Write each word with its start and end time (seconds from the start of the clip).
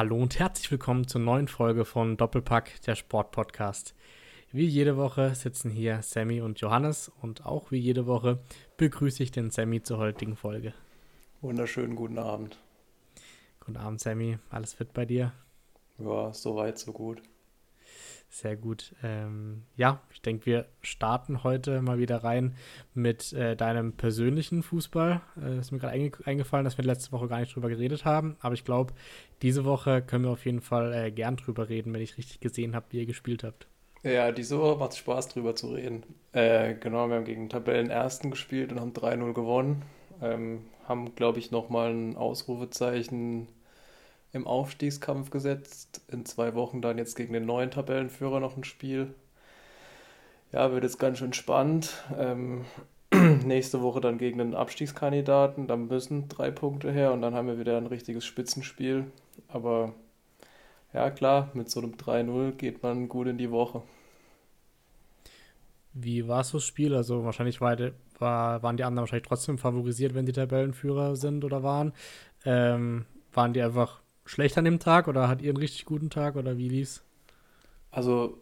Hallo 0.00 0.16
und 0.16 0.38
herzlich 0.38 0.70
willkommen 0.70 1.06
zur 1.06 1.20
neuen 1.20 1.46
Folge 1.46 1.84
von 1.84 2.16
Doppelpack, 2.16 2.80
der 2.86 2.94
Sportpodcast. 2.94 3.94
Wie 4.50 4.64
jede 4.64 4.96
Woche 4.96 5.34
sitzen 5.34 5.70
hier 5.70 6.00
Sammy 6.00 6.40
und 6.40 6.58
Johannes 6.58 7.12
und 7.20 7.44
auch 7.44 7.70
wie 7.70 7.76
jede 7.76 8.06
Woche 8.06 8.38
begrüße 8.78 9.22
ich 9.22 9.30
den 9.30 9.50
Sammy 9.50 9.82
zur 9.82 9.98
heutigen 9.98 10.36
Folge. 10.36 10.72
Wunderschönen 11.42 11.96
guten 11.96 12.18
Abend. 12.18 12.58
Guten 13.62 13.76
Abend, 13.76 14.00
Sammy. 14.00 14.38
Alles 14.48 14.72
fit 14.72 14.94
bei 14.94 15.04
dir? 15.04 15.34
Ja, 15.98 16.32
soweit, 16.32 16.78
so 16.78 16.94
gut. 16.94 17.20
Sehr 18.32 18.56
gut. 18.56 18.94
Ähm, 19.02 19.64
ja, 19.76 20.00
ich 20.12 20.22
denke, 20.22 20.46
wir 20.46 20.66
starten 20.82 21.42
heute 21.42 21.82
mal 21.82 21.98
wieder 21.98 22.22
rein 22.22 22.54
mit 22.94 23.32
äh, 23.32 23.56
deinem 23.56 23.94
persönlichen 23.94 24.62
Fußball. 24.62 25.20
Äh, 25.42 25.58
ist 25.58 25.72
mir 25.72 25.78
gerade 25.80 25.94
einge 25.94 26.12
eingefallen, 26.24 26.64
dass 26.64 26.78
wir 26.78 26.84
letzte 26.84 27.10
Woche 27.10 27.26
gar 27.26 27.40
nicht 27.40 27.54
drüber 27.54 27.68
geredet 27.68 28.04
haben. 28.04 28.36
Aber 28.38 28.54
ich 28.54 28.64
glaube, 28.64 28.94
diese 29.42 29.64
Woche 29.64 30.02
können 30.02 30.24
wir 30.24 30.30
auf 30.30 30.44
jeden 30.44 30.60
Fall 30.60 30.92
äh, 30.92 31.10
gern 31.10 31.36
drüber 31.36 31.68
reden, 31.68 31.92
wenn 31.92 32.02
ich 32.02 32.18
richtig 32.18 32.40
gesehen 32.40 32.74
habe, 32.74 32.86
wie 32.90 32.98
ihr 32.98 33.06
gespielt 33.06 33.44
habt. 33.44 33.66
Ja, 34.02 34.32
diese 34.32 34.58
Woche 34.58 34.78
macht 34.78 34.92
es 34.92 34.98
Spaß, 34.98 35.28
drüber 35.28 35.54
zu 35.54 35.72
reden. 35.72 36.02
Äh, 36.32 36.74
genau, 36.74 37.08
wir 37.08 37.16
haben 37.16 37.24
gegen 37.24 37.48
Tabellenersten 37.50 38.30
gespielt 38.30 38.72
und 38.72 38.80
haben 38.80 38.92
3-0 38.92 39.34
gewonnen. 39.34 39.82
Ähm, 40.22 40.62
haben, 40.88 41.14
glaube 41.14 41.38
ich, 41.38 41.50
nochmal 41.50 41.90
ein 41.90 42.16
Ausrufezeichen 42.16 43.48
im 44.32 44.46
Aufstiegskampf 44.46 45.30
gesetzt. 45.30 46.02
In 46.08 46.24
zwei 46.24 46.54
Wochen 46.54 46.80
dann 46.80 46.98
jetzt 46.98 47.14
gegen 47.16 47.32
den 47.32 47.46
neuen 47.46 47.70
Tabellenführer 47.70 48.40
noch 48.40 48.56
ein 48.56 48.64
Spiel. 48.64 49.14
Ja, 50.52 50.72
wird 50.72 50.84
jetzt 50.84 50.98
ganz 50.98 51.18
schön 51.18 51.32
spannend. 51.32 52.04
Ähm, 52.18 52.64
nächste 53.44 53.82
Woche 53.82 54.00
dann 54.00 54.18
gegen 54.18 54.38
den 54.38 54.54
Abstiegskandidaten. 54.54 55.66
Da 55.66 55.76
müssen 55.76 56.28
drei 56.28 56.50
Punkte 56.50 56.90
her 56.90 57.12
und 57.12 57.22
dann 57.22 57.34
haben 57.34 57.48
wir 57.48 57.58
wieder 57.58 57.76
ein 57.76 57.86
richtiges 57.86 58.24
Spitzenspiel. 58.24 59.06
Aber 59.52 59.94
ja, 60.92 61.10
klar, 61.10 61.50
mit 61.54 61.70
so 61.70 61.80
einem 61.80 61.96
3-0 61.96 62.52
geht 62.52 62.82
man 62.82 63.08
gut 63.08 63.28
in 63.28 63.38
die 63.38 63.50
Woche. 63.50 63.82
Wie 65.92 66.28
war 66.28 66.40
es 66.40 66.52
das 66.52 66.64
Spiel? 66.64 66.94
Also 66.94 67.24
wahrscheinlich 67.24 67.60
war, 67.60 67.76
war, 68.18 68.62
waren 68.62 68.76
die 68.76 68.84
anderen 68.84 69.02
wahrscheinlich 69.02 69.26
trotzdem 69.26 69.58
favorisiert, 69.58 70.14
wenn 70.14 70.26
die 70.26 70.32
Tabellenführer 70.32 71.16
sind 71.16 71.44
oder 71.44 71.62
waren. 71.62 71.92
Ähm, 72.44 73.06
waren 73.32 73.52
die 73.52 73.62
einfach 73.62 74.00
schlecht 74.24 74.56
an 74.58 74.64
dem 74.64 74.78
Tag 74.78 75.08
oder 75.08 75.28
hat 75.28 75.42
ihr 75.42 75.50
einen 75.50 75.56
richtig 75.56 75.84
guten 75.84 76.10
Tag 76.10 76.36
oder 76.36 76.56
wie 76.56 76.68
lief's? 76.68 77.02
Also 77.90 78.38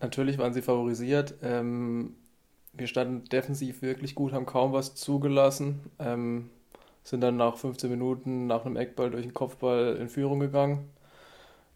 natürlich 0.00 0.38
waren 0.38 0.52
sie 0.52 0.62
favorisiert. 0.62 1.34
Ähm, 1.42 2.14
wir 2.72 2.86
standen 2.86 3.24
defensiv 3.24 3.82
wirklich 3.82 4.14
gut, 4.14 4.32
haben 4.32 4.46
kaum 4.46 4.72
was 4.72 4.94
zugelassen. 4.94 5.80
Ähm, 5.98 6.50
sind 7.04 7.20
dann 7.20 7.36
nach 7.36 7.56
15 7.56 7.90
Minuten 7.90 8.46
nach 8.46 8.64
einem 8.64 8.76
Eckball 8.76 9.10
durch 9.10 9.24
den 9.24 9.34
Kopfball 9.34 9.96
in 9.96 10.08
Führung 10.08 10.40
gegangen. 10.40 10.90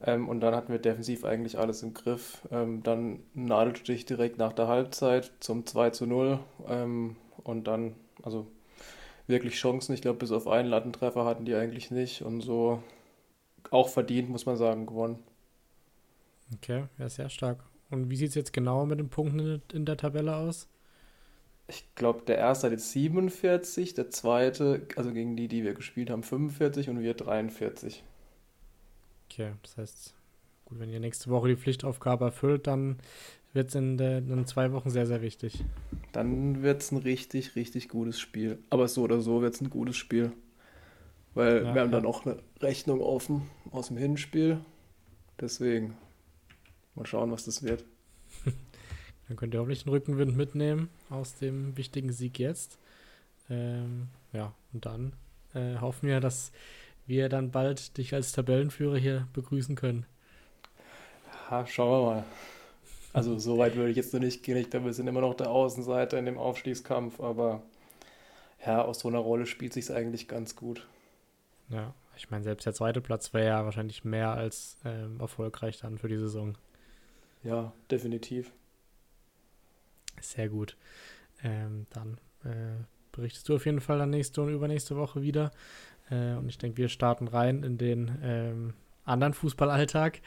Ähm, 0.01 0.29
und 0.29 0.41
dann 0.41 0.55
hatten 0.55 0.73
wir 0.73 0.79
defensiv 0.79 1.25
eigentlich 1.25 1.59
alles 1.59 1.83
im 1.83 1.95
Griff. 1.95 2.43
Ähm, 2.51 2.83
dann 2.83 3.21
nadelte 3.35 3.93
ich 3.93 4.05
direkt 4.05 4.39
nach 4.39 4.53
der 4.53 4.69
Halbzeit 4.69 5.33
zum 5.41 5.67
2 5.67 5.91
zu 5.91 6.07
0. 6.07 6.39
Ähm, 6.69 7.17
und 7.43 7.67
dann, 7.67 7.95
also 8.23 8.47
wirklich 9.27 9.55
Chancen. 9.55 9.95
Ich 9.95 10.03
glaube, 10.03 10.19
bis 10.19 10.33
auf 10.33 10.47
einen 10.47 10.69
Lattentreffer 10.69 11.25
hatten 11.25 11.45
die 11.45 11.55
eigentlich 11.55 11.91
nicht. 11.91 12.23
Und 12.23 12.43
so 12.43 12.83
auch 13.71 13.89
verdient, 13.89 14.29
muss 14.29 14.47
man 14.47 14.57
sagen, 14.57 14.87
gewonnen. 14.87 15.19
Okay, 16.55 16.85
ja, 16.99 17.09
sehr 17.09 17.29
stark. 17.29 17.65
Und 17.91 18.11
wie 18.11 18.17
sieht 18.17 18.31
es 18.31 18.35
jetzt 18.35 18.53
genau 18.53 18.87
mit 18.87 18.99
den 18.99 19.09
Punkten 19.09 19.63
in 19.73 19.85
der 19.85 19.97
Tabelle 19.97 20.37
aus? 20.37 20.69
Ich 21.69 21.85
glaube, 21.97 22.23
der 22.27 22.39
erste 22.39 22.67
hat 22.67 22.73
jetzt 22.73 22.93
47, 22.93 23.95
der 23.95 24.11
zweite, 24.11 24.87
also 24.97 25.13
gegen 25.13 25.37
die, 25.37 25.49
die 25.49 25.65
wir 25.65 25.75
gespielt 25.75 26.11
haben, 26.11 26.23
45 26.23 26.89
und 26.89 27.01
wir 27.01 27.15
43. 27.15 28.05
Okay, 29.29 29.53
das 29.63 29.77
heißt, 29.77 30.15
gut, 30.65 30.79
wenn 30.79 30.91
ihr 30.91 31.01
nächste 31.01 31.29
Woche 31.31 31.49
die 31.49 31.57
Pflichtaufgabe 31.57 32.27
erfüllt, 32.27 32.69
dann 32.69 32.99
wird 33.53 33.71
es 33.71 33.75
in, 33.75 33.99
in 33.99 34.47
zwei 34.47 34.71
Wochen 34.73 34.91
sehr, 34.91 35.07
sehr 35.07 35.23
wichtig. 35.23 35.65
Dann 36.13 36.63
wird 36.63 36.83
es 36.83 36.93
ein 36.93 36.99
richtig, 36.99 37.57
richtig 37.57 37.89
gutes 37.89 38.21
Spiel. 38.21 38.59
Aber 38.71 38.87
so 38.87 39.03
oder 39.03 39.21
so 39.21 39.43
wird 39.43 39.55
es 39.55 39.61
ein 39.61 39.71
gutes 39.71 39.97
Spiel. 39.97 40.33
Weil 41.35 41.65
ja, 41.65 41.75
wir 41.75 41.81
haben 41.81 41.91
ja. 41.91 41.99
dann 41.99 42.07
auch 42.07 42.25
eine 42.25 42.39
Rechnung 42.61 43.01
offen 43.01 43.43
aus 43.73 43.89
dem 43.89 43.97
Hinspiel. 43.97 44.61
Deswegen 45.41 45.97
mal 46.95 47.07
schauen, 47.07 47.33
was 47.33 47.45
das 47.45 47.63
wird. 47.63 47.85
Dann 49.29 49.37
könnt 49.37 49.55
ihr 49.55 49.61
hoffentlich 49.61 49.87
einen 49.87 49.95
Rückenwind 49.95 50.37
mitnehmen 50.37 50.89
aus 51.11 51.35
dem 51.35 51.77
wichtigen 51.77 52.13
Sieg 52.13 52.39
jetzt. 52.39 52.79
Ähm, 53.51 54.09
ja, 54.33 54.53
und 54.73 54.87
dann 54.87 55.13
äh, 55.55 55.77
hoffen 55.81 56.09
wir, 56.09 56.21
dass 56.21 56.53
wir 57.07 57.29
dann 57.29 57.51
bald 57.51 57.97
dich 57.99 58.15
als 58.15 58.33
Tabellenführer 58.33 58.97
hier 58.99 59.29
begrüßen 59.33 59.77
können. 59.77 60.07
Ja, 61.51 61.67
schauen 61.67 61.91
wir 61.91 62.15
mal. 62.15 62.25
Also 63.13 63.39
so 63.39 63.57
weit 63.57 63.77
würde 63.77 63.91
ich 63.91 63.97
jetzt 63.97 64.13
noch 64.13 64.21
nicht 64.21 64.43
gehen. 64.43 64.57
Ich 64.57 64.69
glaube, 64.69 64.87
wir 64.87 64.93
sind 64.93 65.07
immer 65.07 65.23
noch 65.23 65.35
der 65.35 65.51
Außenseiter 65.51 66.19
in 66.19 66.27
dem 66.27 66.39
Aufstiegskampf, 66.39 67.21
aber 67.21 67.63
ja, 68.67 68.83
aus 68.83 69.01
so 69.01 69.09
einer 69.09 69.19
Rolle 69.19 69.47
spielt 69.47 69.73
sich 69.73 69.91
eigentlich 69.91 70.29
ganz 70.29 70.57
gut. 70.57 70.87
Ja, 71.69 71.95
ich 72.17 72.31
meine, 72.31 72.45
selbst 72.45 72.67
der 72.67 72.75
zweite 72.75 73.01
Platz 73.01 73.33
wäre 73.33 73.47
ja 73.47 73.65
wahrscheinlich 73.65 74.05
mehr 74.05 74.31
als 74.31 74.77
ähm, 74.85 75.19
erfolgreich 75.21 75.79
dann 75.79 75.99
für 75.99 76.09
die 76.09 76.19
Saison. 76.19 76.59
Ja, 77.43 77.73
definitiv. 77.91 78.53
Sehr 80.21 80.49
gut. 80.49 80.77
Ähm, 81.43 81.87
dann 81.91 82.19
äh, 82.45 82.83
berichtest 83.13 83.49
du 83.49 83.57
auf 83.57 83.67
jeden 83.67 83.81
Fall 83.81 83.99
dann 83.99 84.11
nächste 84.11 84.43
und 84.43 84.53
übernächste 84.53 84.97
Woche 84.97 85.23
wieder. 85.23 85.51
Äh, 86.11 86.35
und 86.35 86.49
ich 86.49 86.59
denke, 86.59 86.79
wir 86.79 86.89
starten 86.89 87.29
rein 87.29 87.63
in 87.63 87.79
den 87.79 88.19
ähm, 88.23 88.75
anderen 89.05 89.35
Fußballalltag. 89.35 90.21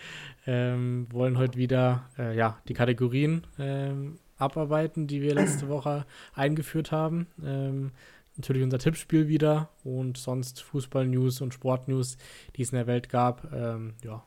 Ähm, 0.46 1.08
wollen 1.12 1.38
heute 1.38 1.58
wieder 1.58 2.10
äh, 2.18 2.36
ja, 2.36 2.60
die 2.68 2.74
Kategorien 2.74 3.46
ähm, 3.58 4.20
abarbeiten, 4.38 5.08
die 5.08 5.22
wir 5.22 5.34
letzte 5.34 5.68
Woche 5.70 6.06
eingeführt 6.34 6.92
haben. 6.92 7.28
Ähm, 7.44 7.92
natürlich 8.38 8.64
unser 8.64 8.80
Tippspiel 8.80 9.28
wieder 9.28 9.70
und 9.84 10.18
sonst 10.18 10.62
Fußball-News 10.64 11.42
und 11.42 11.54
Sport-News, 11.54 12.18
die 12.56 12.62
es 12.62 12.72
in 12.72 12.78
der 12.78 12.88
Welt 12.88 13.10
gab. 13.10 13.52
Ähm, 13.54 13.96
ja, 14.04 14.24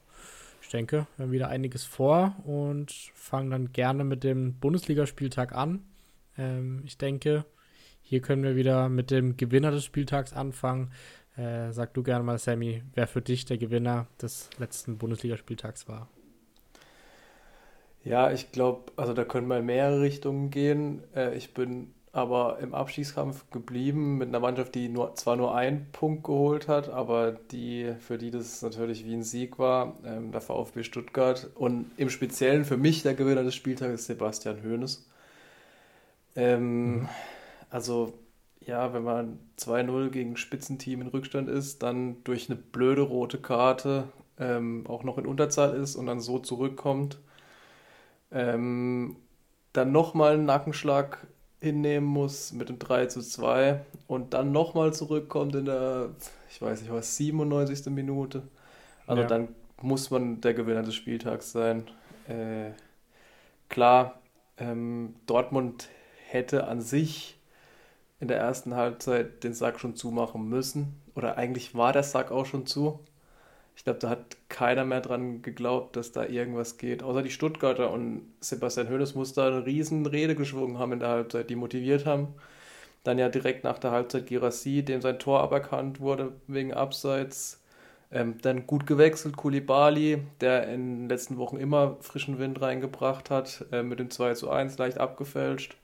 denke, 0.72 1.06
wir 1.16 1.24
haben 1.24 1.32
wieder 1.32 1.48
einiges 1.48 1.84
vor 1.84 2.36
und 2.44 2.90
fangen 3.14 3.50
dann 3.50 3.72
gerne 3.72 4.04
mit 4.04 4.24
dem 4.24 4.54
Bundesligaspieltag 4.54 5.54
an. 5.54 5.84
Ähm, 6.38 6.82
ich 6.84 6.98
denke, 6.98 7.44
hier 8.02 8.20
können 8.20 8.42
wir 8.42 8.56
wieder 8.56 8.88
mit 8.88 9.10
dem 9.10 9.36
Gewinner 9.36 9.70
des 9.70 9.84
Spieltags 9.84 10.32
anfangen. 10.32 10.90
Äh, 11.36 11.72
sag 11.72 11.94
du 11.94 12.02
gerne 12.02 12.24
mal, 12.24 12.38
Sammy, 12.38 12.82
wer 12.94 13.06
für 13.06 13.22
dich 13.22 13.44
der 13.44 13.58
Gewinner 13.58 14.06
des 14.20 14.50
letzten 14.58 14.98
Bundesligaspieltags 14.98 15.88
war. 15.88 16.08
Ja, 18.04 18.32
ich 18.32 18.52
glaube, 18.52 18.92
also 18.96 19.14
da 19.14 19.24
können 19.24 19.50
in 19.50 19.66
mehrere 19.66 20.00
Richtungen 20.00 20.50
gehen. 20.50 21.02
Äh, 21.14 21.36
ich 21.36 21.54
bin 21.54 21.94
aber 22.12 22.58
im 22.60 22.74
Abstiegskampf 22.74 23.50
geblieben 23.50 24.18
mit 24.18 24.28
einer 24.28 24.40
Mannschaft, 24.40 24.74
die 24.74 24.90
nur, 24.90 25.14
zwar 25.14 25.36
nur 25.36 25.54
einen 25.54 25.90
Punkt 25.92 26.24
geholt 26.24 26.68
hat, 26.68 26.90
aber 26.90 27.32
die, 27.32 27.94
für 28.00 28.18
die 28.18 28.30
das 28.30 28.60
natürlich 28.60 29.06
wie 29.06 29.14
ein 29.14 29.22
Sieg 29.22 29.58
war, 29.58 29.96
ähm, 30.04 30.30
der 30.30 30.42
VfB 30.42 30.82
Stuttgart. 30.82 31.50
Und 31.54 31.90
im 31.96 32.10
Speziellen 32.10 32.66
für 32.66 32.76
mich 32.76 33.02
der 33.02 33.14
Gewinner 33.14 33.44
des 33.44 33.54
Spieltags 33.54 33.94
ist 33.94 34.06
Sebastian 34.06 34.62
Hoeneß. 34.62 35.08
Ähm, 36.36 37.00
mhm. 37.00 37.08
Also, 37.70 38.12
ja, 38.60 38.92
wenn 38.92 39.04
man 39.04 39.38
2-0 39.58 40.10
gegen 40.10 40.36
Spitzenteam 40.36 41.00
in 41.00 41.08
Rückstand 41.08 41.48
ist, 41.48 41.82
dann 41.82 42.22
durch 42.24 42.50
eine 42.50 42.58
blöde 42.58 43.02
rote 43.02 43.38
Karte 43.38 44.04
ähm, 44.38 44.84
auch 44.86 45.02
noch 45.04 45.16
in 45.16 45.26
Unterzahl 45.26 45.74
ist 45.74 45.96
und 45.96 46.06
dann 46.06 46.20
so 46.20 46.38
zurückkommt, 46.38 47.18
ähm, 48.30 49.16
dann 49.72 49.92
nochmal 49.92 50.34
einen 50.34 50.44
Nackenschlag 50.44 51.26
hinnehmen 51.62 52.08
muss 52.08 52.52
mit 52.52 52.68
dem 52.68 52.80
3 52.80 53.06
zu 53.06 53.22
2 53.22 53.80
und 54.08 54.34
dann 54.34 54.50
nochmal 54.50 54.92
zurückkommt 54.92 55.54
in 55.54 55.66
der, 55.66 56.10
ich 56.50 56.60
weiß 56.60 56.82
nicht 56.82 56.92
was, 56.92 57.16
97. 57.16 57.86
Minute. 57.86 58.42
Also 59.06 59.22
ja. 59.22 59.28
dann 59.28 59.48
muss 59.80 60.10
man 60.10 60.40
der 60.40 60.54
Gewinner 60.54 60.82
des 60.82 60.96
Spieltags 60.96 61.52
sein. 61.52 61.84
Äh, 62.26 62.72
klar, 63.68 64.20
ähm, 64.58 65.14
Dortmund 65.26 65.88
hätte 66.28 66.66
an 66.66 66.80
sich 66.80 67.38
in 68.18 68.26
der 68.26 68.38
ersten 68.38 68.74
Halbzeit 68.74 69.44
den 69.44 69.54
Sack 69.54 69.78
schon 69.78 69.94
zumachen 69.94 70.48
müssen. 70.48 71.00
Oder 71.14 71.38
eigentlich 71.38 71.76
war 71.76 71.92
der 71.92 72.02
Sack 72.02 72.32
auch 72.32 72.46
schon 72.46 72.66
zu. 72.66 72.98
Ich 73.76 73.84
glaube, 73.84 73.98
da 73.98 74.10
hat 74.10 74.36
keiner 74.48 74.84
mehr 74.84 75.00
dran 75.00 75.42
geglaubt, 75.42 75.96
dass 75.96 76.12
da 76.12 76.24
irgendwas 76.26 76.76
geht. 76.78 77.02
Außer 77.02 77.22
die 77.22 77.30
Stuttgarter 77.30 77.90
und 77.90 78.22
Sebastian 78.40 78.88
Hoeneß 78.90 79.14
muss 79.14 79.32
da 79.32 79.46
eine 79.48 79.66
riesen 79.66 80.06
Rede 80.06 80.34
geschwungen 80.34 80.78
haben 80.78 80.92
in 80.92 81.00
der 81.00 81.08
Halbzeit, 81.08 81.50
die 81.50 81.56
motiviert 81.56 82.06
haben. 82.06 82.34
Dann 83.04 83.18
ja 83.18 83.28
direkt 83.28 83.64
nach 83.64 83.78
der 83.78 83.90
Halbzeit 83.90 84.26
Girassi, 84.26 84.84
dem 84.84 85.00
sein 85.00 85.18
Tor 85.18 85.40
aberkannt 85.40 86.00
wurde 86.00 86.32
wegen 86.46 86.72
Abseits. 86.72 87.62
Ähm, 88.12 88.36
dann 88.42 88.66
gut 88.66 88.86
gewechselt, 88.86 89.36
Kulibali, 89.36 90.22
der 90.40 90.68
in 90.68 91.00
den 91.00 91.08
letzten 91.08 91.38
Wochen 91.38 91.56
immer 91.56 91.96
frischen 92.00 92.38
Wind 92.38 92.60
reingebracht 92.60 93.30
hat, 93.30 93.64
äh, 93.72 93.82
mit 93.82 93.98
dem 93.98 94.10
2 94.10 94.34
zu 94.34 94.50
1 94.50 94.76
leicht 94.78 94.98
abgefälscht. 94.98 95.76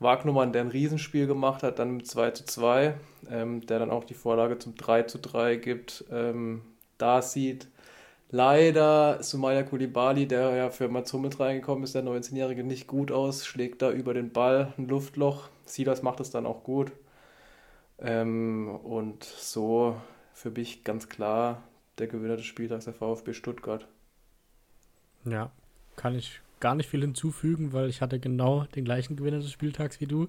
Wagnumann, 0.00 0.52
der 0.52 0.62
ein 0.62 0.68
Riesenspiel 0.70 1.26
gemacht 1.26 1.62
hat, 1.62 1.78
dann 1.78 1.92
mit 1.96 2.06
2 2.08 2.32
zu 2.32 2.44
2, 2.44 2.94
ähm, 3.30 3.64
der 3.66 3.78
dann 3.78 3.90
auch 3.90 4.04
die 4.04 4.14
Vorlage 4.14 4.58
zum 4.58 4.74
3 4.74 5.04
zu 5.04 5.18
3 5.18 5.56
gibt. 5.56 6.04
Ähm, 6.10 6.62
da 7.02 7.22
sieht. 7.22 7.68
leider 8.30 9.22
Sumaya 9.22 9.62
Kulibali, 9.64 10.26
der 10.28 10.54
ja 10.56 10.70
für 10.70 10.88
Matzo 10.88 11.18
mit 11.18 11.40
reingekommen 11.40 11.84
ist, 11.84 11.94
der 11.94 12.04
19-Jährige, 12.04 12.64
nicht 12.64 12.86
gut 12.86 13.12
aus, 13.12 13.46
schlägt 13.46 13.82
da 13.82 13.90
über 13.92 14.14
den 14.14 14.32
Ball 14.32 14.72
ein 14.78 14.88
Luftloch. 14.88 15.48
Silas 15.64 16.02
macht 16.02 16.20
es 16.20 16.30
dann 16.30 16.46
auch 16.46 16.64
gut. 16.64 16.92
Ähm, 17.98 18.68
und 18.82 19.24
so 19.24 19.96
für 20.32 20.50
mich 20.50 20.84
ganz 20.84 21.08
klar 21.08 21.62
der 21.98 22.06
Gewinner 22.08 22.36
des 22.36 22.46
Spieltags, 22.46 22.84
der 22.86 22.94
VfB 22.94 23.34
Stuttgart. 23.34 23.86
Ja, 25.24 25.50
kann 25.96 26.14
ich 26.14 26.40
gar 26.60 26.74
nicht 26.74 26.88
viel 26.88 27.00
hinzufügen, 27.00 27.72
weil 27.72 27.88
ich 27.88 28.00
hatte 28.00 28.20
genau 28.20 28.64
den 28.74 28.84
gleichen 28.84 29.16
Gewinner 29.16 29.38
des 29.38 29.50
Spieltags 29.52 30.00
wie 30.00 30.06
du. 30.06 30.28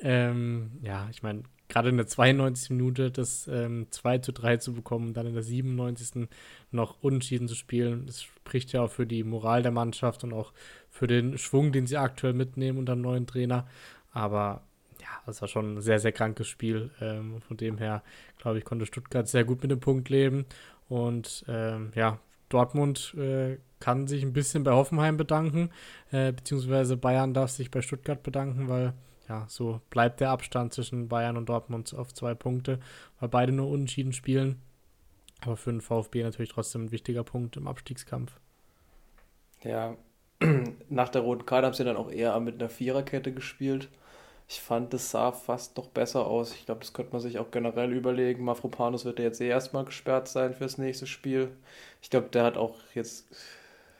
Ähm, 0.00 0.72
ja, 0.82 1.08
ich 1.10 1.22
meine, 1.22 1.42
gerade 1.68 1.88
in 1.88 1.96
der 1.96 2.06
92. 2.06 2.70
Minute 2.70 3.10
das 3.10 3.48
ähm, 3.48 3.86
2 3.90 4.18
zu 4.18 4.32
3 4.32 4.58
zu 4.58 4.72
bekommen, 4.72 5.14
dann 5.14 5.26
in 5.26 5.34
der 5.34 5.42
97. 5.42 6.28
noch 6.70 7.02
unentschieden 7.02 7.48
zu 7.48 7.54
spielen, 7.54 8.06
das 8.06 8.22
spricht 8.22 8.72
ja 8.72 8.82
auch 8.82 8.90
für 8.90 9.06
die 9.06 9.24
Moral 9.24 9.62
der 9.62 9.72
Mannschaft 9.72 10.24
und 10.24 10.32
auch 10.32 10.52
für 10.90 11.06
den 11.06 11.38
Schwung, 11.38 11.72
den 11.72 11.86
sie 11.86 11.96
aktuell 11.96 12.32
mitnehmen 12.32 12.78
unter 12.78 12.94
dem 12.94 13.02
neuen 13.02 13.26
Trainer. 13.26 13.66
Aber 14.12 14.62
ja, 15.00 15.08
das 15.26 15.40
war 15.40 15.48
schon 15.48 15.74
ein 15.74 15.80
sehr, 15.80 15.98
sehr 15.98 16.12
krankes 16.12 16.48
Spiel. 16.48 16.90
Ähm, 17.00 17.40
von 17.42 17.56
dem 17.56 17.78
her, 17.78 18.02
glaube 18.38 18.58
ich, 18.58 18.64
konnte 18.64 18.86
Stuttgart 18.86 19.28
sehr 19.28 19.44
gut 19.44 19.62
mit 19.62 19.70
dem 19.70 19.80
Punkt 19.80 20.08
leben. 20.08 20.46
Und 20.88 21.44
ähm, 21.48 21.92
ja, 21.94 22.18
Dortmund 22.48 23.14
äh, 23.18 23.58
kann 23.80 24.06
sich 24.06 24.22
ein 24.22 24.32
bisschen 24.32 24.62
bei 24.62 24.72
Hoffenheim 24.72 25.16
bedanken, 25.16 25.70
äh, 26.10 26.32
beziehungsweise 26.32 26.96
Bayern 26.96 27.34
darf 27.34 27.50
sich 27.50 27.70
bei 27.70 27.82
Stuttgart 27.82 28.22
bedanken, 28.22 28.68
weil 28.68 28.94
ja, 29.28 29.44
so 29.48 29.80
bleibt 29.90 30.20
der 30.20 30.30
Abstand 30.30 30.72
zwischen 30.72 31.08
Bayern 31.08 31.36
und 31.36 31.48
Dortmund 31.48 31.94
auf 31.94 32.14
zwei 32.14 32.34
Punkte, 32.34 32.78
weil 33.18 33.28
beide 33.28 33.52
nur 33.52 33.68
unentschieden 33.68 34.12
spielen. 34.12 34.60
Aber 35.42 35.56
für 35.56 35.70
den 35.70 35.80
VfB 35.80 36.22
natürlich 36.22 36.50
trotzdem 36.50 36.86
ein 36.86 36.92
wichtiger 36.92 37.24
Punkt 37.24 37.56
im 37.56 37.66
Abstiegskampf. 37.66 38.38
Ja, 39.62 39.96
nach 40.88 41.08
der 41.08 41.22
roten 41.22 41.46
Karte 41.46 41.66
haben 41.66 41.74
sie 41.74 41.84
dann 41.84 41.96
auch 41.96 42.10
eher 42.10 42.38
mit 42.40 42.54
einer 42.56 42.68
Viererkette 42.68 43.32
gespielt. 43.32 43.88
Ich 44.48 44.60
fand, 44.60 44.92
das 44.92 45.10
sah 45.10 45.32
fast 45.32 45.76
noch 45.76 45.88
besser 45.88 46.26
aus. 46.26 46.52
Ich 46.54 46.66
glaube, 46.66 46.80
das 46.80 46.92
könnte 46.92 47.12
man 47.12 47.20
sich 47.20 47.38
auch 47.38 47.50
generell 47.50 47.92
überlegen. 47.92 48.44
Mafropanus 48.44 49.04
wird 49.04 49.18
ja 49.18 49.24
jetzt 49.24 49.40
eh 49.40 49.48
erstmal 49.48 49.84
gesperrt 49.84 50.28
sein 50.28 50.54
fürs 50.54 50.78
nächste 50.78 51.06
Spiel. 51.06 51.50
Ich 52.00 52.10
glaube, 52.10 52.28
der 52.28 52.44
hat 52.44 52.56
auch 52.56 52.76
jetzt, 52.94 53.26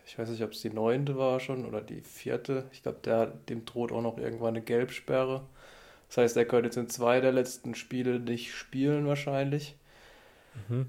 ich 0.06 0.18
weiß 0.18 0.28
nicht, 0.30 0.42
ob 0.42 0.52
es 0.52 0.62
die 0.62 0.70
neunte 0.70 1.18
war 1.18 1.40
schon 1.40 1.66
oder 1.66 1.80
die 1.80 2.00
vierte. 2.00 2.64
Ich 2.72 2.82
glaube, 2.82 2.98
der 3.04 3.26
dem 3.26 3.64
droht 3.64 3.90
auch 3.90 4.02
noch 4.02 4.18
irgendwann 4.18 4.54
eine 4.56 4.62
Gelbsperre. 4.62 5.42
Das 6.08 6.18
heißt, 6.18 6.36
er 6.36 6.44
könnte 6.44 6.68
jetzt 6.68 6.76
in 6.76 6.88
zwei 6.88 7.20
der 7.20 7.32
letzten 7.32 7.74
Spiele 7.74 8.20
nicht 8.20 8.54
spielen 8.54 9.06
wahrscheinlich. 9.06 9.74
Mhm. 10.68 10.86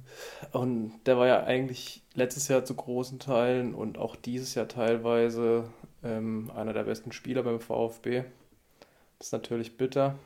Und 0.51 0.93
der 1.07 1.17
war 1.17 1.25
ja 1.27 1.43
eigentlich 1.43 2.03
letztes 2.13 2.47
Jahr 2.47 2.63
zu 2.63 2.75
großen 2.75 3.17
Teilen 3.17 3.73
und 3.73 3.97
auch 3.97 4.15
dieses 4.15 4.53
Jahr 4.53 4.67
teilweise 4.67 5.67
ähm, 6.03 6.51
einer 6.55 6.73
der 6.73 6.83
besten 6.83 7.11
Spieler 7.11 7.41
beim 7.41 7.59
VfB. 7.59 8.23
Das 9.17 9.27
ist 9.27 9.33
natürlich 9.33 9.77
bitter. 9.77 10.17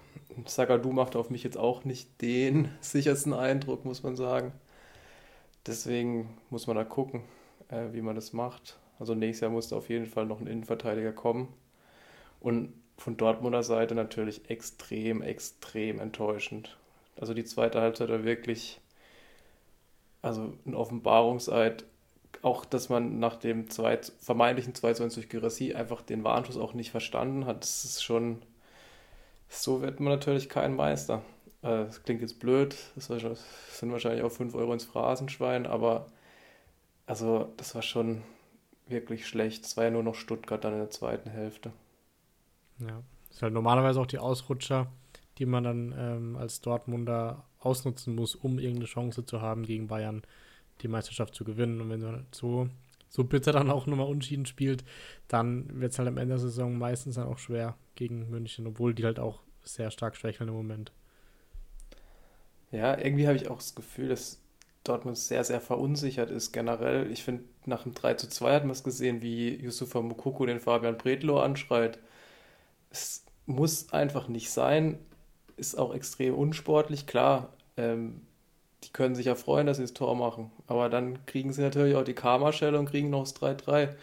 Sagadu 0.46 0.92
macht 0.92 1.16
auf 1.16 1.30
mich 1.30 1.44
jetzt 1.44 1.58
auch 1.58 1.86
nicht 1.86 2.22
den 2.22 2.70
sichersten 2.82 3.34
Eindruck, 3.34 3.86
muss 3.86 4.04
man 4.04 4.18
sagen. 4.18 4.52
Deswegen 5.66 6.38
muss 6.50 6.68
man 6.68 6.76
da 6.76 6.84
gucken, 6.84 7.24
äh, 7.70 7.94
wie 7.94 8.02
man 8.02 8.16
das 8.16 8.34
macht. 8.34 8.81
Also 9.02 9.16
nächstes 9.16 9.42
Jahr 9.42 9.52
muss 9.52 9.68
da 9.68 9.76
auf 9.76 9.90
jeden 9.90 10.06
Fall 10.06 10.26
noch 10.26 10.40
ein 10.40 10.48
Innenverteidiger 10.48 11.12
kommen. 11.12 11.52
Und 12.40 12.74
von 12.98 13.18
Dortmunder 13.18 13.64
Seite 13.64 13.96
natürlich 13.96 14.50
extrem, 14.50 15.22
extrem 15.22 16.00
enttäuschend. 16.00 16.78
Also 17.20 17.34
die 17.34 17.44
zweite 17.44 17.82
Halbzeit 17.82 18.10
war 18.10 18.24
wirklich, 18.24 18.80
also 20.22 20.54
ein 20.66 20.76
Offenbarungseid. 20.76 21.84
Auch, 22.44 22.64
dass 22.64 22.90
man 22.90 23.20
nach 23.20 23.36
dem 23.36 23.70
zweit, 23.70 24.14
vermeintlichen 24.20 24.76
2 24.76 25.02
1 25.02 25.16
durch 25.16 25.30
Gerassi 25.30 25.74
einfach 25.74 26.02
den 26.02 26.24
Warnschuss 26.24 26.58
auch 26.58 26.74
nicht 26.74 26.92
verstanden 26.92 27.46
hat. 27.46 27.64
Das 27.64 27.84
ist 27.84 28.04
schon 28.04 28.42
so 29.52 29.82
wird 29.82 30.00
man 30.00 30.14
natürlich 30.14 30.48
kein 30.48 30.76
Meister. 30.76 31.22
Äh, 31.62 31.86
das 31.86 32.04
klingt 32.04 32.22
jetzt 32.22 32.40
blöd, 32.40 32.76
das 32.96 33.08
sind 33.08 33.92
wahrscheinlich 33.92 34.24
auch 34.24 34.32
5 34.32 34.56
Euro 34.56 34.74
ins 34.74 34.86
Phrasenschwein, 34.86 35.68
aber 35.68 36.08
also 37.06 37.52
das 37.58 37.76
war 37.76 37.82
schon 37.82 38.24
wirklich 38.92 39.28
schlecht. 39.28 39.66
Es 39.66 39.78
war 39.78 39.86
ja 39.86 39.92
nur 39.92 40.04
noch 40.04 40.16
Stuttgart 40.16 40.64
dann 40.64 40.74
in 40.74 40.80
der 40.80 40.90
zweiten 40.90 41.30
Hälfte. 41.30 41.72
Ja, 42.80 43.04
das 43.28 43.38
ist 43.38 43.42
halt 43.44 43.54
normalerweise 43.54 44.00
auch 44.00 44.08
die 44.08 44.20
Ausrutscher, 44.20 44.92
die 45.38 45.46
man 45.46 45.64
dann 45.64 45.96
ähm, 45.98 46.36
als 46.36 46.62
Dortmunder 46.62 47.46
ausnutzen 47.60 48.16
muss, 48.16 48.36
um 48.36 48.60
irgendeine 48.60 48.86
Chance 48.86 49.26
zu 49.26 49.42
haben, 49.42 49.64
gegen 49.64 49.88
Bayern 49.88 50.24
die 50.82 50.88
Meisterschaft 50.88 51.36
zu 51.36 51.44
gewinnen. 51.44 51.80
Und 51.80 51.90
wenn 51.90 52.02
man 52.02 52.26
so, 52.32 52.70
so 53.08 53.24
bitter 53.24 53.52
dann 53.52 53.70
auch 53.70 53.86
nochmal 53.86 54.08
unschieden 54.08 54.46
spielt, 54.46 54.84
dann 55.28 55.80
wird 55.80 55.92
es 55.92 56.00
halt 56.00 56.08
am 56.08 56.18
Ende 56.18 56.34
der 56.34 56.40
Saison 56.40 56.78
meistens 56.78 57.16
dann 57.16 57.28
auch 57.28 57.38
schwer, 57.38 57.76
gegen 57.96 58.30
München, 58.30 58.66
obwohl 58.66 58.94
die 58.94 59.06
halt 59.06 59.20
auch 59.20 59.42
sehr 59.64 59.92
stark 59.92 60.16
schwächeln 60.16 60.50
im 60.50 60.56
Moment. 60.56 60.92
Ja, 62.72 62.98
irgendwie 62.98 63.28
habe 63.28 63.38
ich 63.38 63.50
auch 63.50 63.58
das 63.58 63.76
Gefühl, 63.76 64.08
dass 64.08 64.41
Dortmund 64.84 65.18
sehr, 65.18 65.44
sehr 65.44 65.62
verunsichert 65.62 66.32
ist 66.32 66.52
generell. 66.52 67.12
Ich 67.12 67.24
finde, 67.24 67.44
nach 67.66 67.84
dem 67.84 67.94
3 67.94 68.16
zu 68.16 68.28
2 68.28 68.56
hat 68.56 68.64
man 68.64 68.72
es 68.72 68.84
gesehen, 68.84 69.22
wie 69.22 69.56
Yusufa 69.56 70.02
Mukoko 70.02 70.46
den 70.46 70.60
Fabian 70.60 70.98
Bredlow 70.98 71.40
anschreit. 71.40 72.00
Es 72.90 73.24
muss 73.46 73.94
einfach 73.94 74.28
nicht 74.28 74.50
sein. 74.50 74.98
Ist 75.58 75.78
auch 75.78 75.94
extrem 75.94 76.34
unsportlich. 76.34 77.06
Klar, 77.06 77.54
ähm, 77.78 78.22
die 78.84 78.90
können 78.92 79.14
sich 79.16 79.28
ja 79.28 79.36
freuen, 79.36 79.68
dass 79.68 79.78
sie 79.78 79.84
das 79.84 79.94
Tor 79.94 80.16
machen. 80.16 80.52
Aber 80.66 80.90
dann 80.90 81.26
kriegen 81.28 81.54
sie 81.54 81.62
natürlich 81.62 81.96
auch 81.96 82.04
die 82.04 82.16
Karma-Schelle 82.16 82.80
und 82.80 82.90
kriegen 82.90 83.12
noch 83.12 83.24
das 83.24 83.36
3-3. 83.36 83.96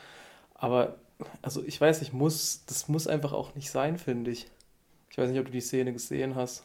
Aber 0.55 0.97
also 1.43 1.63
ich 1.65 1.81
weiß 1.81 2.01
nicht, 2.01 2.13
muss, 2.13 2.65
das 2.67 2.89
muss 2.89 3.09
einfach 3.09 3.33
auch 3.33 3.55
nicht 3.57 3.71
sein, 3.71 3.99
finde 3.99 4.31
ich. 4.31 4.47
Ich 5.11 5.19
weiß 5.19 5.31
nicht, 5.31 5.41
ob 5.41 5.47
du 5.47 5.53
die 5.53 5.61
Szene 5.61 5.93
gesehen 5.93 6.37
hast. 6.37 6.65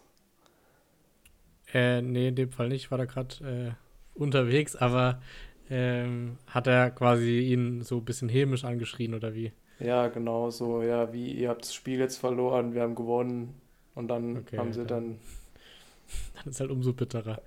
Äh, 1.74 2.04
nee, 2.04 2.27
in 2.27 2.36
dem 2.36 2.51
Fall 2.51 2.69
nicht. 2.69 2.83
Ich 2.83 2.92
war 2.92 3.00
da 3.00 3.06
gerade 3.06 3.74
äh, 3.75 3.82
unterwegs, 4.15 4.75
aber 4.75 5.21
ähm, 5.69 6.38
hat 6.48 6.68
er 6.68 6.92
quasi 6.92 7.39
ihn 7.39 7.81
so 7.81 7.98
ein 7.98 8.06
bisschen 8.06 8.30
hämisch 8.30 8.63
angeschrien 8.63 9.13
oder 9.13 9.33
wie? 9.33 9.51
Ja, 9.80 10.07
genau 10.07 10.50
so. 10.50 10.81
Ja, 10.81 11.12
wie 11.13 11.31
ihr 11.31 11.50
habt 11.50 11.63
das 11.63 11.74
Spiel 11.74 12.00
jetzt 12.00 12.18
verloren, 12.18 12.74
wir 12.74 12.81
haben 12.81 12.95
gewonnen 12.95 13.59
und 13.95 14.07
dann 14.07 14.37
okay, 14.37 14.57
haben 14.57 14.73
sie 14.73 14.85
dann. 14.85 15.19
Dann 16.35 16.52
ist 16.52 16.59
halt 16.59 16.69
umso 16.69 16.94
bitterer. 16.94 17.42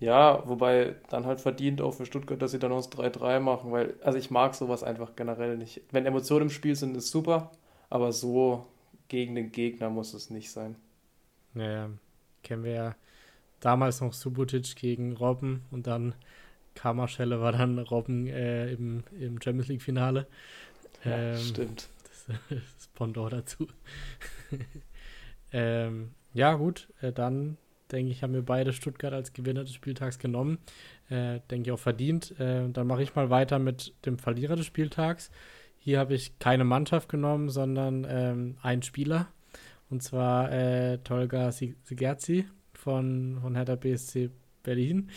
Ja, 0.00 0.42
wobei 0.48 0.96
dann 1.10 1.26
halt 1.26 1.40
verdient 1.40 1.80
auch 1.82 1.92
für 1.92 2.06
Stuttgart, 2.06 2.40
dass 2.40 2.52
sie 2.52 2.58
dann 2.58 2.72
aus 2.72 2.90
3-3 2.90 3.38
machen, 3.38 3.70
weil, 3.70 3.94
also 4.02 4.18
ich 4.18 4.30
mag 4.30 4.54
sowas 4.54 4.82
einfach 4.82 5.14
generell 5.14 5.56
nicht. 5.58 5.82
Wenn 5.92 6.06
Emotionen 6.06 6.44
im 6.44 6.50
Spiel 6.50 6.74
sind, 6.74 6.96
ist 6.96 7.10
super, 7.10 7.52
aber 7.90 8.12
so 8.12 8.66
gegen 9.08 9.34
den 9.34 9.52
Gegner 9.52 9.90
muss 9.90 10.14
es 10.14 10.30
nicht 10.30 10.50
sein. 10.50 10.76
Naja, 11.54 11.90
kennen 12.42 12.64
wir 12.64 12.72
ja 12.72 12.94
damals 13.60 14.00
noch 14.00 14.12
Subotic 14.12 14.74
gegen 14.76 15.12
Robben 15.12 15.64
und 15.70 15.86
dann 15.86 16.14
Kammerschelle 16.74 17.40
war 17.40 17.52
dann 17.52 17.78
Robben 17.78 18.26
äh, 18.26 18.72
im, 18.72 19.04
im 19.18 19.40
Champions 19.40 19.68
League-Finale. 19.68 20.26
Ja, 21.04 21.32
ähm, 21.32 21.38
stimmt. 21.38 21.88
Das, 22.04 22.26
das 22.48 22.88
Pendant 22.94 23.32
dazu. 23.32 23.68
ähm, 25.52 26.10
ja, 26.32 26.54
gut, 26.54 26.88
äh, 27.00 27.12
dann 27.12 27.56
denke 27.92 28.12
ich, 28.12 28.22
haben 28.22 28.34
wir 28.34 28.44
beide 28.44 28.72
Stuttgart 28.72 29.12
als 29.12 29.32
Gewinner 29.32 29.64
des 29.64 29.74
Spieltags 29.74 30.18
genommen. 30.18 30.58
Äh, 31.08 31.40
denke 31.50 31.68
ich 31.68 31.72
auch 31.72 31.78
verdient. 31.78 32.38
Äh, 32.38 32.68
dann 32.70 32.86
mache 32.86 33.02
ich 33.02 33.14
mal 33.14 33.30
weiter 33.30 33.58
mit 33.58 33.94
dem 34.06 34.18
Verlierer 34.18 34.56
des 34.56 34.66
Spieltags. 34.66 35.30
Hier 35.78 35.98
habe 35.98 36.14
ich 36.14 36.38
keine 36.38 36.64
Mannschaft 36.64 37.08
genommen, 37.08 37.48
sondern 37.48 38.06
ähm, 38.08 38.56
einen 38.62 38.82
Spieler. 38.82 39.28
Und 39.88 40.02
zwar 40.02 40.52
äh, 40.52 40.98
Tolga 40.98 41.50
Sigerzi 41.50 42.46
von, 42.82 43.38
von 43.40 43.54
Hertha 43.54 43.76
BSC 43.76 44.30
Berlin. 44.62 45.10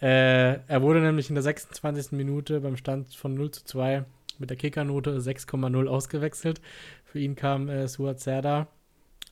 Äh, 0.00 0.66
er 0.66 0.82
wurde 0.82 1.00
nämlich 1.00 1.28
in 1.28 1.34
der 1.34 1.42
26. 1.42 2.12
Minute 2.12 2.60
beim 2.60 2.76
Stand 2.76 3.14
von 3.14 3.34
0 3.34 3.50
zu 3.50 3.64
2 3.64 4.04
mit 4.38 4.50
der 4.50 4.56
Kickernote 4.56 5.18
6,0 5.18 5.86
ausgewechselt. 5.86 6.60
Für 7.04 7.18
ihn 7.18 7.36
kam 7.36 7.68
äh, 7.68 7.86
Suat 7.86 8.20
Serdar 8.20 8.68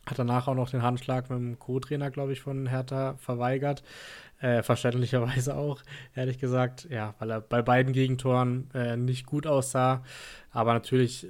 hat 0.09 0.19
danach 0.19 0.47
auch 0.47 0.55
noch 0.55 0.69
den 0.69 0.81
Handschlag 0.81 1.29
mit 1.29 1.39
dem 1.39 1.59
Co-Trainer, 1.59 2.11
glaube 2.11 2.33
ich, 2.33 2.41
von 2.41 2.67
Hertha 2.67 3.15
verweigert. 3.17 3.83
Äh, 4.39 4.63
verständlicherweise 4.63 5.55
auch, 5.55 5.81
ehrlich 6.15 6.39
gesagt. 6.39 6.87
Ja, 6.89 7.13
weil 7.19 7.31
er 7.31 7.41
bei 7.41 7.61
beiden 7.61 7.93
Gegentoren 7.93 8.69
äh, 8.73 8.97
nicht 8.97 9.25
gut 9.25 9.45
aussah. 9.45 10.03
Aber 10.51 10.73
natürlich, 10.73 11.27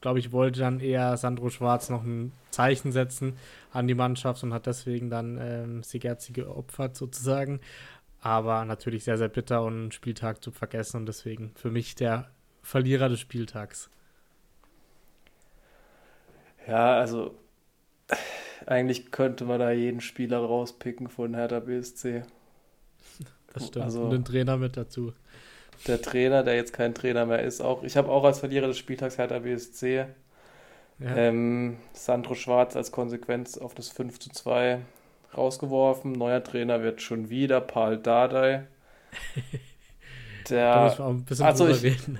glaube 0.00 0.18
ich, 0.18 0.32
wollte 0.32 0.60
dann 0.60 0.80
eher 0.80 1.16
Sandro 1.16 1.50
Schwarz 1.50 1.90
noch 1.90 2.02
ein 2.02 2.32
Zeichen 2.50 2.92
setzen 2.92 3.36
an 3.72 3.86
die 3.86 3.94
Mannschaft 3.94 4.42
und 4.42 4.52
hat 4.52 4.66
deswegen 4.66 5.10
dann 5.10 5.38
ähm, 5.40 5.82
Sigerzi 5.82 6.32
geopfert 6.32 6.96
sozusagen. 6.96 7.60
Aber 8.20 8.64
natürlich 8.64 9.04
sehr, 9.04 9.18
sehr 9.18 9.28
bitter 9.28 9.62
und 9.62 9.74
einen 9.74 9.92
Spieltag 9.92 10.42
zu 10.42 10.50
vergessen 10.50 10.98
und 10.98 11.06
deswegen 11.06 11.52
für 11.54 11.70
mich 11.70 11.94
der 11.94 12.30
Verlierer 12.62 13.08
des 13.08 13.20
Spieltags. 13.20 13.90
Ja, 16.66 16.98
also 16.98 17.36
eigentlich 18.66 19.12
könnte 19.12 19.44
man 19.44 19.60
da 19.60 19.70
jeden 19.70 20.00
Spieler 20.00 20.38
rauspicken 20.38 21.08
von 21.08 21.34
Hertha 21.34 21.60
BSC. 21.60 22.24
Das 23.52 23.68
stimmt. 23.68 23.84
Also, 23.84 24.04
Und 24.04 24.10
den 24.10 24.24
Trainer 24.24 24.56
mit 24.56 24.76
dazu. 24.76 25.12
Der 25.86 26.00
Trainer, 26.02 26.42
der 26.42 26.56
jetzt 26.56 26.72
kein 26.72 26.94
Trainer 26.94 27.26
mehr 27.26 27.42
ist, 27.42 27.60
auch. 27.60 27.82
Ich 27.82 27.96
habe 27.96 28.10
auch 28.10 28.24
als 28.24 28.40
Verlierer 28.40 28.66
des 28.66 28.78
Spieltags 28.78 29.18
Hertha 29.18 29.38
BSC. 29.38 30.06
Ja. 30.98 31.16
Ähm, 31.16 31.76
Sandro 31.92 32.34
Schwarz 32.34 32.74
als 32.74 32.90
Konsequenz 32.90 33.58
auf 33.58 33.74
das 33.74 33.88
5 33.90 34.18
zu 34.18 34.30
2 34.30 34.80
rausgeworfen. 35.36 36.12
Neuer 36.12 36.42
Trainer 36.42 36.82
wird 36.82 37.02
schon 37.02 37.28
wieder 37.28 37.60
Paul 37.60 37.98
Dardai. 37.98 38.66
Der, 40.48 40.74
da 40.74 40.84
muss 40.84 40.98
man 40.98 41.08
auch 41.08 41.10
ein 41.12 41.24
bisschen 41.24 41.46
also 41.46 41.68
ich, 41.68 41.82
reden. 41.82 42.18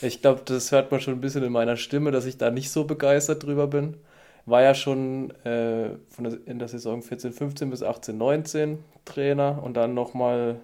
Ich 0.00 0.20
glaube, 0.20 0.42
das 0.44 0.72
hört 0.72 0.90
man 0.90 1.00
schon 1.00 1.14
ein 1.14 1.20
bisschen 1.20 1.44
in 1.44 1.52
meiner 1.52 1.76
Stimme, 1.76 2.10
dass 2.10 2.26
ich 2.26 2.36
da 2.36 2.50
nicht 2.50 2.70
so 2.70 2.84
begeistert 2.84 3.44
drüber 3.44 3.68
bin. 3.68 3.96
War 4.46 4.62
ja 4.62 4.74
schon 4.74 5.30
äh, 5.44 5.90
von 6.08 6.24
der, 6.24 6.38
in 6.46 6.58
der 6.58 6.66
Saison 6.66 7.02
14, 7.02 7.32
15 7.32 7.70
bis 7.70 7.84
18, 7.84 8.18
19 8.18 8.82
Trainer 9.04 9.62
und 9.62 9.74
dann 9.74 9.94
nochmal 9.94 10.58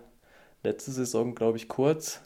letzte 0.68 0.92
Saison, 0.92 1.34
glaube 1.34 1.56
ich, 1.56 1.68
kurz. 1.68 2.20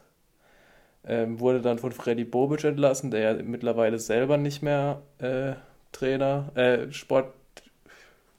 Ähm, 1.04 1.40
wurde 1.40 1.61
dann 1.61 1.78
von 1.78 1.90
Freddy 1.90 2.25
Bobic 2.25 2.62
entlassen, 2.62 3.11
der 3.11 3.20
ja 3.20 3.42
mittlerweile 3.42 3.99
selber 3.99 4.37
nicht 4.37 4.62
mehr 4.62 5.02
äh, 5.18 5.54
Trainer, 5.90 6.52
äh, 6.54 6.92
Sport, 6.92 7.32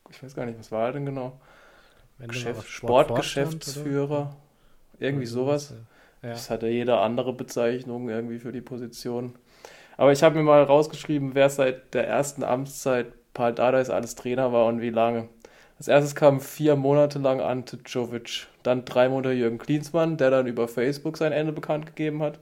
ich 0.09 0.23
weiß 0.23 0.33
gar 0.33 0.45
nicht, 0.45 0.57
was 0.57 0.71
war 0.71 0.87
er 0.87 0.93
denn 0.93 1.05
genau? 1.05 1.39
Geschäft, 2.19 2.65
Sportgeschäftsführer, 2.67 4.35
irgendwie 4.99 5.25
sowas. 5.25 5.73
Ja. 6.21 6.29
Das 6.29 6.49
hat 6.49 6.63
ja 6.63 6.69
jede 6.69 6.99
andere 6.99 7.33
Bezeichnung 7.33 8.07
irgendwie 8.07 8.39
für 8.39 8.53
die 8.53 8.61
Position. 8.61 9.35
Aber 9.97 10.13
ich 10.13 10.23
habe 10.23 10.37
mir 10.37 10.43
mal 10.43 10.63
rausgeschrieben, 10.63 11.35
wer 11.35 11.49
seit 11.49 11.93
der 11.93 12.07
ersten 12.07 12.43
Amtszeit 12.43 13.07
Paul 13.33 13.53
Dardais 13.53 13.89
alles 13.89 14.15
Trainer 14.15 14.53
war 14.53 14.67
und 14.67 14.79
wie 14.79 14.89
lange. 14.89 15.27
Als 15.77 15.87
erstes 15.87 16.15
kam 16.15 16.39
vier 16.39 16.75
Monate 16.75 17.19
lang 17.19 17.41
Ante 17.41 17.79
Jovic, 17.85 18.47
dann 18.63 18.85
drei 18.85 19.09
Monate 19.09 19.33
Jürgen 19.33 19.57
Klinsmann, 19.57 20.17
der 20.17 20.29
dann 20.29 20.47
über 20.47 20.67
Facebook 20.67 21.17
sein 21.17 21.31
Ende 21.31 21.51
bekannt 21.51 21.85
gegeben 21.85 22.21
hat. 22.21 22.39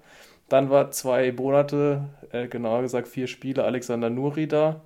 Dann 0.50 0.70
war 0.70 0.92
zwei 0.92 1.32
Monate, 1.32 2.10
äh, 2.32 2.48
genauer 2.48 2.82
gesagt 2.82 3.08
vier 3.08 3.28
Spiele, 3.28 3.64
Alexander 3.64 4.10
Nuri 4.10 4.48
da. 4.48 4.82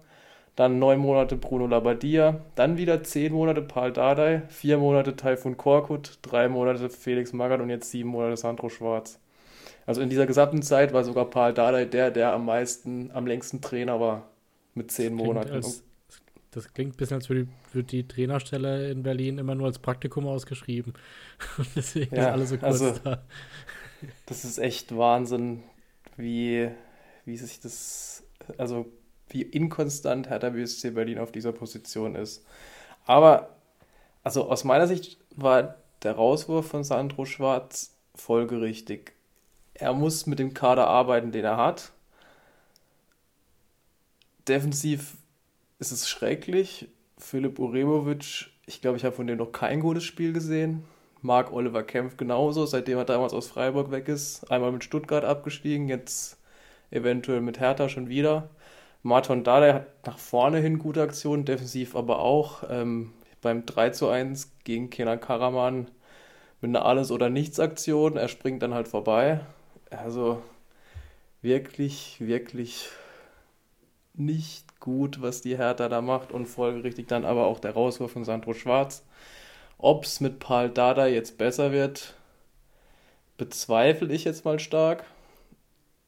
Dann 0.56 0.80
neun 0.80 1.00
Monate 1.00 1.36
Bruno 1.36 1.68
Labbadia. 1.68 2.40
Dann 2.56 2.78
wieder 2.78 3.04
zehn 3.04 3.34
Monate 3.34 3.62
Paul 3.62 3.92
Dardai. 3.92 4.44
Vier 4.48 4.78
Monate 4.78 5.16
Taifun 5.16 5.58
Korkut. 5.58 6.20
Drei 6.22 6.48
Monate 6.48 6.90
Felix 6.90 7.34
Magath 7.34 7.60
und 7.60 7.70
jetzt 7.70 7.92
sieben 7.92 8.10
Monate 8.10 8.38
Sandro 8.38 8.70
Schwarz. 8.70 9.20
Also 9.86 10.02
in 10.02 10.10
dieser 10.10 10.26
gesamten 10.26 10.62
Zeit 10.62 10.94
war 10.94 11.04
sogar 11.04 11.26
Paul 11.26 11.54
Dardai 11.54 11.86
der, 11.86 12.10
der 12.10 12.32
am 12.32 12.46
meisten, 12.46 13.12
am 13.14 13.28
längsten 13.28 13.62
Trainer 13.62 14.00
war. 14.00 14.30
Mit 14.76 14.92
zehn 14.92 15.14
Monaten. 15.14 15.52
Als, 15.52 15.84
das 16.56 16.74
klingt 16.74 16.94
ein 16.94 16.98
bisschen, 16.98 17.16
als 17.16 17.30
würde 17.30 17.48
die, 17.74 17.84
die 17.84 18.08
Trainerstelle 18.08 18.90
in 18.90 19.04
Berlin 19.04 19.38
immer 19.38 19.56
nur 19.56 19.68
als 19.68 19.78
Praktikum 19.78 20.26
ausgeschrieben. 20.26 20.94
Und 21.58 21.68
deswegen 21.76 22.16
ja, 22.16 22.30
ist 22.30 22.34
alles 22.34 22.50
so 22.50 22.58
kurz 22.58 22.82
also, 22.82 23.00
da. 23.04 23.24
Das 24.26 24.46
ist 24.46 24.58
echt 24.58 24.96
Wahnsinn, 24.96 25.64
wie, 26.16 26.70
wie 27.26 27.38
sich 27.38 27.60
das, 27.60 28.24
also 28.58 28.86
wie 29.30 29.42
inkonstant 29.42 30.30
Hertha 30.30 30.50
BSC 30.50 30.92
Berlin 30.92 31.20
auf 31.20 31.32
dieser 31.32 31.52
Position 31.52 32.16
ist. 32.16 32.46
Aber, 33.06 33.50
also 34.24 34.50
aus 34.50 34.64
meiner 34.64 34.88
Sicht 34.88 35.18
war 35.36 35.76
der 36.04 36.14
Rauswurf 36.14 36.68
von 36.68 36.86
Sandro 36.86 37.26
Schwarz 37.26 37.98
folgerichtig. 38.14 39.14
Er 39.74 39.94
muss 39.94 40.26
mit 40.26 40.40
dem 40.40 40.54
Kader 40.54 40.88
arbeiten, 40.88 41.34
den 41.34 41.44
er 41.44 41.58
hat. 41.58 41.92
Defensiv 44.48 45.18
ist 45.80 45.92
es 45.92 46.10
schrecklich. 46.10 46.90
Philipp 47.18 47.60
Uremovic, 47.60 48.48
ich 48.66 48.82
glaube, 48.82 48.98
ich 48.98 49.06
habe 49.06 49.16
von 49.16 49.28
dem 49.28 49.38
noch 49.38 49.52
kein 49.52 49.80
gutes 49.80 50.04
Spiel 50.04 50.34
gesehen. 50.34 50.84
Marc 51.22 51.52
Oliver 51.52 51.84
kämpft 51.84 52.18
genauso, 52.18 52.66
seitdem 52.66 52.98
er 52.98 53.06
damals 53.06 53.34
aus 53.34 53.48
Freiburg 53.48 53.92
weg 53.92 54.08
ist. 54.08 54.52
Einmal 54.52 54.72
mit 54.72 54.84
Stuttgart 54.84 55.26
abgestiegen, 55.26 55.88
jetzt 55.88 56.38
eventuell 56.92 57.42
mit 57.42 57.60
Hertha 57.60 57.90
schon 57.90 58.10
wieder. 58.10 58.50
Martin 59.02 59.44
Dardai 59.44 59.74
hat 59.74 60.08
nach 60.08 60.18
vorne 60.18 60.60
hin 60.60 60.80
gute 60.80 61.02
Aktionen, 61.02 61.46
defensiv 61.46 61.96
aber 61.96 62.20
auch. 62.20 62.64
Ähm, 62.70 63.12
beim 63.42 63.66
3 63.66 63.92
zu 63.92 64.10
1 64.10 64.52
gegen 64.64 64.90
Kenan 64.90 65.20
Karaman 65.20 65.90
mit 66.62 66.70
einer 66.70 66.86
Alles- 66.86 67.12
oder 67.12 67.30
Nichts-Aktion. 67.30 68.18
Er 68.18 68.28
springt 68.28 68.64
dann 68.64 68.74
halt 68.74 68.88
vorbei. 68.88 69.42
Also 69.92 70.42
wirklich, 71.42 72.18
wirklich 72.20 72.90
nicht 74.18 74.80
gut, 74.80 75.22
was 75.22 75.42
die 75.42 75.58
Hertha 75.58 75.90
da 75.90 76.02
macht 76.02 76.32
und 76.32 76.46
folgerichtig 76.46 77.08
dann 77.08 77.26
aber 77.26 77.48
auch 77.48 77.60
der 77.60 77.74
Rauswurf 77.74 78.12
von 78.12 78.26
Sandro 78.26 78.54
Schwarz. 78.54 79.06
Ob 79.78 80.06
es 80.06 80.22
mit 80.22 80.40
Paul 80.40 80.70
Dada 80.70 81.08
jetzt 81.08 81.38
besser 81.38 81.72
wird, 81.72 82.16
bezweifle 83.38 84.14
ich 84.14 84.24
jetzt 84.24 84.46
mal 84.46 84.60
stark. 84.60 85.06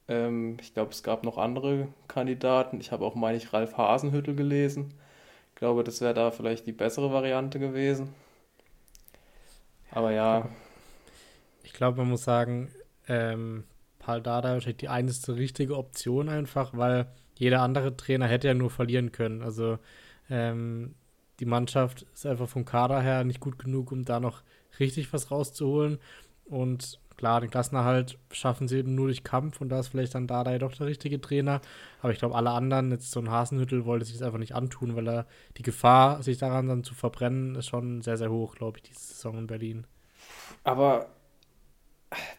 Ähm, 0.08 0.56
ich 0.60 0.72
glaube, 0.72 0.92
es 0.92 1.02
gab 1.02 1.22
noch 1.22 1.36
andere 1.36 1.88
Kandidaten. 2.08 2.80
Ich 2.80 2.92
habe 2.92 3.04
auch, 3.04 3.14
meine 3.14 3.36
ich, 3.36 3.52
Ralf 3.52 3.76
Hasenhüttel 3.76 4.34
gelesen. 4.34 4.94
Ich 5.50 5.56
glaube, 5.56 5.84
das 5.84 6.00
wäre 6.00 6.14
da 6.14 6.30
vielleicht 6.30 6.66
die 6.66 6.72
bessere 6.72 7.12
Variante 7.12 7.58
gewesen. 7.58 8.14
Aber 9.90 10.12
ja. 10.12 10.48
Ich 11.62 11.72
glaube, 11.72 11.98
man 11.98 12.10
muss 12.10 12.24
sagen, 12.24 12.70
ähm, 13.08 13.64
Paul 13.98 14.22
Dada 14.22 14.52
wahrscheinlich 14.52 14.78
die 14.78 14.88
einzige 14.88 15.36
richtige 15.36 15.76
Option 15.76 16.28
einfach, 16.28 16.72
weil 16.74 17.06
jeder 17.38 17.62
andere 17.62 17.96
Trainer 17.96 18.26
hätte 18.26 18.48
ja 18.48 18.54
nur 18.54 18.70
verlieren 18.70 19.12
können. 19.12 19.42
Also 19.42 19.78
ähm, 20.28 20.94
die 21.38 21.46
Mannschaft 21.46 22.04
ist 22.12 22.26
einfach 22.26 22.48
vom 22.48 22.64
Kader 22.64 23.00
her 23.00 23.22
nicht 23.24 23.40
gut 23.40 23.58
genug, 23.58 23.92
um 23.92 24.04
da 24.04 24.18
noch 24.18 24.42
richtig 24.80 25.12
was 25.12 25.30
rauszuholen. 25.30 25.98
Und 26.46 26.98
klar, 27.16 27.40
den 27.40 27.50
Klassenerhalt 27.50 28.18
schaffen 28.32 28.66
sie 28.66 28.82
nur 28.82 29.06
durch 29.06 29.22
Kampf 29.22 29.60
und 29.60 29.68
da 29.68 29.78
ist 29.78 29.88
vielleicht 29.88 30.16
dann 30.16 30.26
Dada 30.26 30.58
doch 30.58 30.74
der 30.74 30.88
richtige 30.88 31.20
Trainer. 31.20 31.60
Aber 32.02 32.12
ich 32.12 32.18
glaube, 32.18 32.34
alle 32.34 32.50
anderen, 32.50 32.90
jetzt 32.90 33.12
so 33.12 33.20
ein 33.20 33.30
Hasenhüttel, 33.30 33.84
wollte 33.84 34.04
sich 34.04 34.18
das 34.18 34.26
einfach 34.26 34.38
nicht 34.40 34.56
antun, 34.56 34.96
weil 34.96 35.08
er 35.08 35.26
die 35.56 35.62
Gefahr, 35.62 36.22
sich 36.24 36.38
daran 36.38 36.66
dann 36.66 36.82
zu 36.82 36.94
verbrennen, 36.94 37.54
ist 37.54 37.66
schon 37.66 38.02
sehr, 38.02 38.16
sehr 38.16 38.32
hoch, 38.32 38.56
glaube 38.56 38.78
ich, 38.78 38.82
diese 38.82 39.00
Saison 39.00 39.38
in 39.38 39.46
Berlin. 39.46 39.86
Aber 40.64 41.06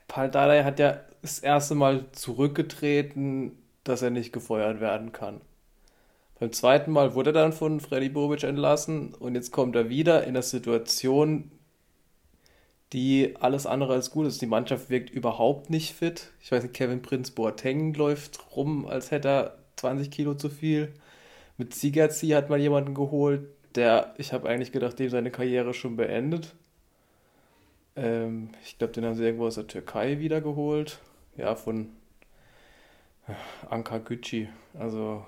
Paul 0.10 0.30
Dardai 0.30 0.64
hat 0.64 0.80
ja 0.80 1.00
das 1.22 1.40
erste 1.40 1.76
Mal 1.76 2.12
zurückgetreten 2.12 3.54
dass 3.90 4.02
er 4.02 4.12
nicht 4.12 4.32
gefeuert 4.32 4.80
werden 4.80 5.12
kann. 5.12 5.42
Beim 6.40 6.54
zweiten 6.54 6.92
Mal 6.92 7.16
wurde 7.16 7.32
er 7.32 7.34
dann 7.34 7.54
von 7.54 7.82
Freddy 7.82 8.10
Bobic 8.10 8.44
entlassen 8.44 9.14
und 9.14 9.36
jetzt 9.36 9.52
kommt 9.52 9.76
er 9.76 9.90
wieder 9.90 10.24
in 10.24 10.30
einer 10.30 10.42
Situation, 10.42 11.52
die 12.94 13.36
alles 13.40 13.66
andere 13.66 13.94
als 13.94 14.10
gut 14.10 14.26
ist. 14.26 14.42
Die 14.42 14.48
Mannschaft 14.48 14.90
wirkt 14.90 15.10
überhaupt 15.10 15.70
nicht 15.70 15.94
fit. 15.94 16.32
Ich 16.42 16.52
weiß 16.52 16.64
nicht, 16.64 16.74
Kevin 16.74 17.02
Prinz 17.02 17.32
Boateng 17.32 17.94
läuft 17.94 18.56
rum, 18.56 18.88
als 18.88 19.12
hätte 19.12 19.28
er 19.28 19.58
20 19.76 20.10
Kilo 20.10 20.34
zu 20.34 20.50
viel. 20.50 20.94
Mit 21.58 21.74
Sigerzi 21.74 22.30
hat 22.30 22.50
man 22.50 22.62
jemanden 22.62 22.94
geholt, 22.94 23.48
der, 23.76 24.14
ich 24.18 24.32
habe 24.32 24.48
eigentlich 24.48 24.72
gedacht, 24.72 24.98
dem 24.98 25.10
seine 25.10 25.32
Karriere 25.32 25.74
schon 25.74 25.98
beendet. 25.98 26.56
Ähm, 27.96 28.50
ich 28.64 28.78
glaube, 28.78 28.94
den 28.94 29.04
haben 29.04 29.16
sie 29.16 29.26
irgendwo 29.26 29.48
aus 29.48 29.56
der 29.56 29.68
Türkei 29.68 30.20
wiedergeholt. 30.20 31.00
Ja, 31.36 31.56
von 31.56 31.90
Anka 33.70 33.98
Gücü, 34.00 34.48
also. 34.78 35.26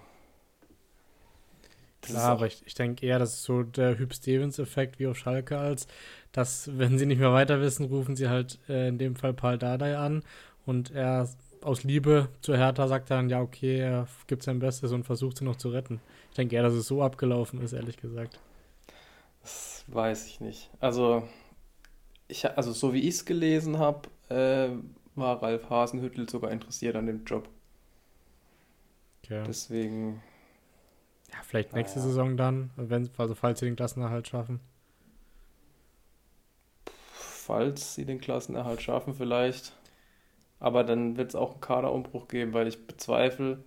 Klar, 2.01 2.31
aber 2.31 2.47
ich, 2.47 2.63
ich 2.65 2.73
denke 2.73 3.05
eher, 3.05 3.19
das 3.19 3.33
ist 3.33 3.43
so 3.43 3.61
der 3.61 3.99
Hüb 3.99 4.13
Stevens-Effekt 4.13 4.97
wie 4.97 5.05
auf 5.05 5.17
Schalke, 5.17 5.59
als 5.59 5.87
dass, 6.31 6.69
wenn 6.77 6.97
sie 6.97 7.05
nicht 7.05 7.19
mehr 7.19 7.31
weiter 7.31 7.61
wissen, 7.61 7.85
rufen 7.85 8.15
sie 8.15 8.27
halt 8.27 8.57
äh, 8.67 8.87
in 8.87 8.97
dem 8.97 9.15
Fall 9.15 9.33
Paul 9.33 9.59
Dardai 9.59 9.97
an 9.97 10.23
und 10.65 10.91
er 10.91 11.29
aus 11.61 11.83
Liebe 11.83 12.29
zu 12.41 12.55
Hertha 12.55 12.87
sagt 12.87 13.11
dann, 13.11 13.29
ja, 13.29 13.39
okay, 13.39 13.77
er 13.77 14.07
gibt 14.27 14.41
sein 14.43 14.59
Bestes 14.59 14.91
und 14.91 15.03
versucht 15.03 15.37
sie 15.37 15.45
noch 15.45 15.57
zu 15.57 15.69
retten. 15.69 16.01
Ich 16.29 16.35
denke 16.35 16.55
eher, 16.55 16.63
dass 16.63 16.73
es 16.73 16.87
so 16.87 17.03
abgelaufen 17.03 17.61
ist, 17.61 17.73
ehrlich 17.73 17.97
gesagt. 17.97 18.39
Das 19.41 19.83
weiß 19.87 20.27
ich 20.27 20.39
nicht. 20.39 20.69
Also, 20.79 21.23
ich, 22.27 22.49
also 22.49 22.71
so 22.71 22.93
wie 22.93 23.01
ich 23.01 23.15
es 23.15 23.25
gelesen 23.25 23.77
habe, 23.77 24.09
äh, 24.29 24.69
war 25.15 25.41
Ralf 25.43 25.69
Hasenhüttel 25.69 26.29
sogar 26.29 26.51
interessiert 26.51 26.95
an 26.95 27.05
dem 27.05 27.25
Job. 27.25 27.47
Okay. 29.31 29.43
Deswegen. 29.47 30.21
Ja, 31.31 31.37
vielleicht 31.43 31.73
nächste 31.73 31.99
ja. 31.99 32.05
Saison 32.05 32.35
dann, 32.35 32.71
wenn, 32.75 33.09
also 33.17 33.33
falls 33.33 33.59
sie 33.59 33.65
den 33.65 33.77
Klassenerhalt 33.77 34.27
schaffen. 34.27 34.59
Falls 37.13 37.95
sie 37.95 38.05
den 38.05 38.19
Klassenerhalt 38.19 38.81
schaffen, 38.81 39.13
vielleicht. 39.13 39.71
Aber 40.59 40.83
dann 40.83 41.15
wird 41.15 41.29
es 41.29 41.35
auch 41.35 41.51
einen 41.51 41.61
Kaderumbruch 41.61 42.27
geben, 42.27 42.53
weil 42.53 42.67
ich 42.67 42.85
bezweifle, 42.85 43.63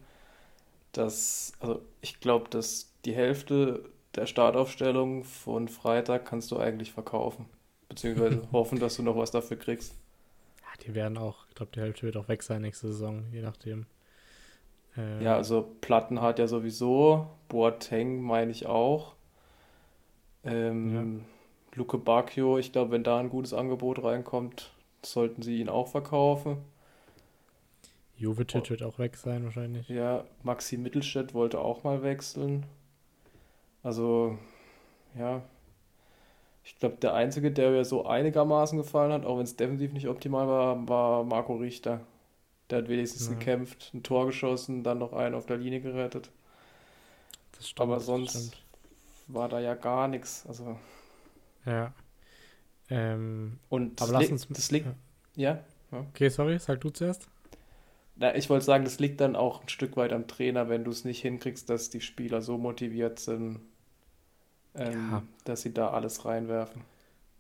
dass, 0.93 1.55
also 1.61 1.83
ich 2.03 2.21
glaube, 2.21 2.51
dass 2.51 2.93
die 3.07 3.15
Hälfte 3.15 3.89
der 4.15 4.27
Startaufstellung 4.27 5.25
von 5.25 5.69
Freitag 5.69 6.27
kannst 6.27 6.51
du 6.51 6.59
eigentlich 6.59 6.93
verkaufen. 6.93 7.47
Beziehungsweise 7.89 8.47
hoffen, 8.53 8.79
dass 8.79 8.97
du 8.97 9.03
noch 9.03 9.17
was 9.17 9.31
dafür 9.31 9.57
kriegst. 9.57 9.95
Ja, 10.61 10.87
die 10.87 10.95
werden 10.95 11.17
auch, 11.17 11.49
ich 11.49 11.55
glaube, 11.55 11.73
die 11.75 11.81
Hälfte 11.81 12.03
wird 12.03 12.19
auch 12.19 12.29
weg 12.29 12.43
sein 12.43 12.63
nächste 12.63 12.89
Saison, 12.89 13.25
je 13.33 13.41
nachdem. 13.41 13.87
Ähm, 14.97 15.21
ja, 15.21 15.37
also 15.37 15.75
Platten 15.81 16.21
hat 16.21 16.39
ja 16.39 16.47
sowieso, 16.47 17.27
Boateng 17.49 18.21
meine 18.21 18.51
ich 18.51 18.67
auch. 18.67 19.15
Ähm, 20.45 20.95
ja. 20.95 21.25
Luke 21.77 21.99
Bacchio, 21.99 22.59
ich 22.59 22.73
glaube, 22.73 22.93
wenn 22.93 23.05
da 23.05 23.19
ein 23.19 23.31
gutes 23.31 23.53
Angebot 23.53 24.03
reinkommt, 24.03 24.71
sollten 25.03 25.43
sie 25.43 25.61
ihn 25.61 25.69
auch 25.69 25.89
verkaufen. 25.89 26.59
Jovetic 28.17 28.63
oh. 28.67 28.71
wird 28.71 28.83
auch 28.83 28.99
weg 28.99 29.17
sein 29.17 29.45
wahrscheinlich. 29.45 29.89
Ja, 29.89 30.25
Maxi 30.43 30.77
Mittelstädt 30.77 31.35
wollte 31.35 31.59
auch 31.59 31.83
mal 31.83 32.03
wechseln. 32.03 32.65
Also, 33.83 34.39
ja. 35.19 35.43
Ich 36.63 36.79
glaube, 36.79 36.97
der 36.97 37.13
Einzige, 37.13 37.51
der 37.51 37.71
mir 37.71 37.85
so 37.85 38.07
einigermaßen 38.07 38.79
gefallen 38.79 39.13
hat, 39.13 39.27
auch 39.27 39.37
wenn 39.37 39.45
es 39.45 39.57
defensiv 39.57 39.93
nicht 39.93 40.09
optimal 40.09 40.49
war, 40.49 40.89
war 40.89 41.25
Marco 41.25 41.57
Richter. 41.57 42.01
Der 42.71 42.79
hat 42.79 42.89
wenigstens 42.89 43.29
ja. 43.29 43.35
gekämpft, 43.35 43.91
ein 43.93 44.03
Tor 44.03 44.27
geschossen, 44.27 44.83
dann 44.83 44.99
noch 44.99 45.13
einen 45.13 45.35
auf 45.35 45.47
der 45.47 45.59
Linie 45.59 45.81
gerettet. 45.81 46.31
Das 47.57 47.69
stimmt, 47.69 47.81
Aber 47.81 48.01
sonst 48.01 48.57
war 49.27 49.49
da 49.49 49.61
ja 49.61 49.75
gar 49.75 50.09
nichts. 50.09 50.45
Also. 50.47 50.79
Ja. 51.67 51.93
Ähm, 52.91 53.59
und 53.69 54.01
aber 54.01 54.13
lass 54.13 54.31
uns. 54.31 54.49
Das 54.49 54.71
liegt. 54.71 54.87
Ja. 55.35 55.61
ja. 55.91 56.01
Okay, 56.11 56.29
sorry, 56.29 56.59
sag 56.59 56.81
du 56.81 56.91
zuerst. 56.91 57.29
Na, 58.17 58.35
ich 58.35 58.49
wollte 58.49 58.65
sagen, 58.65 58.85
das 58.85 59.01
liegt 59.01 59.21
dann 59.21 59.35
auch 59.35 59.63
ein 59.63 59.69
Stück 59.69 59.97
weit 59.97 60.13
am 60.13 60.29
Trainer, 60.29 60.69
wenn 60.69 60.85
du 60.85 60.91
es 60.91 61.05
nicht 61.05 61.21
hinkriegst, 61.21 61.69
dass 61.69 61.91
die 61.91 62.01
Spieler 62.01 62.43
so 62.43 62.59
motiviert 62.59 63.19
sind, 63.19 63.61
ähm, 64.75 65.11
ja. 65.11 65.23
dass 65.45 65.63
sie 65.63 65.75
da 65.75 65.91
alles 65.91 66.25
reinwerfen. 66.25 66.83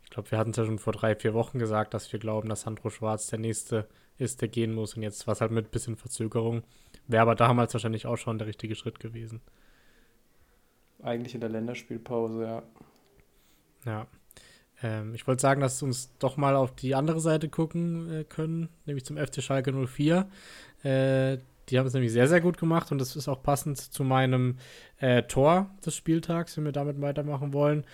Ich 0.02 0.10
glaube, 0.10 0.30
wir 0.30 0.38
hatten 0.38 0.50
es 0.50 0.56
ja 0.56 0.64
schon 0.64 0.78
vor 0.78 0.92
drei, 0.92 1.14
vier 1.14 1.32
Wochen 1.34 1.58
gesagt, 1.58 1.94
dass 1.94 2.12
wir 2.12 2.18
glauben, 2.18 2.48
dass 2.48 2.62
Sandro 2.62 2.90
Schwarz 2.90 3.28
der 3.28 3.38
nächste 3.38 3.88
ist, 4.18 4.40
der 4.40 4.48
gehen 4.48 4.74
muss. 4.74 4.94
Und 4.94 5.02
jetzt 5.02 5.26
war 5.26 5.32
es 5.32 5.40
halt 5.40 5.50
mit 5.50 5.66
ein 5.66 5.70
bisschen 5.70 5.96
Verzögerung. 5.96 6.62
Wäre 7.06 7.22
aber 7.22 7.34
damals 7.34 7.74
wahrscheinlich 7.74 8.06
auch 8.06 8.16
schon 8.16 8.38
der 8.38 8.46
richtige 8.46 8.74
Schritt 8.74 9.00
gewesen. 9.00 9.40
Eigentlich 11.02 11.34
in 11.34 11.40
der 11.40 11.50
Länderspielpause, 11.50 12.42
ja. 12.42 12.62
Ja. 13.84 14.06
Ähm, 14.82 15.14
ich 15.14 15.26
wollte 15.26 15.42
sagen, 15.42 15.60
dass 15.60 15.80
wir 15.82 15.86
uns 15.86 16.16
doch 16.18 16.36
mal 16.36 16.56
auf 16.56 16.74
die 16.74 16.94
andere 16.94 17.20
Seite 17.20 17.48
gucken 17.48 18.10
äh, 18.10 18.24
können, 18.24 18.68
nämlich 18.86 19.04
zum 19.04 19.16
FC 19.16 19.42
Schalke 19.42 19.72
04. 19.72 20.28
Äh, 20.82 21.38
die 21.68 21.78
haben 21.78 21.86
es 21.86 21.94
nämlich 21.94 22.12
sehr, 22.12 22.28
sehr 22.28 22.40
gut 22.40 22.58
gemacht 22.58 22.92
und 22.92 22.98
das 22.98 23.16
ist 23.16 23.28
auch 23.28 23.42
passend 23.42 23.78
zu 23.78 24.04
meinem 24.04 24.58
äh, 24.98 25.22
Tor 25.22 25.70
des 25.84 25.94
Spieltags, 25.94 26.56
wenn 26.56 26.64
wir 26.64 26.72
damit 26.72 27.00
weitermachen 27.00 27.52
wollen. 27.52 27.84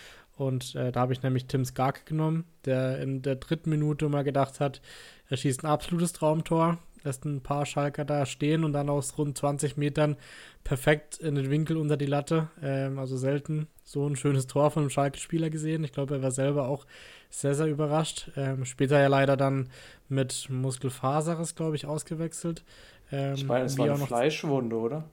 Und 0.40 0.74
äh, 0.74 0.90
da 0.90 1.00
habe 1.00 1.12
ich 1.12 1.22
nämlich 1.22 1.46
Tim 1.46 1.64
Skarke 1.64 2.02
genommen, 2.04 2.44
der 2.64 3.00
in 3.00 3.22
der 3.22 3.36
dritten 3.36 3.70
Minute 3.70 4.08
mal 4.08 4.24
gedacht 4.24 4.60
hat, 4.60 4.80
er 5.28 5.36
schießt 5.36 5.64
ein 5.64 5.70
absolutes 5.70 6.12
Traumtor 6.12 6.78
lässt 7.04 7.24
ein 7.24 7.40
paar 7.40 7.66
Schalker 7.66 8.04
da 8.04 8.26
stehen 8.26 8.64
und 8.64 8.72
dann 8.72 8.88
aus 8.88 9.16
rund 9.18 9.36
20 9.36 9.76
Metern 9.76 10.16
perfekt 10.64 11.18
in 11.18 11.34
den 11.34 11.50
Winkel 11.50 11.76
unter 11.76 11.96
die 11.96 12.06
Latte. 12.06 12.48
Ähm, 12.62 12.98
also 12.98 13.16
selten 13.16 13.68
so 13.84 14.06
ein 14.06 14.16
schönes 14.16 14.46
Tor 14.46 14.70
von 14.70 14.82
einem 14.82 14.90
Schalke-Spieler 14.90 15.50
gesehen. 15.50 15.84
Ich 15.84 15.92
glaube, 15.92 16.16
er 16.16 16.22
war 16.22 16.30
selber 16.30 16.68
auch 16.68 16.86
sehr, 17.30 17.54
sehr 17.54 17.66
überrascht. 17.66 18.30
Ähm, 18.36 18.64
später 18.64 19.00
ja 19.00 19.08
leider 19.08 19.36
dann 19.36 19.70
mit 20.08 20.48
Muskelfaseres, 20.50 21.54
glaube 21.54 21.76
ich, 21.76 21.86
ausgewechselt. 21.86 22.64
Ähm, 23.10 23.34
ich 23.34 23.46
meine, 23.46 23.64
es 23.64 23.78
war 23.78 23.86
eine 23.86 23.96
Fleischwunde, 23.96 24.76
oder? 24.76 25.04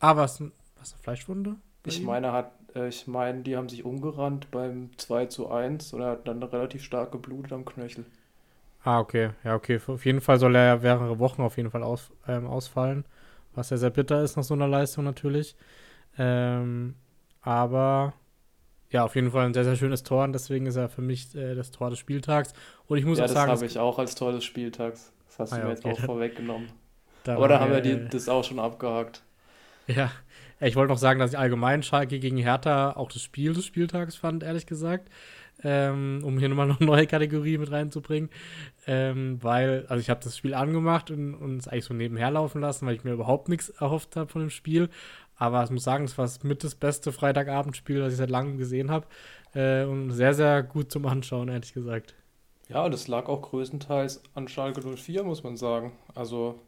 Ah, 0.00 0.16
was, 0.16 0.42
was 0.78 0.94
eine 0.94 1.02
Fleischwunde? 1.02 1.56
Ich 1.86 2.02
meine, 2.02 2.32
hat, 2.32 2.46
äh, 2.46 2.59
ich 2.74 3.06
meine, 3.06 3.42
die 3.42 3.56
haben 3.56 3.68
sich 3.68 3.84
umgerannt 3.84 4.50
beim 4.50 4.90
2 4.96 5.26
zu 5.26 5.50
1 5.50 5.92
und 5.92 6.02
er 6.02 6.12
hat 6.12 6.28
dann 6.28 6.42
relativ 6.42 6.82
stark 6.82 7.12
geblutet 7.12 7.52
am 7.52 7.64
Knöchel. 7.64 8.04
Ah, 8.82 9.00
okay. 9.00 9.30
Ja, 9.44 9.54
okay. 9.54 9.80
Auf 9.86 10.04
jeden 10.04 10.20
Fall 10.20 10.38
soll 10.38 10.54
er 10.56 10.64
ja 10.64 10.76
mehrere 10.76 11.18
Wochen 11.18 11.42
auf 11.42 11.56
jeden 11.56 11.70
Fall 11.70 11.82
aus, 11.82 12.10
ähm, 12.26 12.46
ausfallen. 12.46 13.04
Was 13.54 13.70
ja 13.70 13.76
sehr 13.76 13.90
bitter 13.90 14.22
ist 14.22 14.36
nach 14.36 14.44
so 14.44 14.54
einer 14.54 14.68
Leistung 14.68 15.04
natürlich. 15.04 15.56
Ähm, 16.18 16.94
aber 17.42 18.14
ja, 18.90 19.04
auf 19.04 19.14
jeden 19.14 19.30
Fall 19.30 19.46
ein 19.46 19.54
sehr, 19.54 19.64
sehr 19.64 19.76
schönes 19.76 20.02
Tor 20.02 20.24
und 20.24 20.32
deswegen 20.32 20.66
ist 20.66 20.76
er 20.76 20.88
für 20.88 21.02
mich 21.02 21.34
äh, 21.34 21.54
das 21.54 21.70
Tor 21.70 21.90
des 21.90 21.98
Spieltags. 21.98 22.52
Und 22.86 22.98
ich 22.98 23.04
muss 23.04 23.18
ja, 23.18 23.24
auch 23.24 23.28
sagen. 23.28 23.50
das 23.50 23.60
habe 23.60 23.66
ich 23.66 23.78
auch 23.78 23.98
als 23.98 24.14
Tor 24.14 24.32
des 24.32 24.44
Spieltags. 24.44 25.12
Das 25.26 25.38
hast 25.38 25.52
ah, 25.52 25.56
du 25.56 25.62
mir 25.62 25.72
okay. 25.72 25.88
jetzt 25.88 26.00
auch 26.00 26.04
vorweggenommen. 26.06 26.70
Da 27.24 27.36
aber 27.36 27.48
da 27.48 27.60
haben 27.60 27.72
wir 27.72 27.80
die, 27.80 27.92
äh, 27.92 28.08
das 28.08 28.28
auch 28.28 28.44
schon 28.44 28.58
abgehakt. 28.58 29.22
Ja, 29.86 30.10
ich 30.60 30.76
wollte 30.76 30.92
noch 30.92 30.98
sagen, 30.98 31.20
dass 31.20 31.32
ich 31.32 31.38
allgemein 31.38 31.82
Schalke 31.82 32.18
gegen 32.18 32.36
Hertha 32.36 32.92
auch 32.92 33.10
das 33.10 33.22
Spiel 33.22 33.54
des 33.54 33.64
Spieltags 33.64 34.16
fand, 34.16 34.42
ehrlich 34.42 34.66
gesagt 34.66 35.08
ähm, 35.62 36.20
um 36.24 36.38
hier 36.38 36.48
nochmal 36.48 36.66
noch 36.66 36.80
eine 36.80 36.86
neue 36.90 37.06
Kategorie 37.06 37.58
mit 37.58 37.70
reinzubringen. 37.70 38.30
Ähm, 38.86 39.38
weil, 39.42 39.86
also 39.88 40.00
ich 40.00 40.10
habe 40.10 40.20
das 40.22 40.36
Spiel 40.36 40.54
angemacht 40.54 41.10
und, 41.10 41.34
und 41.34 41.58
es 41.58 41.68
eigentlich 41.68 41.84
so 41.84 41.94
nebenher 41.94 42.30
laufen 42.30 42.60
lassen, 42.60 42.86
weil 42.86 42.94
ich 42.94 43.04
mir 43.04 43.12
überhaupt 43.12 43.48
nichts 43.48 43.68
erhofft 43.68 44.16
habe 44.16 44.30
von 44.30 44.42
dem 44.42 44.50
Spiel. 44.50 44.88
Aber 45.36 45.64
ich 45.64 45.70
muss 45.70 45.84
sagen, 45.84 46.04
es 46.04 46.18
war 46.18 46.28
mit 46.42 46.64
das 46.64 46.74
beste 46.74 47.12
Freitagabendspiel, 47.12 48.00
das 48.00 48.12
ich 48.12 48.18
seit 48.18 48.30
langem 48.30 48.58
gesehen 48.58 48.90
habe. 48.90 49.06
Äh, 49.54 49.84
und 49.84 50.10
sehr, 50.12 50.34
sehr 50.34 50.62
gut 50.62 50.92
zum 50.92 51.06
Anschauen, 51.06 51.48
ehrlich 51.48 51.72
gesagt. 51.72 52.14
Ja, 52.68 52.88
das 52.88 53.08
lag 53.08 53.26
auch 53.26 53.42
größtenteils 53.42 54.22
an 54.34 54.48
Schalke 54.48 54.80
04, 54.80 55.24
muss 55.24 55.42
man 55.42 55.56
sagen. 55.56 55.92
Also 56.14 56.60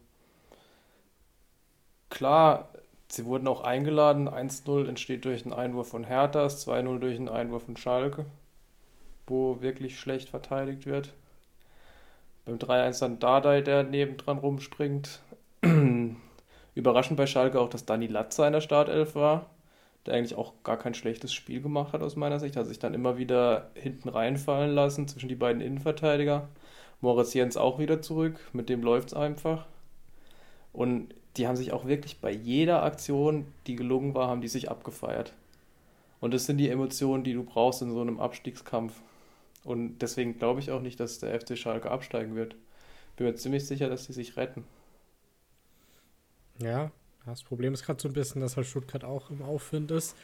klar, 2.09 2.73
sie 3.13 3.25
wurden 3.25 3.47
auch 3.47 3.61
eingeladen. 3.61 4.29
1-0 4.29 4.87
entsteht 4.87 5.25
durch 5.25 5.43
einen 5.43 5.53
Einwurf 5.53 5.89
von 5.89 6.03
Herthas, 6.03 6.67
2-0 6.67 6.99
durch 6.99 7.17
einen 7.17 7.29
Einwurf 7.29 7.63
von 7.63 7.77
Schalke 7.77 8.25
wo 9.27 9.61
wirklich 9.61 9.99
schlecht 9.99 10.29
verteidigt 10.29 10.85
wird. 10.85 11.13
Beim 12.45 12.57
3-1 12.57 12.99
dann 12.99 13.19
Dardai, 13.19 13.61
der 13.61 13.83
nebendran 13.83 14.37
rumspringt. 14.37 15.21
Überraschend 16.75 17.17
bei 17.17 17.27
Schalke 17.27 17.59
auch, 17.59 17.69
dass 17.69 17.85
Dani 17.85 18.07
Latza 18.07 18.45
in 18.47 18.53
der 18.53 18.61
Startelf 18.61 19.15
war, 19.15 19.49
der 20.05 20.15
eigentlich 20.15 20.35
auch 20.35 20.53
gar 20.63 20.77
kein 20.77 20.93
schlechtes 20.93 21.33
Spiel 21.33 21.61
gemacht 21.61 21.93
hat 21.93 22.01
aus 22.01 22.15
meiner 22.15 22.39
Sicht. 22.39 22.57
Hat 22.57 22.67
sich 22.67 22.79
dann 22.79 22.93
immer 22.93 23.17
wieder 23.17 23.69
hinten 23.75 24.09
reinfallen 24.09 24.73
lassen 24.73 25.07
zwischen 25.07 25.29
die 25.29 25.35
beiden 25.35 25.61
Innenverteidiger. 25.61 26.49
Moritz 26.99 27.33
Jens 27.33 27.57
auch 27.57 27.79
wieder 27.79 28.01
zurück, 28.01 28.39
mit 28.53 28.69
dem 28.69 28.81
läuft 28.81 29.09
es 29.09 29.13
einfach. 29.13 29.65
Und 30.73 31.13
die 31.37 31.47
haben 31.47 31.55
sich 31.55 31.73
auch 31.73 31.85
wirklich 31.85 32.19
bei 32.19 32.31
jeder 32.31 32.83
Aktion, 32.83 33.45
die 33.67 33.75
gelungen 33.75 34.13
war, 34.13 34.27
haben 34.27 34.41
die 34.41 34.47
sich 34.47 34.69
abgefeiert. 34.69 35.33
Und 36.19 36.33
das 36.33 36.45
sind 36.45 36.57
die 36.57 36.69
Emotionen, 36.69 37.23
die 37.23 37.33
du 37.33 37.43
brauchst 37.43 37.81
in 37.81 37.91
so 37.91 38.01
einem 38.01 38.19
Abstiegskampf. 38.19 39.01
Und 39.63 39.99
deswegen 39.99 40.37
glaube 40.37 40.59
ich 40.59 40.71
auch 40.71 40.81
nicht, 40.81 40.99
dass 40.99 41.19
der 41.19 41.39
FC 41.39 41.57
Schalke 41.57 41.91
absteigen 41.91 42.35
wird. 42.35 42.55
Bin 43.15 43.27
mir 43.27 43.35
ziemlich 43.35 43.65
sicher, 43.65 43.89
dass 43.89 44.05
sie 44.05 44.13
sich 44.13 44.37
retten. 44.37 44.63
Ja, 46.59 46.91
das 47.25 47.43
Problem 47.43 47.73
ist 47.73 47.85
gerade 47.85 48.01
so 48.01 48.07
ein 48.07 48.13
bisschen, 48.13 48.41
dass 48.41 48.57
halt 48.57 48.67
Stuttgart 48.67 49.03
auch 49.03 49.29
im 49.29 49.41
Aufwind 49.41 49.91
ist. 49.91 50.15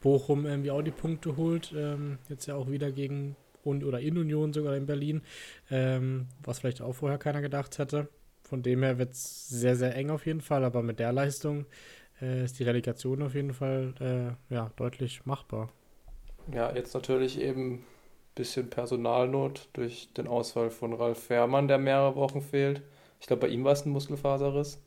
Bochum 0.00 0.46
irgendwie 0.46 0.70
auch 0.70 0.82
die 0.82 0.90
Punkte 0.90 1.36
holt. 1.36 1.72
Ähm, 1.76 2.18
jetzt 2.28 2.46
ja 2.46 2.54
auch 2.54 2.70
wieder 2.70 2.92
gegen 2.92 3.36
und 3.64 3.84
oder 3.84 4.00
in 4.00 4.18
Union 4.18 4.52
sogar 4.52 4.76
in 4.76 4.86
Berlin, 4.86 5.22
ähm, 5.70 6.26
was 6.42 6.58
vielleicht 6.58 6.82
auch 6.82 6.92
vorher 6.92 7.18
keiner 7.18 7.40
gedacht 7.40 7.78
hätte. 7.78 8.08
Von 8.44 8.62
dem 8.62 8.82
her 8.82 8.98
wird 8.98 9.12
es 9.12 9.48
sehr, 9.48 9.76
sehr 9.76 9.94
eng 9.96 10.10
auf 10.10 10.26
jeden 10.26 10.40
Fall, 10.40 10.64
aber 10.64 10.82
mit 10.82 10.98
der 10.98 11.12
Leistung 11.12 11.66
äh, 12.20 12.44
ist 12.44 12.58
die 12.58 12.64
Relegation 12.64 13.22
auf 13.22 13.34
jeden 13.34 13.54
Fall 13.54 13.94
äh, 14.50 14.54
ja, 14.54 14.70
deutlich 14.76 15.26
machbar. 15.26 15.70
Ja, 16.52 16.72
jetzt 16.74 16.94
natürlich 16.94 17.40
eben 17.40 17.84
bisschen 18.34 18.68
Personalnot 18.68 19.68
durch 19.72 20.12
den 20.14 20.26
Ausfall 20.26 20.70
von 20.70 20.92
Ralf 20.92 21.24
Fährmann, 21.24 21.68
der 21.68 21.78
mehrere 21.78 22.16
Wochen 22.16 22.40
fehlt. 22.40 22.82
Ich 23.20 23.26
glaube, 23.26 23.42
bei 23.42 23.48
ihm 23.48 23.64
war 23.64 23.72
es 23.72 23.86
ein 23.86 23.90
Muskelfaserriss. 23.90 24.82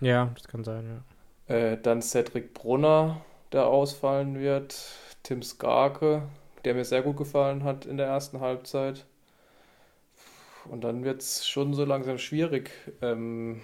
Ja, 0.00 0.30
das 0.34 0.48
kann 0.48 0.64
sein, 0.64 0.84
ja. 1.48 1.54
Äh, 1.54 1.78
dann 1.80 2.02
Cedric 2.02 2.54
Brunner, 2.54 3.20
der 3.52 3.66
ausfallen 3.66 4.38
wird. 4.38 4.76
Tim 5.22 5.42
Skarke, 5.42 6.22
der 6.64 6.74
mir 6.74 6.84
sehr 6.84 7.02
gut 7.02 7.16
gefallen 7.16 7.64
hat 7.64 7.86
in 7.86 7.96
der 7.96 8.06
ersten 8.06 8.40
Halbzeit. 8.40 9.04
Und 10.70 10.82
dann 10.84 11.04
wird 11.04 11.22
es 11.22 11.46
schon 11.48 11.74
so 11.74 11.84
langsam 11.84 12.18
schwierig. 12.18 12.70
Ähm, 13.02 13.60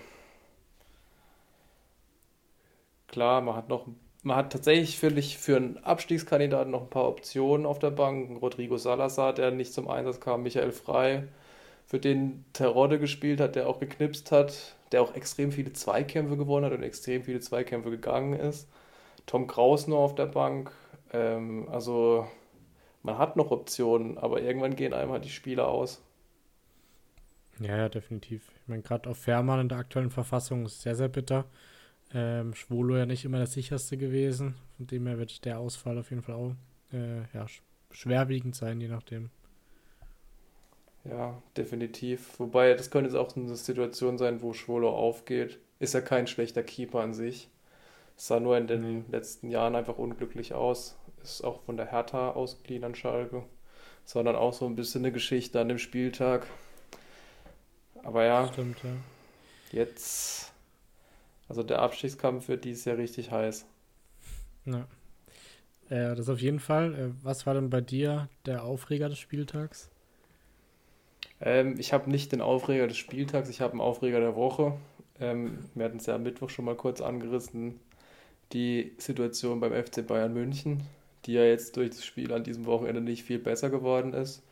klar, 3.09 3.41
man 3.41 3.57
hat 3.57 3.69
noch 3.69 3.87
man 4.25 4.37
hat 4.37 4.53
tatsächlich, 4.53 5.03
ich, 5.03 5.39
für 5.39 5.57
einen 5.57 5.77
Abstiegskandidaten 5.85 6.71
noch 6.71 6.83
ein 6.83 6.91
paar 6.91 7.09
Optionen 7.09 7.67
auf 7.67 7.79
der 7.79 7.91
Bank. 7.91 8.41
Rodrigo 8.41 8.79
Salazar, 8.79 9.35
der 9.35 9.51
nicht 9.51 9.75
zum 9.75 9.87
Einsatz 9.87 10.19
kam, 10.19 10.43
Michael 10.43 10.73
Frei, 10.73 11.25
für 11.87 11.99
den 11.99 12.45
Terodde 12.55 12.99
gespielt 12.99 13.41
hat, 13.41 13.55
der 13.55 13.69
auch 13.69 13.81
geknipst 13.81 14.33
hat, 14.33 14.77
der 14.93 15.03
auch 15.03 15.15
extrem 15.15 15.53
viele 15.53 15.75
Zweikämpfe 15.75 16.39
gewonnen 16.39 16.65
hat 16.67 16.73
und 16.73 16.83
extrem 16.83 17.23
viele 17.23 17.41
Zweikämpfe 17.41 17.91
gegangen 17.91 18.33
ist. 18.33 18.69
Tom 19.27 19.47
Kraus 19.47 19.87
nur 19.89 19.99
auf 19.99 20.15
der 20.15 20.27
Bank. 20.27 20.73
Ähm, 21.13 21.69
also 21.71 22.27
man 23.03 23.19
hat 23.19 23.37
noch 23.37 23.51
Optionen, 23.51 24.17
aber 24.19 24.41
irgendwann 24.41 24.77
gehen 24.77 24.95
einmal 24.95 25.21
die 25.21 25.31
Spieler 25.31 25.69
aus. 25.69 26.03
Ja, 27.61 27.77
ja, 27.77 27.89
definitiv. 27.89 28.51
Ich 28.63 28.69
meine, 28.69 28.83
gerade 28.83 29.09
auf 29.09 29.19
Fährmann 29.19 29.61
in 29.61 29.69
der 29.69 29.79
aktuellen 29.79 30.11
Verfassung 30.11 30.67
ist 30.67 30.83
sehr, 30.83 30.97
sehr 30.97 31.09
bitter. 31.09 31.45
Ähm, 32.13 32.55
Schwolo 32.55 32.97
ja 32.97 33.07
nicht 33.07 33.25
immer 33.25 33.39
das 33.39 33.53
sicherste 33.53 33.97
gewesen. 33.97 34.55
Von 34.77 34.87
dem 34.87 35.07
her 35.07 35.19
wird 35.19 35.45
der 35.45 35.59
Ausfall 35.59 35.99
auf 35.99 36.11
jeden 36.11 36.23
Fall 36.23 36.35
auch 36.35 36.55
äh, 36.93 37.23
ja, 37.33 37.47
schwerwiegend 37.91 38.55
sein, 38.55 38.81
je 38.81 38.89
nachdem. 38.89 39.31
Ja, 41.05 41.43
definitiv. 41.57 42.39
Wobei, 42.39 42.75
das 42.75 42.91
könnte 42.91 43.11
jetzt 43.11 43.19
auch 43.19 43.37
eine 43.37 43.57
Situation 43.57 44.17
sein, 44.17 44.43
wo 44.43 44.53
Schwolo 44.53 44.91
aufgeht. 44.91 45.59
Ist 45.79 45.95
ja 45.95 46.01
kein 46.01 46.27
schlechter 46.27 46.63
Keeper 46.63 47.01
an 47.01 47.15
sich. 47.15 47.51
Sah 48.17 48.41
nur 48.41 48.57
in 48.57 48.67
den 48.67 48.83
mhm. 48.83 49.05
letzten 49.11 49.51
Jahren 49.51 49.75
einfach 49.75 49.99
unglücklich 49.99 50.55
aus. 50.55 50.97
Ist 51.23 51.45
auch 51.45 51.63
von 51.63 51.77
der 51.77 51.91
Hertha 51.91 52.31
ausgeliehen 52.31 52.85
an 52.85 52.95
Schalke. 52.95 53.45
Sondern 54.05 54.37
auch 54.37 54.53
so 54.53 54.67
ein 54.67 54.77
bisschen 54.77 55.03
eine 55.03 55.13
Geschichte 55.13 55.61
an 55.61 55.69
dem 55.69 55.79
Spieltag. 55.79 56.47
Aber 58.05 58.25
ja. 58.25 58.47
Stimmt, 58.53 58.83
ja. 58.85 58.91
jetzt, 59.73 60.53
also 61.49 61.63
der 61.63 61.81
Abstiegskampf 61.81 62.49
wird 62.49 62.65
dieses 62.65 62.85
Jahr 62.85 62.99
richtig 62.99 63.31
heiß. 63.31 63.67
Ja. 64.67 64.87
Äh, 65.89 66.15
das 66.15 66.29
auf 66.29 66.41
jeden 66.41 66.61
Fall. 66.61 66.95
Äh, 66.95 67.25
was 67.25 67.47
war 67.47 67.55
denn 67.55 67.71
bei 67.71 67.81
dir 67.81 68.29
der 68.47 68.65
Aufreger 68.65 69.09
des 69.09 69.19
Spieltags? 69.19 69.91
Ähm, 71.41 71.77
ich 71.79 71.93
habe 71.93 72.11
nicht 72.11 72.33
den 72.33 72.41
Aufreger 72.41 72.87
des 72.87 72.97
Spieltags, 72.97 73.49
ich 73.49 73.61
habe 73.61 73.73
einen 73.73 73.81
Aufreger 73.81 74.21
der 74.21 74.37
Woche. 74.37 74.77
Ähm, 75.21 75.59
wir 75.75 75.85
hatten 75.87 75.99
es 75.99 76.07
ja 76.07 76.15
am 76.15 76.23
Mittwoch 76.23 76.51
schon 76.51 76.65
mal 76.65 76.77
kurz 76.77 77.01
angerissen. 77.01 77.81
Die 78.53 78.93
Situation 78.99 79.61
beim 79.61 79.73
FC 79.73 80.07
Bayern 80.07 80.33
München, 80.33 80.83
die 81.25 81.33
ja 81.33 81.45
jetzt 81.45 81.77
durch 81.77 81.91
das 81.91 82.05
Spiel 82.05 82.33
an 82.33 82.45
diesem 82.45 82.67
Wochenende 82.67 83.01
nicht 83.01 83.25
viel 83.25 83.39
besser 83.39 83.71
geworden 83.71 84.13
ist. 84.13 84.43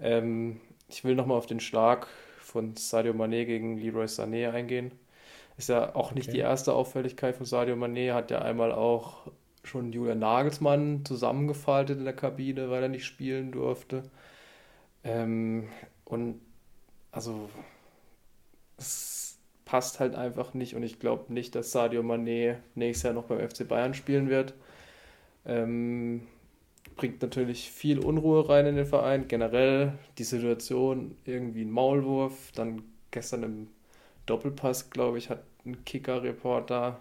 Ähm, 0.00 0.60
ich 0.88 1.04
will 1.04 1.14
nochmal 1.14 1.38
auf 1.38 1.46
den 1.46 1.60
Schlag 1.60 2.06
von 2.46 2.76
Sadio 2.76 3.12
Mané 3.12 3.44
gegen 3.44 3.76
Leroy 3.76 4.06
Sané 4.06 4.50
eingehen. 4.50 4.92
Ist 5.58 5.68
ja 5.68 5.94
auch 5.96 6.12
nicht 6.12 6.28
okay. 6.28 6.36
die 6.36 6.42
erste 6.42 6.72
Auffälligkeit 6.74 7.34
von 7.34 7.44
Sadio 7.44 7.74
Mané, 7.74 8.14
hat 8.14 8.30
ja 8.30 8.40
einmal 8.40 8.72
auch 8.72 9.26
schon 9.64 9.92
Julian 9.92 10.20
Nagelsmann 10.20 11.04
zusammengefaltet 11.04 11.98
in 11.98 12.04
der 12.04 12.14
Kabine, 12.14 12.70
weil 12.70 12.84
er 12.84 12.88
nicht 12.88 13.04
spielen 13.04 13.50
durfte. 13.50 14.04
Ähm, 15.02 15.68
und 16.04 16.40
also 17.10 17.50
es 18.76 19.38
passt 19.64 19.98
halt 19.98 20.14
einfach 20.14 20.54
nicht 20.54 20.76
und 20.76 20.84
ich 20.84 21.00
glaube 21.00 21.32
nicht, 21.32 21.56
dass 21.56 21.72
Sadio 21.72 22.02
Mané 22.02 22.58
nächstes 22.76 23.02
Jahr 23.02 23.14
noch 23.14 23.24
beim 23.24 23.40
FC 23.40 23.66
Bayern 23.66 23.94
spielen 23.94 24.28
wird. 24.28 24.54
Ähm, 25.44 26.28
bringt 26.96 27.22
natürlich 27.22 27.70
viel 27.70 27.98
Unruhe 27.98 28.48
rein 28.48 28.66
in 28.66 28.76
den 28.76 28.86
Verein. 28.86 29.28
Generell 29.28 29.98
die 30.18 30.24
Situation, 30.24 31.16
irgendwie 31.24 31.62
ein 31.62 31.70
Maulwurf. 31.70 32.52
Dann 32.52 32.82
gestern 33.10 33.42
im 33.42 33.68
Doppelpass, 34.24 34.90
glaube 34.90 35.18
ich, 35.18 35.30
hat 35.30 35.42
ein 35.64 35.84
Kicker-Reporter 35.84 37.00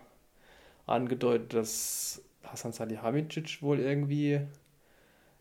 angedeutet, 0.86 1.54
dass 1.54 2.22
Hasan 2.44 2.74
Salihamidzic 2.74 3.62
wohl 3.62 3.80
irgendwie, 3.80 4.42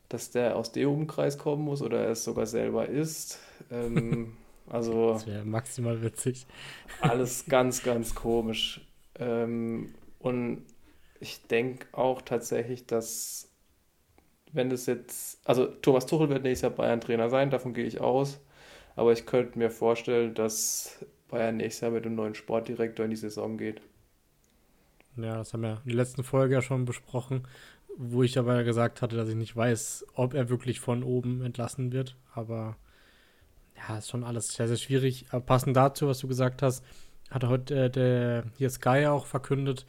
dass 0.09 0.31
der 0.31 0.57
aus 0.57 0.73
dem 0.73 0.88
Umkreis 0.88 1.37
kommen 1.37 1.64
muss 1.64 1.83
oder 1.83 2.05
er 2.05 2.11
es 2.11 2.25
sogar 2.25 2.47
selber 2.47 2.88
ist. 2.88 3.38
Ähm, 3.71 4.37
also. 4.69 5.14
Das 5.14 5.27
wäre 5.27 5.45
maximal 5.45 6.01
witzig. 6.03 6.47
Alles 7.01 7.45
ganz, 7.49 7.83
ganz 7.83 8.14
komisch. 8.14 8.81
Ähm, 9.19 9.95
und 10.21 10.64
ich 11.21 11.47
denke 11.47 11.87
auch 11.93 12.23
tatsächlich, 12.23 12.87
dass 12.87 13.54
wenn 14.55 14.71
das 14.71 14.87
jetzt, 14.87 15.47
also 15.47 15.67
Thomas 15.67 16.07
Tuchel 16.07 16.29
wird 16.29 16.45
nächstes 16.45 16.62
Jahr 16.62 16.77
Bayern-Trainer 16.77 17.29
sein, 17.29 17.51
davon 17.51 17.75
gehe 17.75 17.85
ich 17.85 18.01
aus. 18.01 18.40
Aber 18.97 19.12
ich 19.12 19.27
könnte 19.27 19.59
mir 19.59 19.71
vorstellen, 19.71 20.35
dass 20.35 21.05
Bayern 21.29 21.57
nächstes 21.57 21.83
Jahr 21.83 21.90
mit 21.90 22.07
einem 22.07 22.14
neuen 22.14 22.35
Sportdirektor 22.35 23.05
in 23.05 23.11
die 23.11 23.17
Saison 23.17 23.59
geht. 23.59 23.83
Ja, 25.17 25.37
das 25.37 25.53
haben 25.53 25.62
wir 25.62 25.81
in 25.85 25.90
der 25.90 25.97
letzten 25.97 26.25
Folge 26.25 26.55
ja 26.55 26.62
schon 26.62 26.85
besprochen, 26.85 27.47
wo 27.97 28.23
ich 28.23 28.38
aber 28.38 28.62
gesagt 28.64 29.03
hatte, 29.03 29.17
dass 29.17 29.29
ich 29.29 29.35
nicht 29.35 29.57
weiß, 29.57 30.07
ob 30.14 30.35
er 30.35 30.49
wirklich 30.49 30.81
von 30.81 31.03
oben 31.03 31.43
entlassen 31.45 31.93
wird. 31.93 32.17
Aber 32.35 32.77
ja, 33.77 33.99
ist 33.99 34.11
schon 34.11 34.25
alles 34.25 34.49
sehr, 34.49 34.69
sehr 34.69 34.77
schwierig. 34.77 35.27
Aber 35.31 35.45
passend 35.45 35.77
dazu, 35.77 36.07
was 36.07 36.19
du 36.21 36.29
gesagt 36.29 36.62
hast, 36.62 36.85
hat 37.31 37.45
heute 37.45 37.85
äh, 37.85 37.90
der 37.90 38.45
hier 38.57 38.71
Sky 38.71 39.07
auch 39.07 39.27
verkündet, 39.27 39.87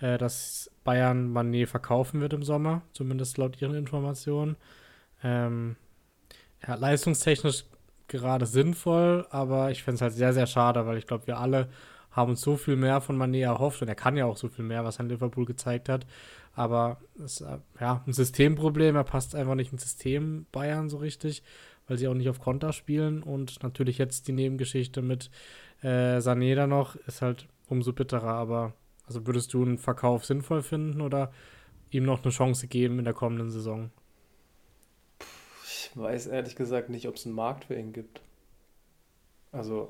äh, 0.00 0.16
dass 0.18 0.70
Bayern 0.86 1.30
Manet 1.30 1.68
verkaufen 1.68 2.20
wird 2.20 2.32
im 2.32 2.42
Sommer, 2.42 2.80
zumindest 2.92 3.36
laut 3.36 3.60
ihren 3.60 3.74
Informationen. 3.74 4.56
Ähm, 5.22 5.76
ja, 6.66 6.74
leistungstechnisch 6.76 7.64
gerade 8.08 8.46
sinnvoll, 8.46 9.26
aber 9.30 9.70
ich 9.70 9.82
finde 9.82 9.96
es 9.96 10.02
halt 10.02 10.14
sehr, 10.14 10.32
sehr 10.32 10.46
schade, 10.46 10.86
weil 10.86 10.96
ich 10.96 11.06
glaube, 11.06 11.26
wir 11.26 11.38
alle 11.38 11.68
haben 12.12 12.30
uns 12.30 12.40
so 12.40 12.56
viel 12.56 12.76
mehr 12.76 13.00
von 13.00 13.16
Manet 13.16 13.42
erhofft 13.42 13.82
und 13.82 13.88
er 13.88 13.94
kann 13.94 14.16
ja 14.16 14.24
auch 14.24 14.36
so 14.36 14.48
viel 14.48 14.64
mehr, 14.64 14.84
was 14.84 14.98
er 14.98 15.00
in 15.00 15.10
Liverpool 15.10 15.44
gezeigt 15.44 15.88
hat. 15.88 16.06
Aber 16.54 16.98
es 17.22 17.40
ist 17.40 17.46
ja 17.80 18.02
ein 18.06 18.12
Systemproblem, 18.12 18.96
er 18.96 19.04
passt 19.04 19.34
einfach 19.34 19.56
nicht 19.56 19.72
ins 19.72 19.82
System 19.82 20.46
Bayern 20.52 20.88
so 20.88 20.96
richtig, 20.98 21.42
weil 21.86 21.98
sie 21.98 22.08
auch 22.08 22.14
nicht 22.14 22.30
auf 22.30 22.40
Konter 22.40 22.72
spielen 22.72 23.22
und 23.22 23.62
natürlich 23.62 23.98
jetzt 23.98 24.28
die 24.28 24.32
Nebengeschichte 24.32 25.02
mit 25.02 25.30
äh, 25.82 26.18
Sané 26.18 26.54
da 26.54 26.66
noch 26.66 26.96
ist 27.06 27.20
halt 27.20 27.48
umso 27.68 27.92
bitterer, 27.92 28.32
aber 28.32 28.72
also 29.06 29.26
würdest 29.26 29.52
du 29.54 29.62
einen 29.62 29.78
Verkauf 29.78 30.24
sinnvoll 30.24 30.62
finden 30.62 31.00
oder 31.00 31.32
ihm 31.90 32.04
noch 32.04 32.22
eine 32.22 32.32
Chance 32.32 32.66
geben 32.66 32.98
in 32.98 33.04
der 33.04 33.14
kommenden 33.14 33.50
Saison? 33.50 33.90
Ich 35.64 35.90
weiß 35.94 36.26
ehrlich 36.26 36.56
gesagt 36.56 36.90
nicht, 36.90 37.08
ob 37.08 37.16
es 37.16 37.26
einen 37.26 37.34
Markt 37.34 37.66
für 37.66 37.74
ihn 37.74 37.92
gibt. 37.92 38.20
Also, 39.52 39.88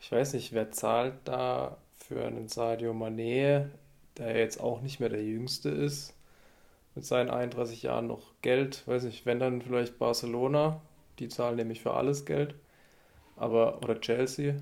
ich 0.00 0.10
weiß 0.10 0.32
nicht, 0.32 0.52
wer 0.52 0.70
zahlt 0.70 1.14
da 1.24 1.76
für 1.96 2.24
einen 2.24 2.48
Sadio 2.48 2.92
Mané, 2.92 3.68
der 4.16 4.36
jetzt 4.36 4.60
auch 4.60 4.80
nicht 4.80 4.98
mehr 4.98 5.08
der 5.08 5.22
Jüngste 5.22 5.68
ist, 5.68 6.14
mit 6.94 7.04
seinen 7.04 7.30
31 7.30 7.82
Jahren 7.82 8.08
noch 8.08 8.32
Geld. 8.42 8.82
Weiß 8.86 9.04
nicht, 9.04 9.26
wenn 9.26 9.38
dann 9.38 9.62
vielleicht 9.62 9.98
Barcelona, 9.98 10.80
die 11.18 11.28
zahlen 11.28 11.56
nämlich 11.56 11.80
für 11.80 11.94
alles 11.94 12.24
Geld, 12.24 12.54
aber 13.36 13.82
oder 13.82 14.00
Chelsea. 14.00 14.56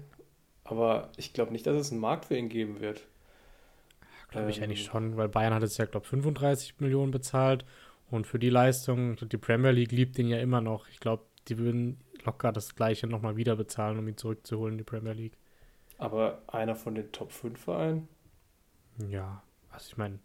Aber 0.65 1.11
ich 1.17 1.33
glaube 1.33 1.53
nicht, 1.53 1.67
dass 1.67 1.77
es 1.77 1.93
einen 1.93 2.01
Markt 2.01 2.27
für 2.27 2.37
ihn 2.37 2.49
geben 2.49 2.81
wird. 2.81 3.07
Glaube 4.29 4.51
ich 4.51 4.59
ähm, 4.59 4.65
eigentlich 4.65 4.85
schon, 4.85 5.17
weil 5.17 5.29
Bayern 5.29 5.55
hat 5.55 5.63
jetzt 5.63 5.79
ja, 5.79 5.85
glaube 5.85 6.05
ich, 6.05 6.11
35 6.11 6.81
Millionen 6.81 7.11
bezahlt 7.11 7.65
und 8.11 8.27
für 8.27 8.39
die 8.39 8.51
Leistung, 8.51 9.17
die 9.17 9.37
Premier 9.37 9.71
League 9.71 9.93
liebt 9.93 10.19
ihn 10.19 10.29
ja 10.29 10.39
immer 10.39 10.61
noch. 10.61 10.89
Ich 10.89 11.01
glaube, 11.01 11.25
die 11.49 11.59
würden 11.59 12.01
locker 12.25 12.53
das 12.53 12.75
gleiche 12.75 13.07
nochmal 13.07 13.37
wieder 13.37 13.57
bezahlen, 13.57 13.99
um 13.99 14.09
ihn 14.09 14.17
zurückzuholen 14.17 14.75
in 14.75 14.79
die 14.79 14.85
Premier 14.85 15.13
League. 15.13 15.37
Aber 15.99 16.43
einer 16.47 16.77
von 16.77 16.95
den 16.95 17.11
Top 17.13 17.33
5 17.33 17.59
Vereinen? 17.59 18.09
Ja, 19.09 19.43
also 19.71 19.89
ich 19.91 19.97
meine, 19.97 20.19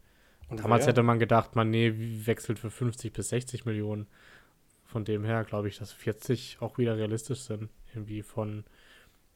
damals 0.49 0.87
hätte 0.87 1.03
man 1.03 1.19
gedacht, 1.19 1.55
man 1.55 1.69
nee, 1.69 1.93
wechselt 1.95 2.59
für 2.59 2.69
50 2.69 3.13
bis 3.13 3.29
60 3.29 3.65
Millionen. 3.65 4.07
Von 4.85 5.05
dem 5.05 5.23
her 5.23 5.43
glaube 5.43 5.69
ich, 5.69 5.77
dass 5.77 5.91
40 5.91 6.57
auch 6.59 6.77
wieder 6.77 6.97
realistisch 6.97 7.41
sind. 7.41 7.69
Irgendwie 7.93 8.21
von 8.21 8.65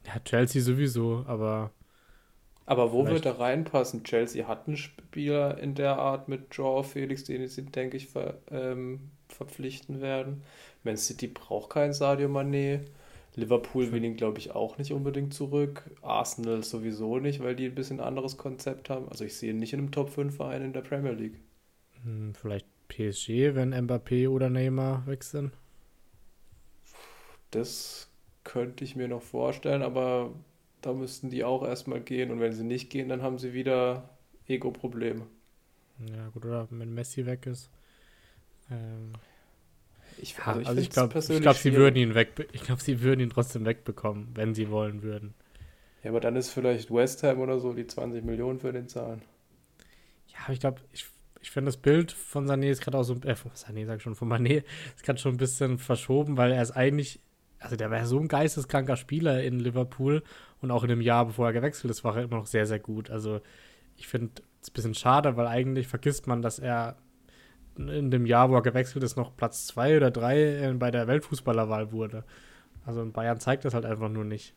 ja, 0.06 0.20
Chelsea 0.20 0.62
sowieso, 0.62 1.24
aber 1.28 1.72
aber 2.66 2.92
wo 2.92 3.04
Vielleicht. 3.04 3.24
wird 3.26 3.26
er 3.26 3.40
reinpassen? 3.40 4.04
Chelsea 4.04 4.48
hat 4.48 4.68
einen 4.68 4.78
Spieler 4.78 5.58
in 5.60 5.76
der 5.76 5.98
Art 5.98 6.28
mit 6.28 6.54
Joao 6.56 6.84
Felix, 6.84 7.24
den 7.24 7.48
sie, 7.48 7.66
denke 7.66 7.98
ich, 7.98 8.08
ver, 8.08 8.40
ähm, 8.52 9.12
verpflichten 9.30 10.02
werden. 10.02 10.44
Man 10.84 10.98
City 10.98 11.28
braucht 11.28 11.72
keinen 11.72 11.94
Sadio 11.94 12.28
Mané. 12.30 12.82
Liverpool 13.36 13.92
will 13.92 14.04
ihn, 14.04 14.16
glaube 14.16 14.40
ich, 14.40 14.52
auch 14.56 14.78
nicht 14.78 14.92
unbedingt 14.94 15.34
zurück. 15.34 15.92
Arsenal 16.02 16.64
sowieso 16.64 17.20
nicht, 17.20 17.44
weil 17.44 17.56
die 17.56 17.66
ein 17.66 17.76
bisschen 17.76 18.00
anderes 18.00 18.38
Konzept 18.38 18.90
haben. 18.90 19.10
Also 19.10 19.26
ich 19.26 19.36
sehe 19.36 19.52
ihn 19.52 19.58
nicht 19.60 19.74
in 19.74 19.80
einem 19.80 19.92
Top 19.92 20.10
5 20.10 20.36
Verein 20.36 20.64
in 20.64 20.74
der 20.74 20.82
Premier 20.82 21.12
League. 21.12 21.40
Hm, 22.04 22.34
vielleicht 22.36 22.68
PSG, 22.88 23.54
wenn 23.56 23.74
Mbappé 23.74 24.30
oder 24.30 24.50
Neymar 24.50 25.06
wechseln. 25.08 25.52
Das 27.52 28.10
könnte 28.44 28.84
ich 28.84 28.96
mir 28.96 29.08
noch 29.08 29.22
vorstellen, 29.22 29.82
aber 29.82 30.32
da 30.86 30.94
müssten 30.94 31.30
die 31.32 31.44
auch 31.44 31.64
erstmal 31.64 32.00
gehen. 32.00 32.32
Und 32.32 32.40
wenn 32.40 32.54
sie 32.54 32.64
nicht 32.64 32.90
gehen, 32.92 33.10
dann 33.10 33.24
haben 33.24 33.40
sie 33.40 33.54
wieder 33.54 34.10
Ego-Probleme. 34.48 35.26
Ja, 36.00 36.30
gut, 36.30 36.46
oder 36.46 36.68
wenn 36.70 36.94
Messi 36.94 37.26
weg 37.26 37.48
ist. 37.48 37.72
Ähm, 38.70 39.14
ich, 40.18 40.38
also 40.40 40.62
ich, 40.62 40.68
also 40.68 40.82
ich 40.82 40.90
glaube, 40.92 41.20
glaub, 41.42 41.56
sie 41.56 41.74
würden 41.74 41.96
ihn 41.96 42.16
weg, 42.16 42.48
ich 42.52 42.62
glaube, 42.62 42.82
sie 42.82 43.02
würden 43.02 43.20
ihn 43.20 43.30
trotzdem 43.30 43.66
wegbekommen, 43.66 44.30
wenn 44.36 44.54
sie 44.54 44.70
wollen 44.70 45.02
würden. 45.02 45.34
Ja, 46.04 46.12
aber 46.12 46.20
dann 46.20 46.36
ist 46.36 46.52
vielleicht 46.52 46.94
West 46.94 47.24
Ham 47.24 47.40
oder 47.40 47.60
so 47.60 47.74
die 47.74 47.88
20 47.88 48.24
Millionen 48.24 48.60
für 48.60 48.72
den 48.72 48.88
zahlen. 48.88 49.24
Ja, 50.28 50.54
ich 50.54 50.60
glaube, 50.60 50.82
ich, 50.94 51.08
ich 51.42 51.50
finde 51.50 51.70
das 51.70 51.78
Bild 51.78 52.12
von 52.12 52.48
Sané 52.48 52.70
ist 52.70 52.82
gerade 52.82 52.98
auch 52.98 53.04
so, 53.04 53.16
äh, 53.24 53.36
von 53.36 53.52
Sané 53.52 53.86
sag 53.88 53.98
ich 53.98 54.04
schon, 54.04 54.16
von 54.16 54.30
Mané 54.30 54.64
ist 54.96 55.04
gerade 55.04 55.20
schon 55.20 55.34
ein 55.34 55.38
bisschen 55.38 55.80
verschoben, 55.80 56.38
weil 56.38 56.52
er 56.52 56.62
ist 56.62 56.72
eigentlich, 56.72 57.22
also 57.66 57.76
der 57.76 57.90
war 57.90 58.06
so 58.06 58.20
ein 58.20 58.28
geisteskranker 58.28 58.96
Spieler 58.96 59.44
in 59.44 59.60
Liverpool 59.60 60.24
und 60.62 60.70
auch 60.70 60.84
in 60.84 60.90
dem 60.90 61.02
Jahr, 61.02 61.26
bevor 61.26 61.48
er 61.48 61.54
gewechselt 61.54 61.90
ist, 61.90 62.04
war 62.04 62.16
er 62.16 62.24
immer 62.24 62.38
noch 62.38 62.46
sehr, 62.46 62.68
sehr 62.68 62.80
gut. 62.80 63.10
Also 63.10 63.42
ich 63.98 64.08
finde 64.08 64.42
es 64.62 64.70
ein 64.70 64.74
bisschen 64.74 64.94
schade, 64.94 65.36
weil 65.36 65.48
eigentlich 65.48 65.88
vergisst 65.88 66.28
man, 66.28 66.44
dass 66.44 66.60
er 66.60 66.96
in 67.76 68.12
dem 68.12 68.28
Jahr, 68.28 68.52
wo 68.52 68.56
er 68.56 68.62
gewechselt 68.62 69.04
ist, 69.04 69.18
noch 69.18 69.36
Platz 69.36 69.66
zwei 69.66 69.98
oder 69.98 70.12
drei 70.12 70.74
bei 70.78 70.92
der 70.92 71.08
Weltfußballerwahl 71.08 71.92
wurde. 71.92 72.24
Also 72.86 73.02
in 73.02 73.12
Bayern 73.12 73.40
zeigt 73.40 73.66
das 73.66 73.74
halt 73.74 73.86
einfach 73.86 74.10
nur 74.10 74.26
nicht. 74.26 74.54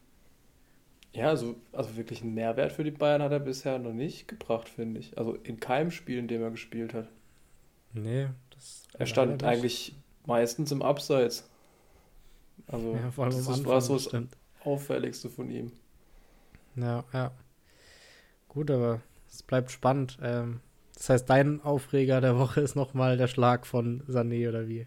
Ja, 1.15 1.29
also, 1.29 1.57
also 1.73 1.97
wirklich 1.97 2.21
einen 2.21 2.35
Mehrwert 2.35 2.73
für 2.73 2.85
die 2.85 2.91
Bayern 2.91 3.23
hat 3.23 3.33
er 3.33 3.41
bisher 3.41 3.79
noch 3.79 3.95
nicht 3.95 4.29
gebracht, 4.29 4.69
finde 4.69 5.01
ich. 5.01 5.17
Also 5.17 5.35
in 5.35 5.59
keinem 5.59 5.91
Spiel, 5.91 6.19
in 6.19 6.29
dem 6.29 6.43
er 6.43 6.51
gespielt 6.51 6.93
hat. 6.93 7.09
Nee, 7.95 8.29
das. 8.51 8.87
Er 8.93 9.07
stand 9.07 9.43
eigentlich 9.43 9.97
meistens 10.27 10.71
im 10.71 10.83
Abseits. 10.83 11.49
Also 12.69 12.95
ja, 12.95 13.11
vor 13.11 13.25
allem 13.25 13.35
das 13.35 13.65
war 13.65 13.81
so 13.81 13.95
das 13.95 14.11
Auffälligste 14.63 15.29
von 15.29 15.51
ihm. 15.51 15.73
Ja, 16.77 17.05
ja. 17.13 17.33
Gut, 18.49 18.71
aber 18.71 19.01
es 19.29 19.43
bleibt 19.43 19.71
spannend. 19.71 20.19
Ähm, 20.23 20.61
das 20.95 21.11
heißt, 21.11 21.31
dein 21.31 21.61
Aufreger 21.63 22.21
der 22.21 22.39
Woche 22.39 22.61
ist 22.61 22.75
nochmal 22.75 23.17
der 23.17 23.29
Schlag 23.29 23.67
von 23.67 24.03
Sané 24.09 24.49
oder 24.49 24.69
wie? 24.69 24.87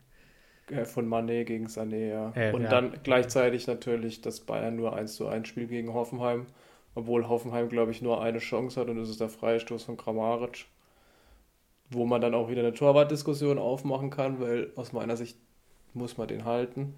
von 0.86 1.08
Mané 1.08 1.44
gegen 1.44 1.68
Sané, 1.68 2.10
ja. 2.10 2.32
Äh, 2.36 2.54
und 2.54 2.64
ja. 2.64 2.70
dann 2.70 2.94
gleichzeitig 3.04 3.68
natürlich 3.68 4.22
das 4.22 4.40
Bayern 4.40 4.76
nur 4.76 4.96
1 4.96 5.16
zu 5.16 5.28
1 5.28 5.48
Spiel 5.48 5.68
gegen 5.68 5.94
Hoffenheim, 5.94 6.46
Obwohl 6.96 7.28
Hoffenheim, 7.28 7.70
glaube 7.70 7.92
ich, 7.92 8.02
nur 8.02 8.22
eine 8.22 8.40
Chance 8.40 8.80
hat 8.80 8.88
und 8.90 8.98
das 8.98 9.10
ist 9.10 9.22
der 9.22 9.30
Freistoß 9.30 9.84
von 9.84 9.98
Kramaric. 9.98 10.66
Wo 11.90 12.06
man 12.06 12.22
dann 12.22 12.34
auch 12.34 12.50
wieder 12.50 12.62
eine 12.62 12.74
Torwartdiskussion 12.74 13.58
aufmachen 13.58 14.10
kann, 14.10 14.40
weil 14.40 14.72
aus 14.76 14.94
meiner 14.94 15.18
Sicht 15.18 15.38
muss 15.94 16.18
man 16.18 16.30
den 16.30 16.46
halten, 16.46 16.96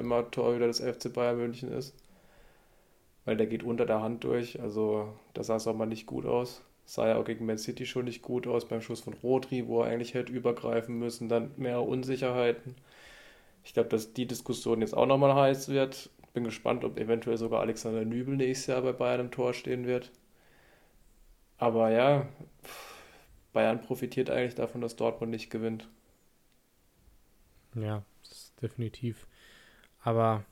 wenn 0.00 0.06
man 0.06 0.30
Torhüter 0.30 0.66
des 0.66 0.80
FC 0.80 1.12
Bayern 1.12 1.36
München 1.36 1.70
ist. 1.70 1.94
Weil 3.26 3.36
der 3.36 3.46
geht 3.46 3.62
unter 3.62 3.84
der 3.84 4.00
Hand 4.00 4.24
durch, 4.24 4.60
also 4.60 5.12
das 5.34 5.48
sah 5.48 5.56
es 5.56 5.66
auch 5.66 5.76
mal 5.76 5.84
nicht 5.84 6.06
gut 6.06 6.24
aus. 6.24 6.62
Sah 6.86 7.06
ja 7.06 7.16
auch 7.16 7.24
gegen 7.24 7.44
Man 7.44 7.58
City 7.58 7.84
schon 7.84 8.06
nicht 8.06 8.22
gut 8.22 8.46
aus 8.46 8.66
beim 8.66 8.80
Schuss 8.80 9.00
von 9.00 9.12
Rodri, 9.12 9.68
wo 9.68 9.82
er 9.82 9.90
eigentlich 9.90 10.14
hätte 10.14 10.32
übergreifen 10.32 10.98
müssen, 10.98 11.28
dann 11.28 11.50
mehr 11.58 11.82
Unsicherheiten. 11.82 12.76
Ich 13.62 13.74
glaube, 13.74 13.90
dass 13.90 14.14
die 14.14 14.26
Diskussion 14.26 14.80
jetzt 14.80 14.96
auch 14.96 15.06
nochmal 15.06 15.34
heiß 15.34 15.68
wird. 15.68 16.08
Bin 16.32 16.44
gespannt, 16.44 16.82
ob 16.82 16.98
eventuell 16.98 17.36
sogar 17.36 17.60
Alexander 17.60 18.04
Nübel 18.06 18.36
nächstes 18.36 18.68
Jahr 18.68 18.80
bei 18.80 18.92
Bayern 18.92 19.20
im 19.20 19.30
Tor 19.30 19.52
stehen 19.52 19.86
wird. 19.86 20.10
Aber 21.58 21.90
ja, 21.90 22.26
Bayern 23.52 23.82
profitiert 23.82 24.30
eigentlich 24.30 24.54
davon, 24.54 24.80
dass 24.80 24.96
Dortmund 24.96 25.30
nicht 25.30 25.50
gewinnt. 25.50 25.88
Ja, 27.74 28.02
definitiv. 28.62 29.26
Aber 30.02 30.44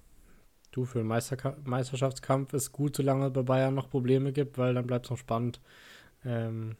du, 0.72 0.84
für 0.84 0.98
den 0.98 1.06
Meister 1.06 1.56
Meisterschaftskampf 1.64 2.52
ist 2.52 2.72
gut, 2.72 2.96
solange 2.96 3.26
es 3.26 3.32
bei 3.32 3.42
Bayern 3.42 3.74
noch 3.74 3.90
Probleme 3.90 4.32
gibt, 4.32 4.58
weil 4.58 4.74
dann 4.74 4.86
bleibt 4.86 5.06
es 5.06 5.10
noch 5.10 5.18
spannend. 5.18 5.60
Ähm, 6.24 6.76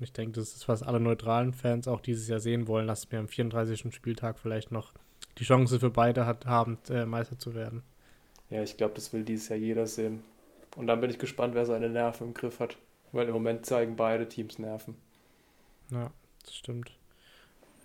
ich 0.00 0.12
denke, 0.12 0.40
das 0.40 0.54
ist, 0.54 0.68
was 0.68 0.82
alle 0.82 1.00
neutralen 1.00 1.52
Fans 1.52 1.86
auch 1.86 2.00
dieses 2.00 2.28
Jahr 2.28 2.40
sehen 2.40 2.66
wollen, 2.66 2.86
dass 2.86 3.10
wir 3.10 3.18
am 3.18 3.28
34. 3.28 3.94
Spieltag 3.94 4.38
vielleicht 4.38 4.72
noch 4.72 4.92
die 5.38 5.44
Chance 5.44 5.80
für 5.80 5.90
beide 5.90 6.26
hat, 6.26 6.46
haben, 6.46 6.78
äh, 6.90 7.06
Meister 7.06 7.38
zu 7.38 7.54
werden. 7.54 7.82
Ja, 8.50 8.62
ich 8.62 8.76
glaube, 8.76 8.94
das 8.94 9.12
will 9.12 9.24
dieses 9.24 9.48
Jahr 9.48 9.58
jeder 9.58 9.86
sehen. 9.86 10.22
Und 10.76 10.86
dann 10.86 11.00
bin 11.00 11.10
ich 11.10 11.18
gespannt, 11.18 11.54
wer 11.54 11.66
seine 11.66 11.88
Nerven 11.88 12.28
im 12.28 12.34
Griff 12.34 12.60
hat. 12.60 12.76
Weil 13.12 13.28
im 13.28 13.34
Moment 13.34 13.66
zeigen 13.66 13.96
beide 13.96 14.28
Teams 14.28 14.58
Nerven. 14.58 14.96
Ja, 15.90 16.10
das 16.44 16.54
stimmt. 16.54 16.92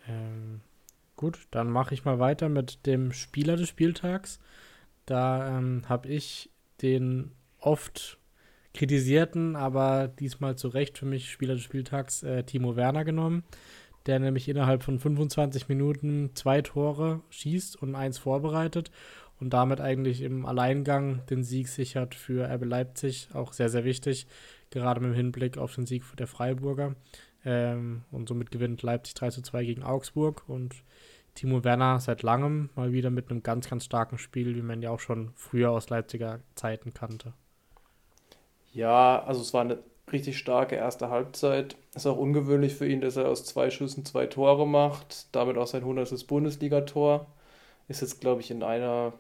Ähm, 0.08 0.62
gut, 1.18 1.48
dann 1.52 1.70
mache 1.70 1.94
ich 1.94 2.06
mal 2.06 2.20
weiter 2.20 2.48
mit 2.48 2.86
dem 2.86 3.12
Spieler 3.12 3.58
des 3.58 3.68
Spieltags. 3.68 4.40
Da 5.06 5.58
ähm, 5.58 5.84
habe 5.90 6.08
ich 6.08 6.50
den 6.82 7.32
oft 7.60 8.18
kritisierten, 8.74 9.56
aber 9.56 10.08
diesmal 10.08 10.56
zu 10.56 10.70
Recht 10.70 10.98
für 10.98 11.06
mich 11.06 11.30
Spieler 11.30 11.56
des 11.56 11.64
Spieltags 11.64 12.24
äh, 12.24 12.44
Timo 12.44 12.78
Werner 12.78 13.04
genommen 13.04 13.44
der 14.08 14.20
nämlich 14.20 14.48
innerhalb 14.50 14.84
von 14.84 15.00
25 15.00 15.68
Minuten 15.68 16.32
zwei 16.34 16.62
Tore 16.62 17.22
schießt 17.30 17.82
und 17.82 17.94
eins 17.94 18.18
vorbereitet 18.18 18.90
und 19.40 19.52
damit 19.52 19.82
eigentlich 19.82 20.22
im 20.22 20.46
Alleingang 20.46 21.26
den 21.28 21.44
Sieg 21.44 21.68
sichert 21.68 22.16
für 22.16 22.50
RB 22.50 22.66
Leipzig. 22.66 23.30
Auch 23.34 23.54
sehr, 23.54 23.70
sehr 23.70 23.84
wichtig, 23.84 24.26
gerade 24.72 25.02
mit 25.02 25.12
dem 25.12 25.16
Hinblick 25.16 25.58
auf 25.58 25.76
den 25.76 25.86
Sieg 25.86 26.04
der 26.18 26.28
Freiburger. 26.28 26.96
Ähm, 27.46 28.04
und 28.10 28.30
somit 28.30 28.50
gewinnt 28.50 28.82
Leipzig 28.82 29.14
3 29.16 29.30
zu 29.30 29.42
2 29.42 29.66
gegen 29.66 29.84
Augsburg 29.84 30.48
und 30.48 30.76
Timo 31.38 31.64
Werner 31.64 32.00
seit 32.00 32.24
langem 32.24 32.72
mal 32.76 32.92
wieder 32.94 33.12
mit 33.12 33.30
einem 33.30 33.44
ganz, 33.44 33.70
ganz 33.70 33.86
starken 33.86 34.18
Spiel, 34.18 34.56
wie 34.56 34.64
man 34.64 34.82
ja 34.82 34.90
auch 34.90 35.00
schon 35.00 35.32
früher 35.36 35.70
aus 35.70 35.88
Leipziger 35.90 36.40
Zeiten 36.56 36.96
kannte. 36.96 37.34
Ja, 38.74 39.24
also 39.24 39.42
es 39.42 39.54
war 39.54 39.62
eine 39.62 39.78
richtig 40.12 40.40
starke 40.40 40.76
erste 40.76 41.12
Halbzeit. 41.12 41.78
Ist 41.94 42.08
auch 42.08 42.18
ungewöhnlich 42.18 42.74
für 42.74 42.88
ihn, 42.88 43.02
dass 43.02 43.18
er 43.18 43.28
aus 43.28 43.46
zwei 43.46 43.70
Schüssen 43.70 44.04
zwei 44.04 44.26
Tore 44.26 44.68
macht. 44.68 45.28
Damit 45.36 45.58
auch 45.58 45.68
sein 45.68 45.82
100. 45.82 46.26
Bundesligator. 46.26 47.28
Ist 47.88 48.02
jetzt, 48.02 48.20
glaube 48.20 48.42
ich, 48.42 48.50
in 48.50 48.64
einer 48.64 49.14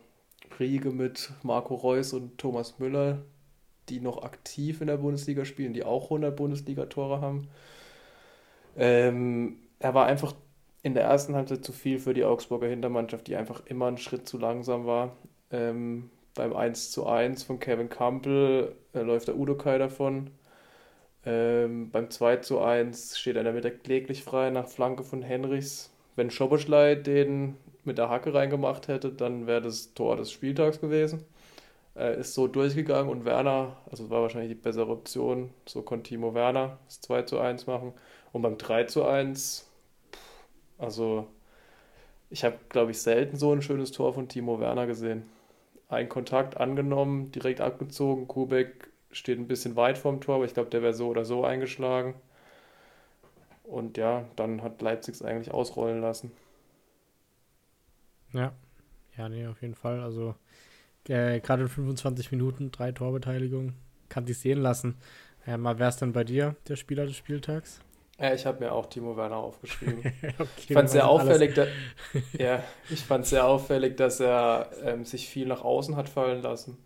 Riege 0.59 0.89
mit 0.89 1.31
Marco 1.43 1.75
Reus 1.75 2.13
und 2.13 2.39
Thomas 2.39 2.79
Müller, 2.79 3.19
die 3.89 3.99
noch 3.99 4.23
aktiv 4.23 4.81
in 4.81 4.87
der 4.87 4.97
Bundesliga 4.97 5.45
spielen, 5.45 5.73
die 5.73 5.83
auch 5.83 6.05
100 6.05 6.35
Bundesligatore 6.35 7.21
haben. 7.21 7.47
Ähm, 8.75 9.59
er 9.77 9.93
war 9.93 10.07
einfach 10.07 10.33
in 10.87 10.93
der 10.93 11.03
ersten 11.03 11.35
Halbzeit 11.35 11.65
zu 11.65 11.73
viel 11.73 11.99
für 11.99 12.13
die 12.13 12.23
Augsburger 12.23 12.67
Hintermannschaft, 12.67 13.27
die 13.27 13.35
einfach 13.35 13.61
immer 13.65 13.87
einen 13.87 13.97
Schritt 13.97 14.27
zu 14.27 14.37
langsam 14.37 14.85
war. 14.85 15.17
Ähm, 15.51 16.09
beim 16.33 16.55
1 16.55 16.91
zu 16.91 17.05
1 17.05 17.43
von 17.43 17.59
Kevin 17.59 17.89
Campbell 17.89 18.73
äh, 18.93 19.01
läuft 19.01 19.27
der 19.27 19.37
Udokai 19.37 19.77
davon. 19.77 20.31
Ähm, 21.25 21.91
beim 21.91 22.09
2 22.09 22.37
zu 22.37 22.61
1 22.61 23.19
steht 23.19 23.35
er 23.35 23.45
in 23.45 23.61
der 23.61 23.71
kläglich 23.71 24.23
frei 24.23 24.49
nach 24.49 24.67
Flanke 24.67 25.03
von 25.03 25.21
Henrichs. 25.21 25.91
Wenn 26.15 26.31
Schoboschlei 26.31 26.95
den 26.95 27.57
mit 27.83 27.97
der 27.97 28.09
Hacke 28.09 28.33
reingemacht 28.33 28.87
hätte, 28.87 29.11
dann 29.11 29.45
wäre 29.45 29.61
das 29.61 29.93
Tor 29.93 30.15
des 30.15 30.31
Spieltags 30.31 30.79
gewesen. 30.79 31.25
Er 31.95 32.13
ist 32.13 32.33
so 32.33 32.47
durchgegangen 32.47 33.11
und 33.11 33.25
Werner, 33.25 33.75
also 33.91 34.09
war 34.09 34.21
wahrscheinlich 34.21 34.51
die 34.51 34.61
bessere 34.61 34.91
Option, 34.91 35.49
so 35.65 35.81
konnte 35.81 36.09
Timo 36.09 36.33
Werner 36.33 36.77
das 36.85 37.01
2 37.01 37.23
zu 37.23 37.39
1 37.39 37.67
machen. 37.67 37.91
Und 38.31 38.41
beim 38.41 38.57
3 38.57 38.85
zu 38.85 39.03
1, 39.03 39.66
also 40.77 41.27
ich 42.29 42.43
habe, 42.43 42.57
glaube 42.69 42.91
ich, 42.91 42.99
selten 43.01 43.37
so 43.37 43.53
ein 43.53 43.61
schönes 43.61 43.91
Tor 43.91 44.13
von 44.13 44.27
Timo 44.27 44.59
Werner 44.59 44.87
gesehen. 44.87 45.23
Ein 45.89 46.09
Kontakt 46.09 46.57
angenommen, 46.57 47.31
direkt 47.31 47.61
abgezogen, 47.61 48.27
Kubek 48.27 48.89
steht 49.11 49.39
ein 49.39 49.47
bisschen 49.47 49.75
weit 49.75 49.97
vorm 49.97 50.21
Tor, 50.21 50.35
aber 50.35 50.45
ich 50.45 50.53
glaube, 50.53 50.69
der 50.69 50.81
wäre 50.81 50.93
so 50.93 51.07
oder 51.07 51.25
so 51.25 51.45
eingeschlagen. 51.45 52.15
Und 53.63 53.97
ja, 53.97 54.25
dann 54.35 54.61
hat 54.63 54.81
Leipzig 54.81 55.15
es 55.15 55.21
eigentlich 55.21 55.53
ausrollen 55.53 56.01
lassen. 56.01 56.31
Ja, 58.33 58.53
ja, 59.17 59.29
nee, 59.29 59.47
auf 59.47 59.61
jeden 59.61 59.75
Fall. 59.75 60.01
Also 60.01 60.35
äh, 61.07 61.39
gerade 61.39 61.63
in 61.63 61.69
25 61.69 62.31
Minuten, 62.31 62.71
drei 62.71 62.91
Torbeteiligungen, 62.91 63.73
kann 64.09 64.25
dich 64.25 64.39
sehen 64.39 64.61
lassen. 64.61 64.95
Äh, 65.45 65.57
mal, 65.57 65.79
wer 65.79 65.89
ist 65.89 66.01
denn 66.01 66.13
bei 66.13 66.23
dir 66.23 66.55
der 66.67 66.75
Spieler 66.75 67.05
des 67.05 67.17
Spieltags? 67.17 67.81
Ja, 68.19 68.33
ich 68.33 68.45
habe 68.47 68.63
mir 68.63 68.71
auch 68.71 68.87
Timo 68.87 69.15
Werner 69.15 69.37
aufgeschrieben. 69.37 69.99
okay, 70.39 70.49
ich 70.57 70.73
fand 70.73 70.87
es 70.87 70.93
sehr 70.93 71.07
auffällig, 71.07 71.53
da, 71.53 71.67
ja, 72.37 72.63
ich 72.89 73.01
fand 73.01 73.25
sehr 73.27 73.45
auffällig, 73.45 73.95
dass 73.95 74.19
er 74.19 74.71
ähm, 74.83 75.05
sich 75.05 75.27
viel 75.27 75.47
nach 75.47 75.63
außen 75.63 75.95
hat 75.95 76.09
fallen 76.09 76.41
lassen. 76.41 76.77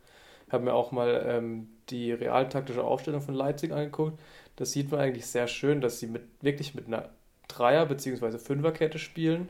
Ich 0.48 0.54
habe 0.54 0.66
mir 0.66 0.74
auch 0.74 0.92
mal 0.92 1.26
ähm, 1.26 1.70
die 1.90 2.12
realtaktische 2.12 2.84
Aufstellung 2.84 3.22
von 3.22 3.34
Leipzig 3.34 3.72
angeguckt. 3.72 4.20
Das 4.58 4.74
sieht 4.74 4.92
man 4.92 5.00
eigentlich 5.00 5.26
sehr 5.26 5.48
schön, 5.48 5.80
dass 5.80 6.00
sie 6.00 6.08
mit, 6.08 6.24
wirklich 6.42 6.76
mit 6.76 6.88
einer 6.88 7.10
Dreier- 7.48 7.86
bzw. 7.86 8.38
Fünferkette 8.38 9.00
spielen 9.00 9.48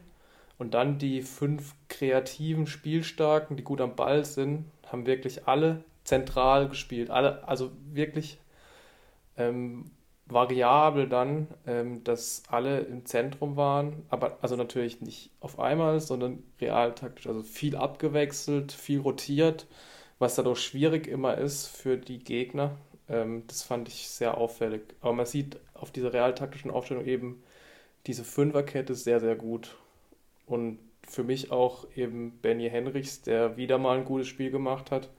und 0.60 0.76
dann 0.76 1.00
die 1.00 1.24
fünf 1.24 1.74
kreativen, 1.90 2.68
spielstarken, 2.68 3.58
die 3.58 3.64
gut 3.64 3.82
am 3.82 3.96
Ball 3.96 4.24
sind, 4.26 4.66
haben 4.86 5.08
wirklich 5.08 5.48
alle 5.48 5.84
zentral 6.04 6.70
gespielt. 6.70 7.10
Alle, 7.10 7.48
also 7.48 7.72
wirklich 7.92 8.38
ähm, 9.38 9.90
variabel 10.34 11.08
dann, 11.08 11.48
ähm, 11.68 12.04
dass 12.04 12.44
alle 12.48 12.80
im 12.82 13.06
Zentrum 13.06 13.56
waren, 13.56 14.04
aber 14.10 14.38
also 14.42 14.56
natürlich 14.56 15.02
nicht 15.02 15.32
auf 15.40 15.60
einmal, 15.60 16.00
sondern 16.00 16.44
realtaktisch, 16.60 17.28
also 17.28 17.44
viel 17.44 17.76
abgewechselt, 17.76 18.72
viel 18.72 19.00
rotiert 19.00 19.68
was 20.22 20.36
dadurch 20.36 20.60
schwierig 20.62 21.08
immer 21.08 21.40
ist 21.40 21.66
für 21.66 21.98
die 21.98 22.20
Gegner. 22.20 22.78
Ähm, 23.10 23.44
das 23.48 23.64
fand 23.64 23.88
ich 23.88 24.08
sehr 24.08 24.38
auffällig. 24.38 24.84
Aber 25.02 25.14
man 25.14 25.26
sieht 25.26 25.58
auf 25.74 25.90
dieser 25.92 26.14
realtaktischen 26.14 26.70
Aufstellung 26.70 27.06
eben 27.06 27.42
diese 28.06 28.24
Fünferkette 28.24 28.94
sehr, 28.94 29.20
sehr 29.20 29.36
gut. 29.36 29.76
Und 30.46 30.78
für 31.08 31.24
mich 31.24 31.52
auch 31.52 31.88
eben 31.96 32.38
Benny 32.44 32.70
Henrichs, 32.70 33.24
der 33.24 33.58
wieder 33.58 33.80
mal 33.80 33.98
ein 33.98 34.06
gutes 34.06 34.28
Spiel 34.28 34.52
gemacht 34.52 34.92
hat. 34.92 35.10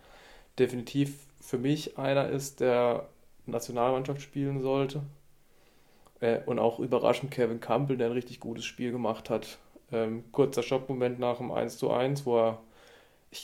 Definitiv 0.61 1.27
für 1.41 1.59
mich 1.59 1.99
einer 1.99 2.29
ist, 2.29 2.61
der 2.61 3.09
Nationalmannschaft 3.47 4.23
spielen 4.23 4.61
sollte. 4.61 5.03
Äh, 6.21 6.41
und 6.47 6.59
auch 6.59 6.79
überraschend 6.79 7.31
Kevin 7.31 7.61
Campbell, 7.61 7.97
der 7.97 8.09
ein 8.09 8.13
richtig 8.13 8.41
gutes 8.41 8.65
Spiel 8.65 8.93
gemacht 8.93 9.31
hat. 9.31 9.59
Ähm, 9.91 10.25
kurzer 10.33 10.63
Schockmoment 10.63 11.19
nach 11.19 11.39
dem 11.39 11.51
1:1, 11.51 12.25
wo 12.27 12.39
er 12.39 12.59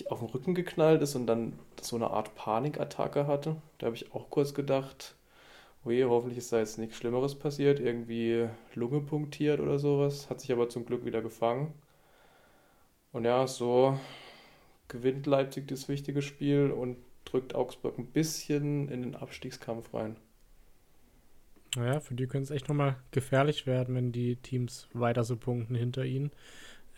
auf 0.08 0.20
den 0.20 0.28
Rücken 0.28 0.54
geknallt 0.54 1.02
ist 1.02 1.14
und 1.14 1.26
dann 1.26 1.58
so 1.80 1.96
eine 1.96 2.10
Art 2.10 2.34
Panikattacke 2.34 3.26
hatte. 3.26 3.56
Da 3.78 3.86
habe 3.86 3.96
ich 3.96 4.14
auch 4.14 4.30
kurz 4.30 4.54
gedacht, 4.54 5.16
oje, 5.84 6.08
hoffentlich 6.08 6.38
ist 6.38 6.52
da 6.52 6.58
jetzt 6.58 6.78
nichts 6.78 6.96
Schlimmeres 6.96 7.34
passiert, 7.34 7.80
irgendwie 7.80 8.48
Lunge 8.74 9.00
punktiert 9.00 9.60
oder 9.60 9.78
sowas. 9.78 10.28
Hat 10.30 10.40
sich 10.40 10.52
aber 10.52 10.68
zum 10.68 10.86
Glück 10.86 11.04
wieder 11.04 11.22
gefangen. 11.22 11.72
Und 13.12 13.24
ja, 13.24 13.46
so 13.46 13.98
gewinnt 14.88 15.26
Leipzig 15.26 15.68
das 15.68 15.88
wichtige 15.88 16.22
Spiel 16.22 16.70
und 16.70 16.96
drückt 17.30 17.54
Augsburg 17.54 17.98
ein 17.98 18.06
bisschen 18.06 18.88
in 18.88 19.02
den 19.02 19.14
Abstiegskampf 19.14 19.92
rein. 19.94 20.16
Naja, 21.76 22.00
für 22.00 22.14
die 22.14 22.26
könnte 22.26 22.44
es 22.44 22.50
echt 22.50 22.68
nochmal 22.68 22.96
gefährlich 23.10 23.66
werden, 23.66 23.94
wenn 23.94 24.12
die 24.12 24.36
Teams 24.36 24.88
weiter 24.94 25.24
so 25.24 25.36
punkten 25.36 25.74
hinter 25.74 26.04
ihnen. 26.04 26.30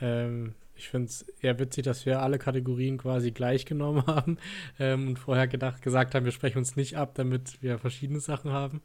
Ähm, 0.00 0.54
ich 0.76 0.88
finde 0.88 1.08
es 1.08 1.22
eher 1.40 1.58
witzig, 1.58 1.84
dass 1.84 2.06
wir 2.06 2.22
alle 2.22 2.38
Kategorien 2.38 2.96
quasi 2.96 3.32
gleich 3.32 3.66
genommen 3.66 4.02
haben 4.06 4.38
ähm, 4.78 5.08
und 5.08 5.18
vorher 5.18 5.48
gedacht, 5.48 5.82
gesagt 5.82 6.14
haben, 6.14 6.24
wir 6.24 6.32
sprechen 6.32 6.58
uns 6.58 6.76
nicht 6.76 6.96
ab, 6.96 7.14
damit 7.14 7.62
wir 7.62 7.78
verschiedene 7.78 8.20
Sachen 8.20 8.52
haben. 8.52 8.80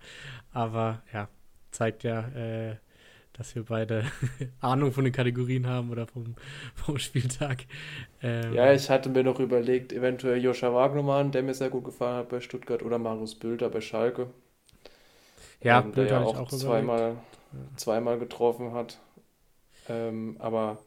Aber 0.52 1.04
ja, 1.14 1.30
zeigt 1.72 2.04
ja, 2.04 2.28
äh, 2.30 2.78
dass 3.38 3.56
wir 3.56 3.64
beide 3.64 4.06
Ahnung 4.62 4.92
von 4.92 5.04
den 5.04 5.14
Kategorien 5.14 5.68
haben 5.68 5.90
oder 5.92 6.08
vom, 6.08 6.36
vom 6.76 6.98
Spieltag. 6.98 7.66
Ähm, 8.22 8.54
ja, 8.54 8.74
ich 8.74 8.90
hatte 8.90 9.10
mir 9.10 9.24
noch 9.24 9.40
überlegt, 9.40 9.92
eventuell 9.94 10.42
Joscha 10.42 10.74
Wagnermann, 10.74 11.32
der 11.32 11.44
mir 11.44 11.54
sehr 11.54 11.70
gut 11.70 11.84
gefallen 11.84 12.18
hat 12.18 12.30
bei 12.30 12.40
Stuttgart, 12.40 12.82
oder 12.82 12.98
Marius 12.98 13.36
Bülter 13.36 13.70
bei 13.70 13.82
Schalke. 13.82 14.28
Ja, 15.62 15.82
ähm, 15.82 15.94
der 15.94 16.08
ja 16.08 16.22
auch, 16.22 16.38
auch 16.38 16.50
zweimal, 16.50 17.18
zweimal 17.76 18.20
getroffen 18.20 18.74
hat. 18.74 19.00
Ähm, 19.90 20.36
aber 20.40 20.78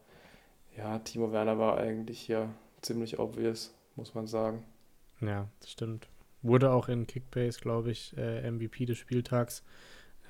ja, 0.76 0.98
Timo 1.00 1.32
Werner 1.32 1.58
war 1.58 1.78
eigentlich 1.78 2.20
hier 2.20 2.48
ziemlich 2.82 3.18
obvious, 3.18 3.74
muss 3.96 4.14
man 4.14 4.26
sagen. 4.26 4.64
Ja, 5.20 5.48
das 5.60 5.72
stimmt. 5.72 6.08
Wurde 6.42 6.70
auch 6.70 6.88
in 6.88 7.06
Kickbase, 7.06 7.60
glaube 7.60 7.90
ich, 7.90 8.16
äh, 8.16 8.48
MVP 8.48 8.86
des 8.86 8.98
Spieltags. 8.98 9.64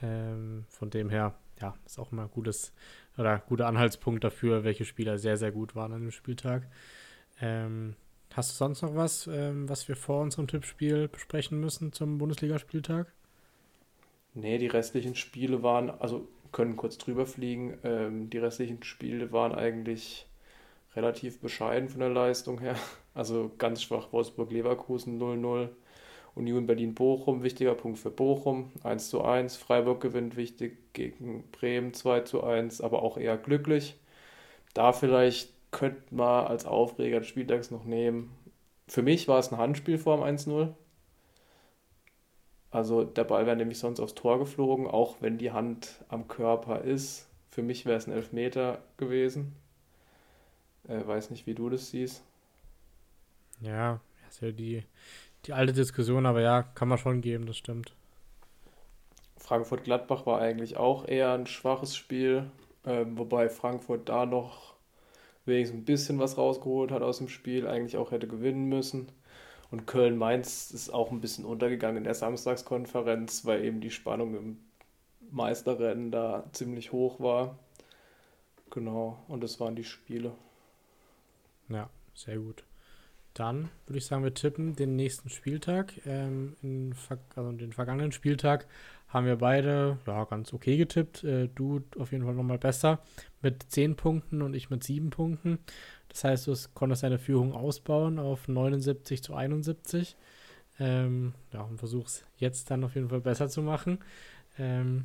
Ähm, 0.02 0.64
von 0.68 0.90
dem 0.90 1.10
her, 1.10 1.34
ja, 1.60 1.74
ist 1.86 1.98
auch 1.98 2.12
immer 2.12 2.22
ein 2.22 2.30
gutes 2.30 2.72
oder 3.16 3.38
guter 3.38 3.66
Anhaltspunkt 3.66 4.24
dafür, 4.24 4.64
welche 4.64 4.84
Spieler 4.84 5.18
sehr, 5.18 5.36
sehr 5.36 5.52
gut 5.52 5.74
waren 5.74 5.92
an 5.92 6.02
dem 6.02 6.10
Spieltag. 6.10 6.68
Ähm, 7.40 7.94
hast 8.32 8.52
du 8.52 8.56
sonst 8.56 8.82
noch 8.82 8.94
was, 8.94 9.26
ähm, 9.26 9.68
was 9.68 9.88
wir 9.88 9.96
vor 9.96 10.22
unserem 10.22 10.46
Tippspiel 10.46 11.08
besprechen 11.08 11.60
müssen 11.60 11.92
zum 11.92 12.18
Bundesligaspieltag? 12.18 13.12
Nee, 14.34 14.58
die 14.58 14.66
restlichen 14.68 15.14
Spiele 15.14 15.62
waren, 15.62 15.90
also 15.90 16.28
können 16.52 16.76
kurz 16.76 16.98
drüber 16.98 17.26
fliegen. 17.26 17.78
Ähm, 17.82 18.30
die 18.30 18.38
restlichen 18.38 18.82
Spiele 18.82 19.32
waren 19.32 19.52
eigentlich 19.52 20.26
relativ 20.94 21.40
bescheiden 21.40 21.88
von 21.88 22.00
der 22.00 22.10
Leistung 22.10 22.60
her. 22.60 22.76
Also 23.14 23.50
ganz 23.58 23.82
schwach 23.82 24.12
Wolfsburg-Leverkusen 24.12 25.20
0-0. 25.20 25.70
Union 26.38 26.66
Berlin-Bochum, 26.66 27.42
wichtiger 27.42 27.74
Punkt 27.74 27.98
für 27.98 28.10
Bochum, 28.10 28.72
1 28.84 29.10
zu 29.10 29.22
1. 29.22 29.56
Freiburg 29.56 30.00
gewinnt 30.00 30.36
wichtig 30.36 30.92
gegen 30.92 31.44
Bremen 31.50 31.92
2 31.92 32.20
zu 32.20 32.42
1, 32.42 32.80
aber 32.80 33.02
auch 33.02 33.18
eher 33.18 33.36
glücklich. 33.36 33.96
Da 34.74 34.92
vielleicht 34.92 35.52
könnte 35.70 36.14
man 36.14 36.46
als 36.46 36.64
Aufreger 36.64 37.18
des 37.18 37.28
Spieltags 37.28 37.70
noch 37.70 37.84
nehmen. 37.84 38.30
Für 38.86 39.02
mich 39.02 39.28
war 39.28 39.38
es 39.38 39.52
ein 39.52 39.58
Handspiel 39.58 39.98
vor 39.98 40.16
dem 40.16 40.24
1-0. 40.24 40.72
Also 42.70 43.04
der 43.04 43.24
Ball 43.24 43.46
wäre 43.46 43.56
nämlich 43.56 43.78
sonst 43.78 44.00
aufs 44.00 44.14
Tor 44.14 44.38
geflogen, 44.38 44.86
auch 44.86 45.16
wenn 45.20 45.38
die 45.38 45.52
Hand 45.52 46.04
am 46.08 46.28
Körper 46.28 46.82
ist. 46.82 47.28
Für 47.50 47.62
mich 47.62 47.86
wäre 47.86 47.96
es 47.96 48.06
ein 48.06 48.12
Elfmeter 48.12 48.82
gewesen. 48.98 49.54
Äh, 50.86 51.06
weiß 51.06 51.30
nicht, 51.30 51.46
wie 51.46 51.54
du 51.54 51.70
das 51.70 51.90
siehst. 51.90 52.22
Ja, 53.60 54.00
ist 54.28 54.42
ja 54.42 54.52
die, 54.52 54.84
die 55.48 55.54
alte 55.54 55.72
Diskussion, 55.72 56.26
aber 56.26 56.42
ja, 56.42 56.62
kann 56.62 56.88
man 56.88 56.98
schon 56.98 57.22
geben, 57.22 57.46
das 57.46 57.56
stimmt. 57.56 57.94
Frankfurt-Gladbach 59.38 60.26
war 60.26 60.40
eigentlich 60.40 60.76
auch 60.76 61.08
eher 61.08 61.32
ein 61.32 61.46
schwaches 61.46 61.96
Spiel, 61.96 62.50
äh, 62.84 63.06
wobei 63.14 63.48
Frankfurt 63.48 64.10
da 64.10 64.26
noch 64.26 64.74
wenigstens 65.46 65.80
ein 65.80 65.84
bisschen 65.86 66.18
was 66.18 66.36
rausgeholt 66.36 66.90
hat 66.90 67.00
aus 67.00 67.18
dem 67.18 67.28
Spiel, 67.28 67.66
eigentlich 67.66 67.96
auch 67.96 68.10
hätte 68.10 68.28
gewinnen 68.28 68.68
müssen. 68.68 69.10
Und 69.70 69.86
Köln-Mainz 69.86 70.70
ist 70.70 70.90
auch 70.90 71.10
ein 71.10 71.20
bisschen 71.22 71.46
untergegangen 71.46 71.98
in 71.98 72.04
der 72.04 72.14
Samstagskonferenz, 72.14 73.46
weil 73.46 73.64
eben 73.64 73.80
die 73.80 73.90
Spannung 73.90 74.34
im 74.34 74.58
Meisterrennen 75.30 76.10
da 76.10 76.44
ziemlich 76.52 76.92
hoch 76.92 77.20
war. 77.20 77.58
Genau, 78.70 79.24
und 79.28 79.42
das 79.42 79.60
waren 79.60 79.76
die 79.76 79.84
Spiele. 79.84 80.32
Ja, 81.70 81.88
sehr 82.14 82.36
gut. 82.36 82.64
Dann 83.38 83.70
würde 83.86 83.98
ich 83.98 84.06
sagen, 84.06 84.24
wir 84.24 84.34
tippen 84.34 84.74
den 84.74 84.96
nächsten 84.96 85.28
Spieltag. 85.28 85.92
Ähm, 86.04 86.56
in, 86.60 86.92
also 87.36 87.52
den 87.52 87.72
vergangenen 87.72 88.10
Spieltag 88.10 88.66
haben 89.06 89.26
wir 89.26 89.36
beide 89.36 89.98
ja, 90.08 90.24
ganz 90.24 90.52
okay 90.52 90.76
getippt. 90.76 91.22
Äh, 91.22 91.48
du 91.54 91.84
auf 91.98 92.10
jeden 92.10 92.24
Fall 92.24 92.34
nochmal 92.34 92.58
besser 92.58 92.98
mit 93.40 93.62
10 93.68 93.94
Punkten 93.94 94.42
und 94.42 94.54
ich 94.54 94.70
mit 94.70 94.82
7 94.82 95.10
Punkten. 95.10 95.60
Das 96.08 96.24
heißt, 96.24 96.48
du 96.48 96.54
konntest 96.74 97.04
deine 97.04 97.20
Führung 97.20 97.52
ausbauen 97.52 98.18
auf 98.18 98.48
79 98.48 99.22
zu 99.22 99.34
71. 99.34 100.16
Ähm, 100.80 101.32
ja, 101.52 101.60
und 101.60 101.78
versuchst 101.78 102.26
jetzt 102.38 102.72
dann 102.72 102.82
auf 102.82 102.96
jeden 102.96 103.08
Fall 103.08 103.20
besser 103.20 103.48
zu 103.48 103.62
machen. 103.62 104.00
Ähm, 104.58 105.04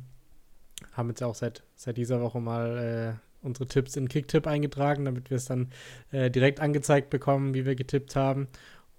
haben 0.92 1.08
jetzt 1.08 1.22
auch 1.22 1.36
seit, 1.36 1.62
seit 1.76 1.98
dieser 1.98 2.20
Woche 2.20 2.40
mal 2.40 3.20
äh, 3.20 3.23
unsere 3.44 3.66
Tipps 3.68 3.96
in 3.96 4.08
Kicktipp 4.08 4.46
eingetragen, 4.46 5.04
damit 5.04 5.30
wir 5.30 5.36
es 5.36 5.44
dann 5.44 5.70
äh, 6.10 6.30
direkt 6.30 6.60
angezeigt 6.60 7.10
bekommen, 7.10 7.54
wie 7.54 7.64
wir 7.64 7.74
getippt 7.74 8.16
haben. 8.16 8.48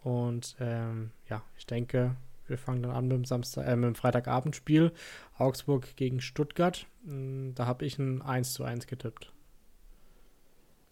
Und 0.04 0.56
ähm, 0.60 1.12
ja, 1.28 1.42
ich 1.58 1.66
denke, 1.66 2.16
wir 2.48 2.58
fangen 2.58 2.84
dann 2.84 2.92
an 2.92 3.08
mit 3.08 3.18
dem, 3.18 3.26
Samstag, 3.26 3.68
äh, 3.68 3.76
mit 3.76 3.88
dem 3.88 3.96
Freitagabendspiel. 3.96 4.92
Augsburg 5.38 5.96
gegen 5.96 6.22
Stuttgart. 6.22 6.86
Hm, 7.06 7.54
da 7.56 7.66
habe 7.66 7.86
ich 7.86 7.98
ein 7.98 8.22
1 8.22 8.54
zu 8.54 8.64
1 8.64 8.88
getippt. 8.88 9.32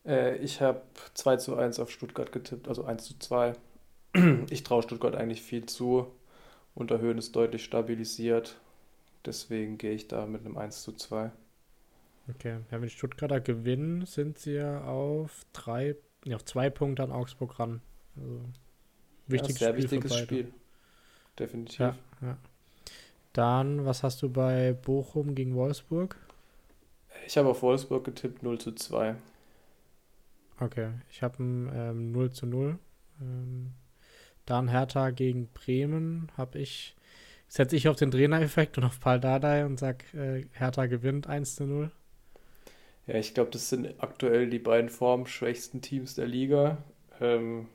Äh, 0.06 0.38
ich 0.38 0.62
habe 0.62 0.82
2 1.13 1.38
zu 1.38 1.56
1 1.56 1.80
auf 1.80 1.92
Stuttgart 1.92 2.32
getippt, 2.32 2.68
also 2.68 2.84
1 2.84 3.04
zu 3.04 3.20
2. 3.20 3.54
Ich 4.50 4.63
traue 4.63 4.84
Stuttgart 4.84 5.16
eigentlich 5.16 5.42
viel 5.42 5.66
zu. 5.66 6.06
Unter 6.76 7.00
Höhen 7.00 7.18
ist 7.18 7.36
deutlich 7.36 7.63
stabilisiert. 7.63 8.60
Deswegen 9.26 9.78
gehe 9.78 9.94
ich 9.94 10.08
da 10.08 10.26
mit 10.26 10.46
einem 10.46 10.58
1 10.58 10.84
zu 10.84 10.92
2. 10.92 11.32
Okay, 12.30 12.60
ja, 12.72 12.80
wenn 12.80 12.84
die 12.84 12.90
Stuttgarter 12.90 13.42
gewinnen, 13.42 14.06
sind 14.06 14.40
sie 14.40 14.54
ja 14.54 14.84
auf 14.86 15.46
drei, 15.52 15.96
ja, 16.24 16.38
auf 16.38 16.46
zwei 16.46 16.70
Punkte 16.70 17.04
an 17.04 17.12
Augsburg 17.12 17.60
ran. 17.60 17.82
Also 18.16 18.42
wichtiges 19.28 19.60
ja, 19.60 19.68
sehr 19.68 19.74
Spiel 19.74 19.92
wichtiges 19.92 20.18
Spiel. 20.18 20.54
Definitiv. 21.38 21.80
Ja, 21.80 21.98
ja. 22.22 22.38
Dann, 23.34 23.86
was 23.86 24.04
hast 24.04 24.22
du 24.22 24.30
bei 24.30 24.74
Bochum 24.74 25.34
gegen 25.36 25.56
Wolfsburg? 25.56 26.16
Ich 27.26 27.38
habe 27.38 27.50
auf 27.50 27.62
Wolfsburg 27.62 28.04
getippt 28.04 28.44
0 28.44 28.60
zu 28.60 28.74
2. 28.74 29.16
Okay, 30.60 30.92
ich 31.10 31.24
habe 31.24 31.42
ein 31.44 31.72
ähm, 31.74 32.12
0 32.12 32.32
zu 32.32 32.46
0. 32.46 32.78
Ähm, 33.22 33.72
dann 34.46 34.68
Hertha 34.68 35.10
gegen 35.10 35.48
Bremen 35.48 36.32
habe 36.38 36.60
ich, 36.60 36.96
setze 37.48 37.76
ich 37.76 37.88
auf 37.88 37.96
den 37.96 38.12
Trainereffekt 38.12 38.78
und 38.78 38.84
auf 38.84 39.00
Paul 39.00 39.20
Dardai 39.20 39.66
und 39.66 39.80
sage, 39.80 40.06
äh, 40.14 40.46
Hertha 40.52 40.86
gewinnt 40.86 41.28
1 41.28 41.56
zu 41.56 41.66
0. 41.66 41.92
Ja, 43.08 43.16
ich 43.16 43.34
glaube, 43.34 43.52
das 43.52 43.70
sind 43.70 43.96
aktuell 44.02 44.50
die 44.50 44.60
beiden 44.60 44.89
formschwächsten 44.89 45.82
Teams 45.82 46.16
der 46.16 46.28
Liga. 46.28 46.78
Ähm, 47.20 47.68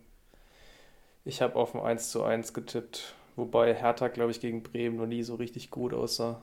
ich 1.24 1.42
habe 1.42 1.56
auf 1.56 1.74
ein 1.74 1.82
1 1.82 2.10
zu 2.10 2.22
1 2.24 2.54
getippt, 2.54 3.14
wobei 3.36 3.74
Hertha, 3.74 4.08
glaube 4.08 4.30
ich, 4.30 4.40
gegen 4.40 4.62
Bremen 4.62 4.96
noch 4.96 5.06
nie 5.06 5.22
so 5.22 5.34
richtig 5.34 5.70
gut 5.70 5.92
aussah. 5.92 6.40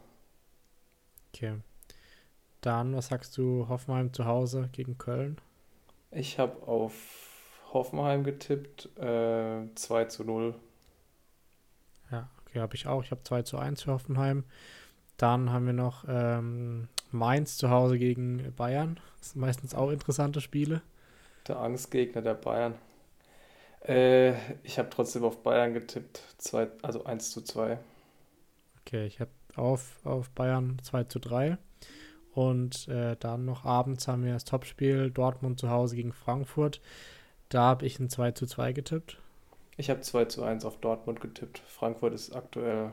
Okay. 1.33 1.55
Dann, 2.61 2.95
was 2.95 3.07
sagst 3.07 3.37
du, 3.37 3.67
Hoffenheim 3.67 4.13
zu 4.13 4.25
Hause 4.25 4.69
gegen 4.71 4.97
Köln? 4.97 5.37
Ich 6.11 6.39
habe 6.39 6.67
auf 6.67 6.93
Hoffenheim 7.73 8.23
getippt, 8.23 8.89
äh, 8.97 9.67
2 9.75 10.05
zu 10.05 10.23
0. 10.23 10.55
Ja, 12.11 12.29
okay, 12.41 12.59
habe 12.59 12.75
ich 12.75 12.87
auch. 12.87 13.03
Ich 13.03 13.11
habe 13.11 13.23
2 13.23 13.41
zu 13.41 13.57
1 13.57 13.83
für 13.83 13.91
Hoffenheim. 13.91 14.45
Dann 15.17 15.51
haben 15.51 15.65
wir 15.65 15.73
noch 15.73 16.05
ähm, 16.07 16.87
Mainz 17.15 17.57
zu 17.57 17.69
Hause 17.69 17.97
gegen 17.97 18.53
Bayern. 18.55 18.99
Das 19.19 19.31
sind 19.31 19.41
meistens 19.41 19.73
auch 19.73 19.89
interessante 19.89 20.41
Spiele. 20.41 20.81
Der 21.47 21.59
Angstgegner 21.59 22.21
der 22.21 22.33
Bayern. 22.35 22.75
Äh, 23.87 24.33
ich 24.63 24.79
habe 24.79 24.89
trotzdem 24.89 25.23
auf 25.23 25.43
Bayern 25.43 25.73
getippt. 25.73 26.21
Zwei, 26.37 26.67
also 26.81 27.03
1 27.03 27.31
zu 27.31 27.41
2. 27.41 27.77
Okay, 28.81 29.05
ich 29.05 29.19
habe 29.19 29.31
auf, 29.55 29.99
auf 30.03 30.29
Bayern 30.31 30.77
2 30.83 31.05
zu 31.05 31.19
3. 31.19 31.57
Und 32.33 32.87
äh, 32.89 33.15
dann 33.19 33.45
noch 33.45 33.63
abends 33.63 34.07
haben 34.07 34.25
wir 34.25 34.33
das 34.33 34.43
Topspiel 34.43 35.09
Dortmund 35.09 35.59
zu 35.59 35.69
Hause 35.69 35.95
gegen 35.95 36.11
Frankfurt. 36.11 36.81
Da 37.49 37.61
habe 37.61 37.85
ich 37.85 37.99
ein 37.99 38.09
2 38.09 38.31
zu 38.31 38.45
2 38.45 38.73
getippt. 38.73 39.17
Ich 39.77 39.89
habe 39.89 40.01
2 40.01 40.25
zu 40.25 40.43
1 40.43 40.65
auf 40.65 40.77
Dortmund 40.77 41.21
getippt. 41.21 41.59
Frankfurt 41.59 42.13
ist 42.13 42.35
aktuell 42.35 42.91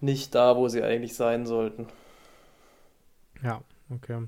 nicht 0.00 0.34
da, 0.34 0.56
wo 0.56 0.68
sie 0.68 0.82
eigentlich 0.82 1.14
sein 1.14 1.46
sollten. 1.46 1.86
Ja, 3.42 3.62
okay. 3.88 4.26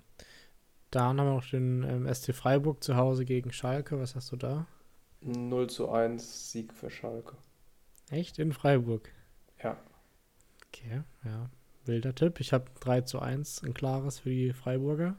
Dann 0.90 1.18
haben 1.18 1.26
wir 1.26 1.34
noch 1.34 1.48
den 1.48 1.82
ähm, 1.84 2.12
SC 2.12 2.34
Freiburg 2.34 2.82
zu 2.82 2.96
Hause 2.96 3.24
gegen 3.24 3.52
Schalke. 3.52 3.98
Was 3.98 4.14
hast 4.14 4.30
du 4.32 4.36
da? 4.36 4.66
0 5.22 5.70
zu 5.70 5.90
1 5.90 6.50
Sieg 6.50 6.72
für 6.74 6.90
Schalke. 6.90 7.36
Echt? 8.10 8.38
In 8.38 8.52
Freiburg? 8.52 9.08
Ja. 9.62 9.78
Okay, 10.68 11.02
ja. 11.24 11.48
Wilder 11.84 12.14
Tipp. 12.14 12.40
Ich 12.40 12.52
habe 12.52 12.66
3 12.80 13.02
zu 13.02 13.20
1, 13.20 13.62
ein 13.62 13.74
klares 13.74 14.18
für 14.18 14.30
die 14.30 14.52
Freiburger. 14.52 15.16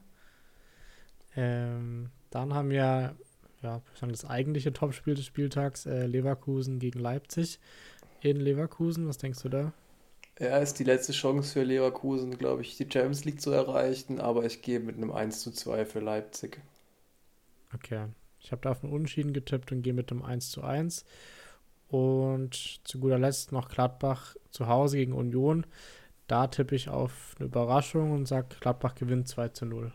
Ähm, 1.35 2.11
dann 2.29 2.53
haben 2.53 2.69
wir 2.69 3.15
ja, 3.61 3.81
das 4.01 4.25
eigentliche 4.25 4.73
Topspiel 4.73 5.15
des 5.15 5.25
Spieltags, 5.25 5.85
äh, 5.85 6.05
Leverkusen 6.05 6.79
gegen 6.79 6.99
Leipzig. 6.99 7.59
In 8.21 8.37
Leverkusen, 8.37 9.07
was 9.07 9.17
denkst 9.17 9.41
du 9.41 9.49
da? 9.49 9.73
Ja, 10.39 10.57
ist 10.57 10.79
die 10.79 10.84
letzte 10.84 11.13
Chance 11.13 11.53
für 11.53 11.63
Leverkusen, 11.63 12.38
glaube 12.38 12.63
ich, 12.63 12.75
die 12.77 12.89
Champions 12.91 13.23
League 13.25 13.41
zu 13.41 13.51
erreichen, 13.51 14.19
aber 14.19 14.45
ich 14.45 14.61
gehe 14.61 14.79
mit 14.79 14.97
einem 14.97 15.11
1 15.11 15.41
zu 15.41 15.51
2 15.51 15.86
für 15.86 15.99
Leipzig. 15.99 16.59
Okay. 17.73 18.07
Ich 18.39 18.51
habe 18.51 18.61
da 18.61 18.71
auf 18.71 18.84
einen 18.84 18.93
Unentschieden 18.93 19.34
getippt 19.34 19.71
und 19.71 19.84
gehe 19.84 19.93
mit 19.93 20.11
einem 20.11 20.21
1 20.23 20.51
zu 20.51 20.63
1. 20.63 21.05
Und 21.88 22.81
zu 22.84 22.99
guter 22.99 23.19
Letzt 23.19 23.51
noch 23.51 23.69
Gladbach 23.69 24.36
zu 24.49 24.67
Hause 24.67 24.97
gegen 24.97 25.13
Union. 25.13 25.65
da 26.27 26.47
tippe 26.47 26.75
ich 26.75 26.89
auf 26.89 27.36
eine 27.38 27.47
Überraschung 27.47 28.11
und 28.11 28.27
sage, 28.27 28.55
Gladbach 28.59 28.95
gewinnt 28.95 29.27
2 29.27 29.49
zu 29.49 29.65
0. 29.65 29.91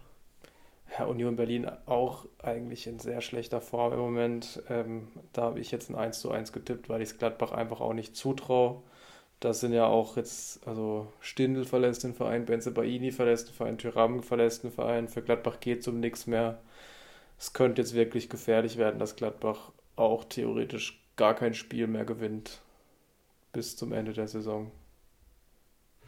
Ja, 0.99 1.05
Union 1.07 1.37
Berlin 1.37 1.71
auch 1.87 2.27
eigentlich 2.43 2.87
in 2.87 2.99
sehr 2.99 3.21
schlechter 3.21 3.61
Form 3.61 3.93
im 3.93 3.99
Moment. 3.99 4.63
Ähm, 4.69 5.09
da 5.33 5.43
habe 5.43 5.61
ich 5.61 5.71
jetzt 5.71 5.91
ein 5.91 5.97
1 5.97 6.21
zu 6.21 6.31
1 6.31 6.53
getippt, 6.53 6.89
weil 6.89 7.03
ich 7.03 7.11
es 7.11 7.19
Gladbach 7.19 7.53
einfach 7.53 7.81
auch 7.81 7.93
nicht 7.93 8.17
zutraue. 8.17 8.83
Das 9.41 9.61
sind 9.61 9.73
ja 9.73 9.87
auch 9.87 10.17
jetzt, 10.17 10.67
also 10.67 11.13
Stindl 11.21 11.65
verlässt 11.65 12.03
den 12.03 12.15
Verein, 12.15 12.45
Benze 12.45 12.73
Baini 12.73 13.13
verlässt 13.13 13.49
den 13.49 13.55
Verein, 13.55 13.79
Tyram 13.79 14.23
verlässt 14.23 14.65
den 14.65 14.73
Verein. 14.73 15.07
Für 15.09 15.23
Gladbach 15.23 15.61
geht 15.61 15.81
es 15.81 15.89
um 15.89 16.01
nichts 16.01 16.27
mehr. 16.27 16.61
Es 17.39 17.53
könnte 17.53 17.81
jetzt 17.83 17.95
wirklich 17.95 18.29
gefährlich 18.29 18.79
werden, 18.79 18.99
dass 18.99 19.15
Gladbach 19.15 19.71
auch 19.95 20.25
theoretisch 20.25 21.01
gar 21.17 21.35
kein 21.35 21.55
Spiel 21.55 21.87
mehr 21.87 22.05
gewinnt 22.05 22.61
bis 23.53 23.77
zum 23.77 23.93
Ende 23.93 24.13
der 24.13 24.29
Saison. 24.29 24.71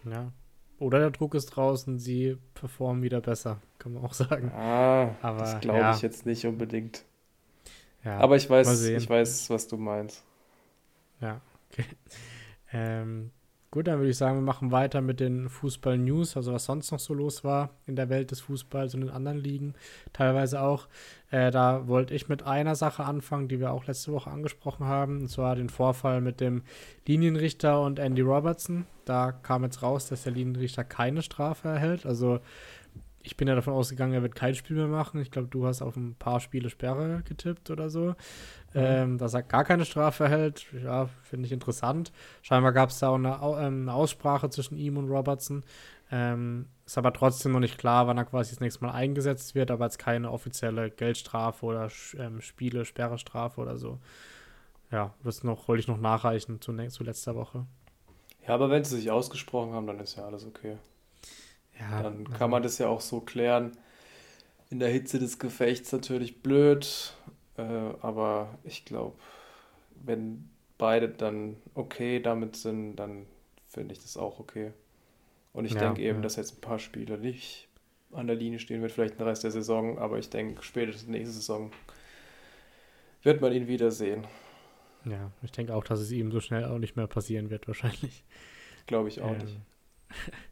Ja. 0.05 0.33
Oder 0.79 0.99
der 0.99 1.11
Druck 1.11 1.35
ist 1.35 1.47
draußen, 1.47 1.99
sie 1.99 2.39
performen 2.55 3.03
wieder 3.03 3.21
besser, 3.21 3.61
kann 3.79 3.93
man 3.93 4.05
auch 4.05 4.15
sagen. 4.15 4.51
Ah, 4.55 5.15
Aber, 5.21 5.41
das 5.41 5.61
glaube 5.61 5.79
ja. 5.79 5.95
ich 5.95 6.03
jetzt 6.03 6.27
nicht 6.27 6.47
unbedingt. 6.47 7.05
Ja, 8.03 8.19
Aber 8.19 8.37
ich 8.37 8.49
weiß, 8.49 8.83
ich 8.83 9.09
weiß, 9.09 9.51
was 9.51 9.69
du 9.69 9.77
meinst. 9.77 10.25
Ja, 11.21 11.41
okay. 11.71 11.85
Ähm, 12.73 13.31
gut, 13.71 13.87
dann 13.87 13.99
würde 13.99 14.11
ich 14.11 14.17
sagen, 14.17 14.37
wir 14.37 14.43
machen 14.43 14.73
weiter 14.73 15.01
mit 15.01 15.21
den 15.21 15.49
Fußball-News, 15.49 16.37
also 16.37 16.53
was 16.53 16.65
sonst 16.65 16.91
noch 16.91 16.99
so 16.99 17.15
los 17.15 17.45
war 17.45 17.71
in 17.87 17.97
der 17.97 18.09
Welt 18.09 18.31
des 18.31 18.41
Fußballs 18.41 18.95
und 18.95 19.03
in 19.03 19.11
anderen 19.11 19.39
Ligen, 19.39 19.75
teilweise 20.13 20.61
auch. 20.61 20.89
Äh, 21.31 21.51
da 21.51 21.87
wollte 21.87 22.15
ich 22.15 22.29
mit 22.29 22.43
einer 22.43 22.75
Sache 22.75 23.05
anfangen, 23.05 23.49
die 23.49 23.61
wir 23.61 23.71
auch 23.71 23.87
letzte 23.87 24.13
Woche 24.13 24.31
angesprochen 24.31 24.87
haben, 24.87 25.21
und 25.21 25.29
zwar 25.29 25.55
den 25.55 25.69
Vorfall 25.69 26.21
mit 26.21 26.41
dem 26.41 26.63
Linienrichter 27.07 27.81
und 27.83 27.99
Andy 27.99 28.23
Robertson. 28.23 28.87
Da 29.05 29.33
kam 29.33 29.65
jetzt 29.65 29.83
raus, 29.83 30.09
dass 30.09 30.25
der 30.25 30.33
Linienrichter 30.33 30.85
keine 30.85 31.23
Strafe 31.23 31.69
erhält. 31.69 32.07
Also 32.07 32.41
ich 33.23 33.37
bin 33.37 33.49
ja 33.49 33.55
davon 33.55 33.75
ausgegangen, 33.75 34.15
er 34.15 34.23
wird 34.23 34.35
kein 34.35 34.55
Spiel 34.55 34.77
mehr 34.77 34.87
machen. 34.87 35.21
Ich 35.21 35.31
glaube, 35.31 35.49
du 35.49 35.67
hast 35.67 35.83
auf 35.83 35.97
ein 35.97 36.15
paar 36.15 36.41
Spiele 36.41 36.71
Sperre 36.71 37.23
getippt 37.25 37.71
oder 37.71 37.91
so. 37.91 38.07
Mhm. 38.07 38.15
Ähm, 38.75 39.19
dass 39.19 39.35
er 39.35 39.43
gar 39.43 39.65
keine 39.65 39.85
Strafe 39.85 40.25
erhält, 40.25 40.67
ja, 40.73 41.09
finde 41.23 41.47
ich 41.47 41.53
interessant. 41.53 42.13
Scheinbar 42.43 42.73
gab 42.73 42.91
es 42.91 42.99
da 43.01 43.09
auch 43.09 43.17
eine, 43.17 43.39
ähm, 43.43 43.83
eine, 43.83 43.95
Aussprache 43.95 44.49
zwischen 44.49 44.77
ihm 44.77 44.97
und 44.97 45.09
Robertson. 45.11 45.65
Ähm, 46.13 46.67
ist 46.87 46.99
aber 46.99 47.13
trotzdem 47.13 47.53
noch 47.53 47.61
nicht 47.61 47.79
klar, 47.79 48.07
wann 48.07 48.19
er 48.19 48.25
quasi 48.25 48.51
das 48.51 48.61
nächste 48.61 48.85
Mal 48.85 48.93
eingesetzt 48.93 49.55
wird, 49.55 49.71
aber 49.71 49.85
jetzt 49.85 49.99
keine 49.99 50.31
offizielle 50.31 50.91
Geldstrafe 50.91 51.67
oder 51.67 51.89
ähm, 52.19 52.41
Spiele, 52.41 52.85
Sperrestrafe 52.85 53.61
oder 53.61 53.77
so. 53.77 53.99
Ja, 54.91 55.15
das 55.23 55.45
noch, 55.45 55.69
wollte 55.69 55.81
ich 55.81 55.89
noch 55.89 56.01
nachreichen 56.01 56.61
zu, 56.61 56.75
zu 56.89 57.05
letzter 57.05 57.37
Woche. 57.37 57.67
Ja, 58.47 58.55
aber 58.55 58.71
wenn 58.71 58.83
sie 58.83 58.97
sich 58.97 59.11
ausgesprochen 59.11 59.73
haben, 59.73 59.87
dann 59.87 60.01
ist 60.01 60.17
ja 60.17 60.25
alles 60.25 60.45
okay. 60.47 60.79
Ja, 61.81 62.03
dann 62.03 62.25
kann 62.25 62.35
also 62.35 62.49
man 62.49 62.63
das 62.63 62.79
ja 62.79 62.89
auch 62.89 63.01
so 63.01 63.21
klären. 63.21 63.77
In 64.69 64.79
der 64.79 64.89
Hitze 64.89 65.19
des 65.19 65.39
Gefechts 65.39 65.91
natürlich 65.93 66.43
blöd, 66.43 67.15
äh, 67.57 67.63
aber 67.63 68.59
ich 68.63 68.85
glaube, 68.85 69.17
wenn 70.05 70.49
beide 70.79 71.09
dann 71.09 71.57
okay 71.75 72.21
damit 72.21 72.57
sind, 72.57 72.97
dann 72.97 73.27
finde 73.67 73.95
ich 73.95 74.03
das 74.03 74.17
auch 74.17 74.39
okay. 74.39 74.73
Und 75.53 75.65
ich 75.65 75.73
ja, 75.73 75.81
denke 75.81 76.03
eben, 76.03 76.19
ja. 76.19 76.23
dass 76.23 76.37
jetzt 76.37 76.59
ein 76.59 76.61
paar 76.61 76.79
Spieler 76.79 77.17
nicht 77.17 77.69
an 78.13 78.27
der 78.27 78.37
Linie 78.37 78.59
stehen 78.59 78.83
wird, 78.83 78.93
vielleicht 78.93 79.19
den 79.19 79.27
Rest 79.27 79.45
der 79.45 79.51
Saison, 79.51 79.99
aber 79.99 80.19
ich 80.19 80.31
denke, 80.31 80.63
spätestens 80.63 81.09
nächste 81.09 81.35
Saison 81.35 81.71
wird 83.23 83.41
man 83.41 83.53
ihn 83.53 83.69
wiedersehen. 83.69 84.27
Ja, 85.05 85.31
ich 85.43 85.53
denke 85.53 85.75
auch, 85.75 85.85
dass 85.85 86.01
es 86.01 86.11
ihm 86.11 86.31
so 86.31 86.41
schnell 86.41 86.65
auch 86.65 86.79
nicht 86.79 86.97
mehr 86.97 87.07
passieren 87.07 87.51
wird, 87.51 87.67
wahrscheinlich. 87.67 88.25
Glaube 88.87 89.09
ich 89.09 89.21
auch 89.21 89.33
ähm, 89.33 89.39
nicht. 89.39 89.59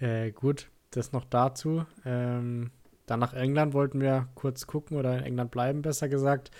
Äh, 0.00 0.30
gut, 0.32 0.70
das 0.90 1.12
noch 1.12 1.24
dazu. 1.24 1.84
Ähm, 2.04 2.70
dann 3.06 3.20
nach 3.20 3.32
England 3.32 3.72
wollten 3.72 4.00
wir 4.00 4.28
kurz 4.34 4.66
gucken 4.66 4.96
oder 4.96 5.16
in 5.18 5.24
England 5.24 5.50
bleiben, 5.50 5.82
besser 5.82 6.08
gesagt, 6.08 6.50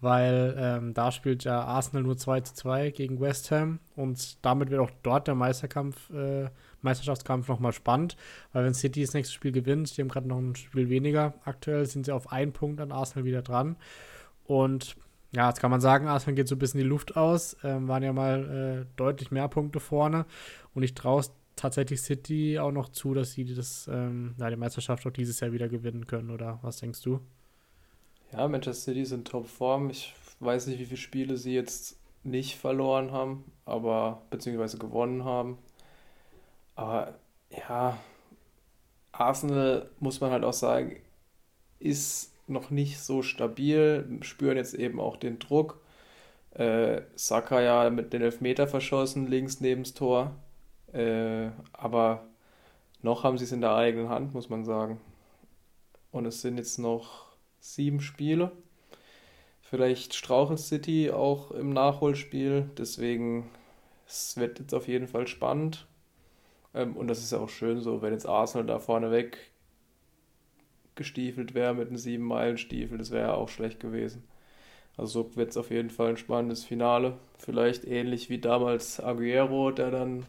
weil 0.00 0.54
ähm, 0.58 0.94
da 0.94 1.12
spielt 1.12 1.44
ja 1.44 1.60
Arsenal 1.60 2.02
nur 2.02 2.16
2 2.16 2.40
zu 2.40 2.54
2 2.54 2.90
gegen 2.90 3.20
West 3.20 3.50
Ham 3.50 3.80
und 3.96 4.44
damit 4.44 4.70
wird 4.70 4.80
auch 4.80 4.90
dort 5.02 5.26
der 5.26 5.34
Meisterkampf, 5.34 6.10
äh, 6.10 6.48
Meisterschaftskampf 6.82 7.48
nochmal 7.48 7.72
spannend, 7.72 8.16
weil 8.52 8.64
wenn 8.64 8.74
City 8.74 9.02
das 9.02 9.14
nächste 9.14 9.34
Spiel 9.34 9.52
gewinnt, 9.52 9.96
die 9.96 10.00
haben 10.00 10.08
gerade 10.08 10.28
noch 10.28 10.38
ein 10.38 10.54
Spiel 10.54 10.88
weniger, 10.88 11.34
aktuell 11.44 11.84
sind 11.86 12.06
sie 12.06 12.12
auf 12.12 12.32
einen 12.32 12.52
Punkt 12.52 12.80
an 12.80 12.92
Arsenal 12.92 13.24
wieder 13.24 13.42
dran. 13.42 13.76
Und 14.44 14.96
ja, 15.32 15.48
jetzt 15.48 15.60
kann 15.60 15.70
man 15.70 15.80
sagen, 15.80 16.06
Arsenal 16.06 16.36
geht 16.36 16.48
so 16.48 16.54
ein 16.54 16.58
bisschen 16.58 16.80
die 16.80 16.86
Luft 16.86 17.16
aus, 17.16 17.56
ähm, 17.62 17.88
waren 17.88 18.02
ja 18.02 18.12
mal 18.12 18.86
äh, 18.86 18.86
deutlich 18.96 19.30
mehr 19.30 19.48
Punkte 19.48 19.80
vorne. 19.80 20.24
Und 20.74 20.84
ich 20.84 20.94
traue 20.94 21.22
tatsächlich 21.58 22.00
City 22.00 22.58
auch 22.58 22.72
noch 22.72 22.88
zu, 22.88 23.14
dass 23.14 23.32
sie 23.32 23.44
das, 23.44 23.88
ähm, 23.92 24.34
die 24.38 24.56
Meisterschaft 24.56 25.06
auch 25.06 25.10
dieses 25.10 25.40
Jahr 25.40 25.52
wieder 25.52 25.68
gewinnen 25.68 26.06
können, 26.06 26.30
oder 26.30 26.58
was 26.62 26.78
denkst 26.78 27.02
du? 27.02 27.20
Ja, 28.32 28.46
Manchester 28.46 28.92
City 28.92 29.04
sind 29.04 29.26
Topform. 29.28 29.90
Ich 29.90 30.14
weiß 30.40 30.66
nicht, 30.66 30.78
wie 30.78 30.86
viele 30.86 30.96
Spiele 30.98 31.36
sie 31.36 31.54
jetzt 31.54 31.98
nicht 32.22 32.56
verloren 32.56 33.12
haben, 33.12 33.44
aber 33.64 34.22
beziehungsweise 34.30 34.78
gewonnen 34.78 35.24
haben. 35.24 35.58
Aber 36.74 37.18
ja, 37.50 37.98
Arsenal 39.12 39.90
muss 39.98 40.20
man 40.20 40.30
halt 40.30 40.44
auch 40.44 40.52
sagen, 40.52 40.96
ist 41.78 42.32
noch 42.46 42.70
nicht 42.70 43.00
so 43.00 43.22
stabil, 43.22 44.18
spüren 44.22 44.56
jetzt 44.56 44.74
eben 44.74 45.00
auch 45.00 45.16
den 45.16 45.38
Druck. 45.38 45.80
Äh, 46.52 47.02
Saka 47.14 47.60
ja 47.60 47.90
mit 47.90 48.12
den 48.12 48.22
Elfmeter 48.22 48.66
verschossen, 48.68 49.26
links 49.26 49.60
neben 49.60 49.84
das 49.84 49.94
Tor. 49.94 50.34
Äh, 50.92 51.50
aber 51.72 52.26
noch 53.02 53.24
haben 53.24 53.38
sie 53.38 53.44
es 53.44 53.52
in 53.52 53.60
der 53.60 53.74
eigenen 53.74 54.08
Hand, 54.08 54.34
muss 54.34 54.48
man 54.48 54.64
sagen. 54.64 55.00
Und 56.10 56.26
es 56.26 56.40
sind 56.40 56.56
jetzt 56.56 56.78
noch 56.78 57.26
sieben 57.60 58.00
Spiele. 58.00 58.52
Vielleicht 59.60 60.14
strauchelt 60.14 60.58
City 60.58 61.10
auch 61.10 61.50
im 61.50 61.70
Nachholspiel. 61.70 62.70
Deswegen, 62.78 63.50
es 64.06 64.36
wird 64.36 64.58
jetzt 64.58 64.74
auf 64.74 64.88
jeden 64.88 65.06
Fall 65.06 65.26
spannend. 65.26 65.86
Ähm, 66.74 66.96
und 66.96 67.08
das 67.08 67.18
ist 67.18 67.32
ja 67.32 67.38
auch 67.38 67.48
schön 67.48 67.80
so, 67.80 68.02
wenn 68.02 68.12
jetzt 68.12 68.26
Arsenal 68.26 68.66
da 68.66 68.78
vorne 68.78 69.10
weg 69.10 69.50
gestiefelt 70.94 71.54
wäre 71.54 71.74
mit 71.74 71.88
einem 71.88 71.96
sieben 71.96 72.24
Meilen 72.24 72.58
Stiefel, 72.58 72.98
das 72.98 73.10
wäre 73.10 73.28
ja 73.28 73.34
auch 73.34 73.48
schlecht 73.48 73.80
gewesen. 73.80 74.24
Also 74.96 75.22
so 75.22 75.36
wird 75.36 75.50
es 75.50 75.56
auf 75.56 75.70
jeden 75.70 75.90
Fall 75.90 76.10
ein 76.10 76.16
spannendes 76.16 76.64
Finale. 76.64 77.18
Vielleicht 77.38 77.84
ähnlich 77.86 78.30
wie 78.30 78.38
damals 78.38 79.00
Aguero, 79.00 79.70
der 79.70 79.92
dann 79.92 80.26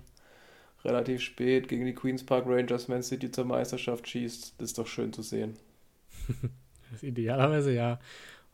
relativ 0.84 1.21
spät 1.21 1.67
gegen 1.67 1.86
die 1.86 1.93
Queens 1.93 2.25
Park 2.25 2.45
Rangers 2.47 2.88
Man 2.88 3.03
City 3.03 3.32
zur 3.32 3.45
Meisterschaft 3.45 4.07
schießt. 4.07 4.55
Das 4.57 4.69
ist 4.69 4.77
doch 4.77 4.88
schön 4.88 5.13
zu 5.13 5.21
sehen. 5.21 5.57
Idealerweise 7.01 7.73
ja. 7.73 7.99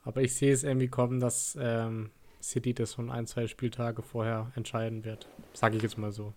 Aber 0.03 0.21
ich 0.21 0.35
sehe 0.35 0.53
es 0.53 0.63
irgendwie 0.63 0.87
kommen, 0.87 1.19
dass 1.19 1.57
ähm, 1.59 2.11
City 2.41 2.73
das 2.73 2.93
schon 2.93 3.09
ein, 3.09 3.27
zwei 3.27 3.47
Spieltage 3.47 4.01
vorher 4.01 4.51
entscheiden 4.55 5.03
wird. 5.03 5.27
Sage 5.53 5.77
ich 5.77 5.83
jetzt 5.83 5.97
mal 5.97 6.11
so. 6.11 6.33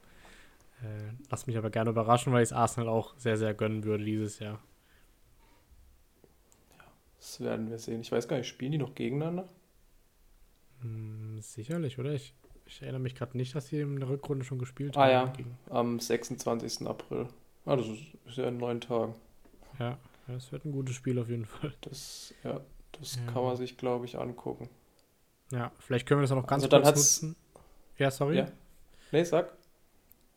Äh, 0.82 1.12
lass 1.30 1.47
mich 1.47 1.59
aber 1.59 1.70
gerne 1.70 1.91
überraschen, 1.91 2.32
weil 2.32 2.43
ich 2.43 2.51
es 2.51 2.53
Arsenal 2.53 2.89
auch 2.89 3.14
sehr, 3.18 3.36
sehr 3.36 3.53
gönnen 3.53 3.84
würde 3.84 4.05
dieses 4.05 4.39
Jahr. 4.39 4.61
Ja, 6.78 6.84
das 7.18 7.41
werden 7.41 7.68
wir 7.68 7.78
sehen. 7.78 8.01
Ich 8.01 8.12
weiß 8.12 8.28
gar 8.28 8.39
nicht, 8.39 8.49
spielen 8.49 8.72
die 8.72 8.78
noch 8.78 8.95
gegeneinander? 8.95 9.49
Hm, 10.80 11.41
sicherlich, 11.41 11.99
oder? 11.99 12.12
Ich 12.12 12.34
ich 12.69 12.83
erinnere 12.83 13.01
mich 13.01 13.14
gerade 13.14 13.37
nicht, 13.37 13.55
dass 13.55 13.69
sie 13.69 13.81
in 13.81 13.99
der 13.99 14.09
Rückrunde 14.09 14.45
schon 14.45 14.59
gespielt 14.59 14.97
ah, 14.97 15.07
haben. 15.07 15.33
Ah 15.37 15.73
ja, 15.73 15.75
am 15.75 15.99
26. 15.99 16.87
April. 16.87 17.27
Ah, 17.64 17.77
das 17.77 17.87
ist, 17.87 18.37
ja 18.37 18.47
in 18.47 18.59
neun 18.59 18.81
Tagen. 18.81 19.14
Ja, 19.79 19.99
das 20.27 20.53
wird 20.53 20.64
ein 20.64 20.73
gutes 20.73 20.95
Spiel 20.95 21.19
auf 21.19 21.29
jeden 21.29 21.47
Fall. 21.47 21.73
Das, 21.81 22.35
ja, 22.45 22.61
das 22.93 23.16
ja. 23.16 23.33
kann 23.33 23.43
man 23.43 23.57
sich, 23.57 23.77
glaube 23.77 24.05
ich, 24.05 24.19
angucken. 24.19 24.69
Ja, 25.51 25.73
vielleicht 25.79 26.07
können 26.07 26.21
wir 26.21 26.23
das 26.23 26.33
auch 26.33 26.37
noch 26.37 26.47
ganz 26.47 26.64
also 26.64 26.77
kurz 26.77 27.23
nutzen. 27.23 27.37
Ja, 27.97 28.11
sorry. 28.11 28.39
Ja. 28.39 28.49
Nee, 29.12 29.25
sag. 29.25 29.53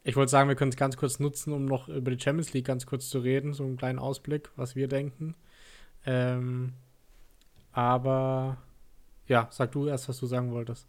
Ich 0.03 0.15
wollte 0.15 0.31
sagen, 0.31 0.49
wir 0.49 0.55
können 0.55 0.71
es 0.71 0.77
ganz 0.77 0.97
kurz 0.97 1.19
nutzen, 1.19 1.53
um 1.53 1.65
noch 1.65 1.89
über 1.89 2.11
die 2.11 2.19
Champions 2.19 2.53
League 2.53 2.65
ganz 2.65 2.85
kurz 2.85 3.09
zu 3.09 3.19
reden, 3.19 3.53
so 3.53 3.63
einen 3.63 3.77
kleinen 3.77 3.99
Ausblick, 3.99 4.49
was 4.55 4.75
wir 4.75 4.87
denken. 4.87 5.35
Ähm, 6.05 6.73
aber 7.71 8.57
ja, 9.27 9.47
sag 9.51 9.73
du 9.73 9.87
erst, 9.87 10.09
was 10.09 10.17
du 10.19 10.25
sagen 10.25 10.51
wolltest. 10.51 10.87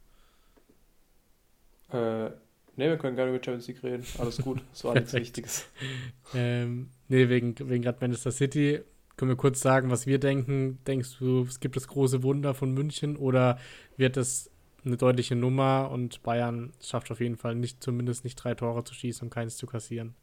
Äh, 1.93 1.97
ne, 2.27 2.35
wir 2.77 2.97
können 2.97 3.17
gerne 3.17 3.31
über 3.31 3.43
Champions 3.43 3.69
League 3.69 3.83
reden. 3.83 4.05
Alles 4.19 4.39
gut, 4.39 4.63
so 4.73 4.91
alles 4.91 5.13
Wichtiges. 5.13 5.67
ähm, 6.35 6.91
ne, 7.09 7.29
wegen, 7.29 7.55
wegen 7.59 7.83
gerade 7.83 7.99
Manchester 8.01 8.33
City. 8.33 8.81
Können 9.17 9.31
wir 9.31 9.37
kurz 9.37 9.61
sagen, 9.61 9.91
was 9.91 10.07
wir 10.07 10.19
denken? 10.19 10.79
Denkst 10.87 11.19
du, 11.19 11.43
es 11.43 11.61
gibt 11.61 11.77
das 11.77 11.87
große 11.87 12.23
Wunder 12.23 12.55
von 12.55 12.73
München 12.73 13.17
oder 13.17 13.59
wird 13.97 14.17
es 14.17 14.51
eine 14.85 14.97
deutliche 14.97 15.37
Nummer 15.37 15.91
und 15.93 16.23
Bayern 16.23 16.73
schafft 16.81 17.11
auf 17.11 17.21
jeden 17.21 17.37
Fall 17.37 17.55
nicht, 17.55 17.83
zumindest 17.83 18.25
nicht 18.25 18.37
drei 18.37 18.55
Tore 18.55 18.83
zu 18.85 18.95
schießen 18.95 19.27
und 19.27 19.31
keins 19.31 19.57
zu 19.57 19.67
kassieren? 19.67 20.15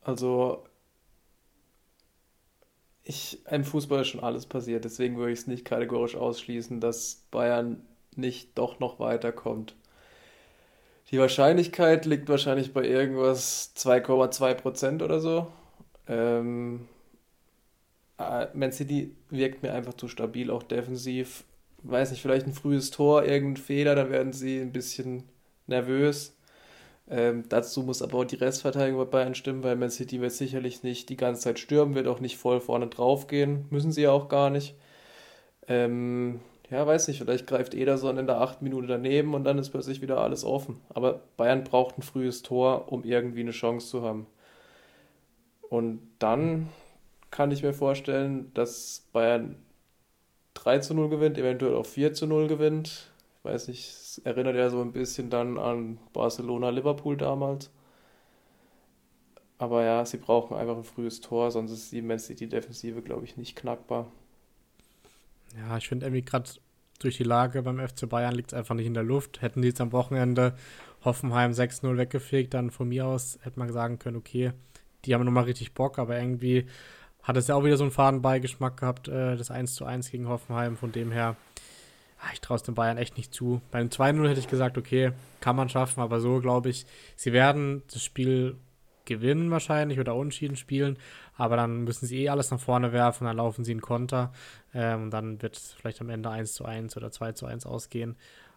Also, 0.00 0.64
ich, 3.04 3.46
im 3.46 3.64
Fußball 3.64 4.02
ist 4.02 4.08
schon 4.08 4.24
alles 4.24 4.46
passiert, 4.46 4.84
deswegen 4.84 5.16
würde 5.16 5.32
ich 5.32 5.40
es 5.40 5.46
nicht 5.46 5.64
kategorisch 5.64 6.16
ausschließen, 6.16 6.80
dass 6.80 7.26
Bayern 7.30 7.86
nicht 8.18 8.56
doch 8.58 8.80
noch 8.80 8.98
weiterkommt. 9.00 9.74
Die 11.10 11.18
Wahrscheinlichkeit 11.18 12.06
liegt 12.06 12.28
wahrscheinlich 12.28 12.72
bei 12.72 12.84
irgendwas 12.84 13.72
2,2 13.76 14.54
Prozent 14.54 15.02
oder 15.02 15.20
so. 15.20 15.46
Ähm, 16.08 16.88
äh, 18.18 18.46
Man 18.54 18.72
City 18.72 19.14
wirkt 19.30 19.62
mir 19.62 19.72
einfach 19.74 19.94
zu 19.94 20.08
stabil, 20.08 20.50
auch 20.50 20.62
defensiv. 20.62 21.44
Weiß 21.82 22.10
nicht, 22.10 22.22
vielleicht 22.22 22.46
ein 22.46 22.54
frühes 22.54 22.90
Tor, 22.90 23.24
irgendein 23.24 23.62
Fehler, 23.62 23.94
dann 23.94 24.10
werden 24.10 24.32
sie 24.32 24.58
ein 24.60 24.72
bisschen 24.72 25.24
nervös. 25.66 26.36
Ähm, 27.08 27.44
dazu 27.48 27.82
muss 27.82 28.00
aber 28.02 28.18
auch 28.18 28.24
die 28.24 28.36
Restverteidigung 28.36 29.00
bei 29.04 29.10
Bayern 29.10 29.34
stimmen, 29.34 29.62
weil 29.62 29.76
Man 29.76 29.90
City 29.90 30.20
wird 30.20 30.32
sicherlich 30.32 30.82
nicht 30.82 31.10
die 31.10 31.16
ganze 31.16 31.42
Zeit 31.42 31.58
stürmen, 31.58 31.94
wird 31.94 32.08
auch 32.08 32.20
nicht 32.20 32.38
voll 32.38 32.60
vorne 32.60 32.86
drauf 32.86 33.26
gehen. 33.26 33.66
Müssen 33.70 33.92
sie 33.92 34.02
ja 34.02 34.12
auch 34.12 34.28
gar 34.28 34.48
nicht. 34.50 34.74
Ähm, 35.68 36.40
ja, 36.70 36.86
weiß 36.86 37.08
nicht, 37.08 37.18
vielleicht 37.18 37.46
greift 37.46 37.74
Ederson 37.74 38.18
in 38.18 38.26
der 38.26 38.40
achten 38.40 38.64
Minute 38.64 38.86
daneben 38.86 39.34
und 39.34 39.44
dann 39.44 39.58
ist 39.58 39.70
plötzlich 39.70 40.00
wieder 40.00 40.20
alles 40.20 40.44
offen. 40.44 40.80
Aber 40.88 41.20
Bayern 41.36 41.64
braucht 41.64 41.98
ein 41.98 42.02
frühes 42.02 42.42
Tor, 42.42 42.90
um 42.90 43.04
irgendwie 43.04 43.40
eine 43.40 43.50
Chance 43.50 43.88
zu 43.88 44.02
haben. 44.02 44.26
Und 45.68 46.00
dann 46.18 46.68
kann 47.30 47.50
ich 47.50 47.62
mir 47.62 47.74
vorstellen, 47.74 48.50
dass 48.54 49.08
Bayern 49.12 49.56
3 50.54 50.78
zu 50.78 50.94
0 50.94 51.08
gewinnt, 51.10 51.36
eventuell 51.38 51.74
auch 51.74 51.86
4 51.86 52.14
zu 52.14 52.26
0 52.26 52.48
gewinnt. 52.48 53.10
Ich 53.38 53.44
weiß 53.44 53.68
nicht, 53.68 53.88
es 53.88 54.18
erinnert 54.24 54.56
ja 54.56 54.70
so 54.70 54.80
ein 54.80 54.92
bisschen 54.92 55.30
dann 55.30 55.58
an 55.58 55.98
Barcelona-Liverpool 56.12 57.16
damals. 57.16 57.70
Aber 59.58 59.84
ja, 59.84 60.04
sie 60.06 60.16
brauchen 60.18 60.56
einfach 60.56 60.76
ein 60.76 60.84
frühes 60.84 61.20
Tor, 61.20 61.50
sonst 61.50 61.72
ist 61.72 61.92
die 61.92 62.02
Man 62.02 62.18
City-Defensive, 62.18 63.02
glaube 63.02 63.24
ich, 63.24 63.36
nicht 63.36 63.56
knackbar. 63.56 64.06
Ja, 65.56 65.76
ich 65.76 65.88
finde 65.88 66.06
irgendwie 66.06 66.24
gerade 66.24 66.50
durch 66.98 67.16
die 67.16 67.24
Lage 67.24 67.62
beim 67.62 67.86
FC 67.86 68.08
Bayern 68.08 68.34
liegt 68.34 68.52
es 68.52 68.58
einfach 68.58 68.74
nicht 68.74 68.86
in 68.86 68.94
der 68.94 69.02
Luft. 69.02 69.42
Hätten 69.42 69.62
die 69.62 69.68
jetzt 69.68 69.80
am 69.80 69.92
Wochenende 69.92 70.54
Hoffenheim 71.04 71.52
6-0 71.52 71.96
weggefegt, 71.96 72.54
dann 72.54 72.70
von 72.70 72.88
mir 72.88 73.06
aus 73.06 73.38
hätte 73.42 73.58
man 73.58 73.70
sagen 73.72 73.98
können, 73.98 74.16
okay, 74.16 74.52
die 75.04 75.14
haben 75.14 75.24
nochmal 75.24 75.44
richtig 75.44 75.74
Bock, 75.74 75.98
aber 75.98 76.18
irgendwie 76.18 76.66
hat 77.22 77.36
es 77.36 77.48
ja 77.48 77.54
auch 77.54 77.64
wieder 77.64 77.76
so 77.76 77.84
einen 77.84 77.90
Fadenbeigeschmack 77.90 78.78
gehabt, 78.78 79.08
äh, 79.08 79.36
das 79.36 79.50
1 79.50 79.74
zu 79.74 79.84
1 79.84 80.10
gegen 80.10 80.28
Hoffenheim. 80.28 80.76
Von 80.76 80.92
dem 80.92 81.10
her, 81.10 81.36
ach, 82.20 82.32
ich 82.32 82.40
traue 82.40 82.56
es 82.56 82.62
den 82.62 82.74
Bayern 82.74 82.98
echt 82.98 83.16
nicht 83.16 83.34
zu. 83.34 83.60
Beim 83.70 83.88
2-0 83.88 84.28
hätte 84.28 84.40
ich 84.40 84.48
gesagt, 84.48 84.78
okay, 84.78 85.12
kann 85.40 85.56
man 85.56 85.68
schaffen, 85.68 86.00
aber 86.00 86.20
so 86.20 86.40
glaube 86.40 86.70
ich, 86.70 86.86
sie 87.16 87.32
werden 87.32 87.82
das 87.92 88.02
Spiel 88.02 88.56
gewinnen 89.04 89.50
wahrscheinlich 89.50 90.00
oder 90.00 90.14
unentschieden 90.14 90.56
spielen, 90.56 90.96
aber 91.36 91.56
dann 91.56 91.84
müssen 91.84 92.06
sie 92.06 92.22
eh 92.22 92.28
alles 92.28 92.50
nach 92.50 92.60
vorne 92.60 92.92
werfen, 92.92 93.24
dann 93.24 93.36
laufen 93.36 93.64
sie 93.64 93.72
einen 93.72 93.80
Konter 93.80 94.32
ähm, 94.72 95.04
und 95.04 95.10
dann 95.10 95.42
wird 95.42 95.56
es 95.56 95.72
vielleicht 95.72 96.00
am 96.00 96.10
Ende 96.10 96.30
1 96.30 96.54
zu 96.54 96.64
1 96.64 96.96
oder 96.96 97.10
2 97.10 97.32
zu 97.32 97.46
1 97.46 97.66
ausgehen. 97.66 98.16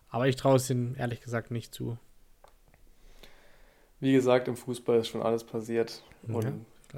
Aber 0.09 0.27
ich 0.27 0.35
traue 0.35 0.55
es 0.55 0.69
ihnen 0.69 0.95
ehrlich 0.95 1.21
gesagt 1.21 1.51
nicht 1.51 1.73
zu. 1.73 1.97
Wie 3.99 4.13
gesagt, 4.13 4.47
im 4.47 4.55
Fußball 4.55 4.99
ist 4.99 5.07
schon 5.07 5.21
alles 5.21 5.43
passiert. 5.43 6.03
Und 6.27 6.43
ja, 6.43 6.53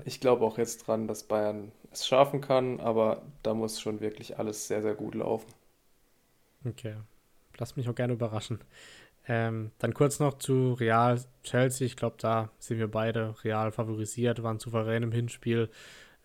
ich 0.06 0.20
glaube 0.20 0.46
auch 0.46 0.58
jetzt 0.58 0.88
dran, 0.88 1.08
dass 1.08 1.24
Bayern 1.24 1.72
es 1.92 2.06
schaffen 2.06 2.42
kann, 2.42 2.80
aber 2.80 3.22
da 3.42 3.54
muss 3.54 3.80
schon 3.80 4.02
wirklich 4.02 4.38
alles 4.38 4.68
sehr, 4.68 4.82
sehr 4.82 4.96
gut 4.96 5.16
laufen. 5.16 5.52
Okay. 6.66 6.96
Lass 7.58 7.76
mich 7.76 7.90
auch 7.90 7.96
gerne 7.96 8.14
überraschen. 8.14 8.60
Ähm, 9.30 9.72
dann 9.80 9.94
kurz 9.94 10.20
noch 10.20 10.40
zu 10.40 10.74
Real 10.74 11.18
Chelsea. 11.44 11.86
Ich 11.86 11.96
glaube, 11.96 12.18
da 12.20 12.52
sind 12.60 12.80
wir 12.80 12.90
beide 12.90 13.36
real 13.46 13.72
favorisiert, 13.72 14.44
waren 14.44 14.60
souverän 14.60 15.04
im 15.04 15.14
Hinspiel. 15.14 15.70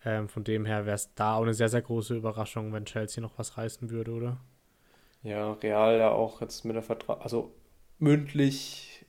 Ähm, 0.03 0.27
von 0.27 0.43
dem 0.43 0.65
her 0.65 0.85
wäre 0.85 0.95
es 0.95 1.13
da 1.15 1.35
auch 1.35 1.43
eine 1.43 1.53
sehr, 1.53 1.69
sehr 1.69 1.81
große 1.81 2.15
Überraschung, 2.15 2.73
wenn 2.73 2.85
Chelsea 2.85 3.21
noch 3.21 3.37
was 3.37 3.57
reißen 3.57 3.89
würde, 3.89 4.11
oder? 4.11 4.37
Ja, 5.23 5.53
Real 5.53 5.97
ja 5.97 6.09
auch 6.09 6.41
jetzt 6.41 6.65
mit 6.65 6.75
der 6.75 6.83
Vertrag, 6.83 7.21
also 7.21 7.53
mündlich 7.99 9.05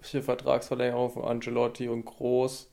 Vertragsverlängerung 0.00 1.10
von 1.10 1.24
Angelotti 1.24 1.88
und 1.88 2.04
Groß 2.04 2.72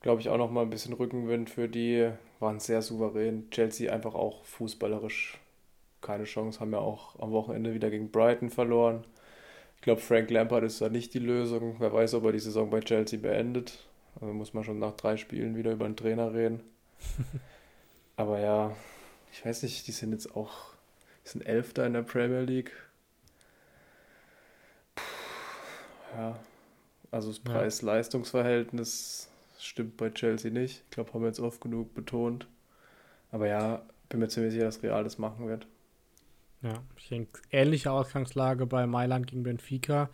glaube 0.00 0.20
ich, 0.20 0.28
auch 0.28 0.38
noch 0.38 0.50
mal 0.50 0.62
ein 0.62 0.70
bisschen 0.70 0.94
Rückenwind 0.94 1.50
für 1.50 1.68
die. 1.68 2.10
Waren 2.38 2.60
sehr 2.60 2.82
souverän. 2.82 3.50
Chelsea 3.50 3.92
einfach 3.92 4.14
auch 4.14 4.44
fußballerisch 4.44 5.38
keine 6.00 6.24
Chance, 6.24 6.60
haben 6.60 6.72
ja 6.72 6.78
auch 6.78 7.18
am 7.20 7.32
Wochenende 7.32 7.74
wieder 7.74 7.90
gegen 7.90 8.10
Brighton 8.10 8.48
verloren. 8.48 9.04
Ich 9.80 9.84
glaube, 9.84 10.02
Frank 10.02 10.28
Lampard 10.28 10.64
ist 10.64 10.82
da 10.82 10.90
nicht 10.90 11.14
die 11.14 11.20
Lösung. 11.20 11.76
Wer 11.78 11.90
weiß, 11.90 12.12
ob 12.12 12.24
er 12.24 12.32
die 12.32 12.38
Saison 12.38 12.68
bei 12.68 12.80
Chelsea 12.80 13.18
beendet. 13.18 13.88
Also 14.20 14.34
muss 14.34 14.52
man 14.52 14.62
schon 14.62 14.78
nach 14.78 14.92
drei 14.92 15.16
Spielen 15.16 15.56
wieder 15.56 15.72
über 15.72 15.86
einen 15.86 15.96
Trainer 15.96 16.34
reden. 16.34 16.60
Aber 18.16 18.40
ja, 18.40 18.76
ich 19.32 19.42
weiß 19.42 19.62
nicht, 19.62 19.86
die 19.86 19.92
sind 19.92 20.12
jetzt 20.12 20.36
auch, 20.36 20.74
die 21.24 21.30
sind 21.30 21.46
Elfter 21.46 21.86
in 21.86 21.94
der 21.94 22.02
Premier 22.02 22.42
League. 22.42 22.72
Puh, 24.94 25.02
ja, 26.14 26.38
also 27.10 27.30
das 27.30 27.40
Preis-Leistungs-Verhältnis 27.40 29.30
stimmt 29.58 29.96
bei 29.96 30.10
Chelsea 30.10 30.50
nicht. 30.50 30.82
Ich 30.84 30.90
glaube, 30.90 31.14
haben 31.14 31.22
wir 31.22 31.28
jetzt 31.28 31.40
oft 31.40 31.62
genug 31.62 31.94
betont. 31.94 32.46
Aber 33.32 33.46
ja, 33.46 33.80
bin 34.10 34.20
mir 34.20 34.28
ziemlich 34.28 34.52
sicher, 34.52 34.66
dass 34.66 34.82
Real 34.82 35.04
das 35.04 35.16
machen 35.16 35.48
wird. 35.48 35.66
Ja, 36.62 36.82
ich 36.96 37.08
denke, 37.08 37.40
ähnliche 37.50 37.90
Ausgangslage 37.90 38.66
bei 38.66 38.86
Mailand 38.86 39.26
gegen 39.26 39.42
Benfica. 39.42 40.10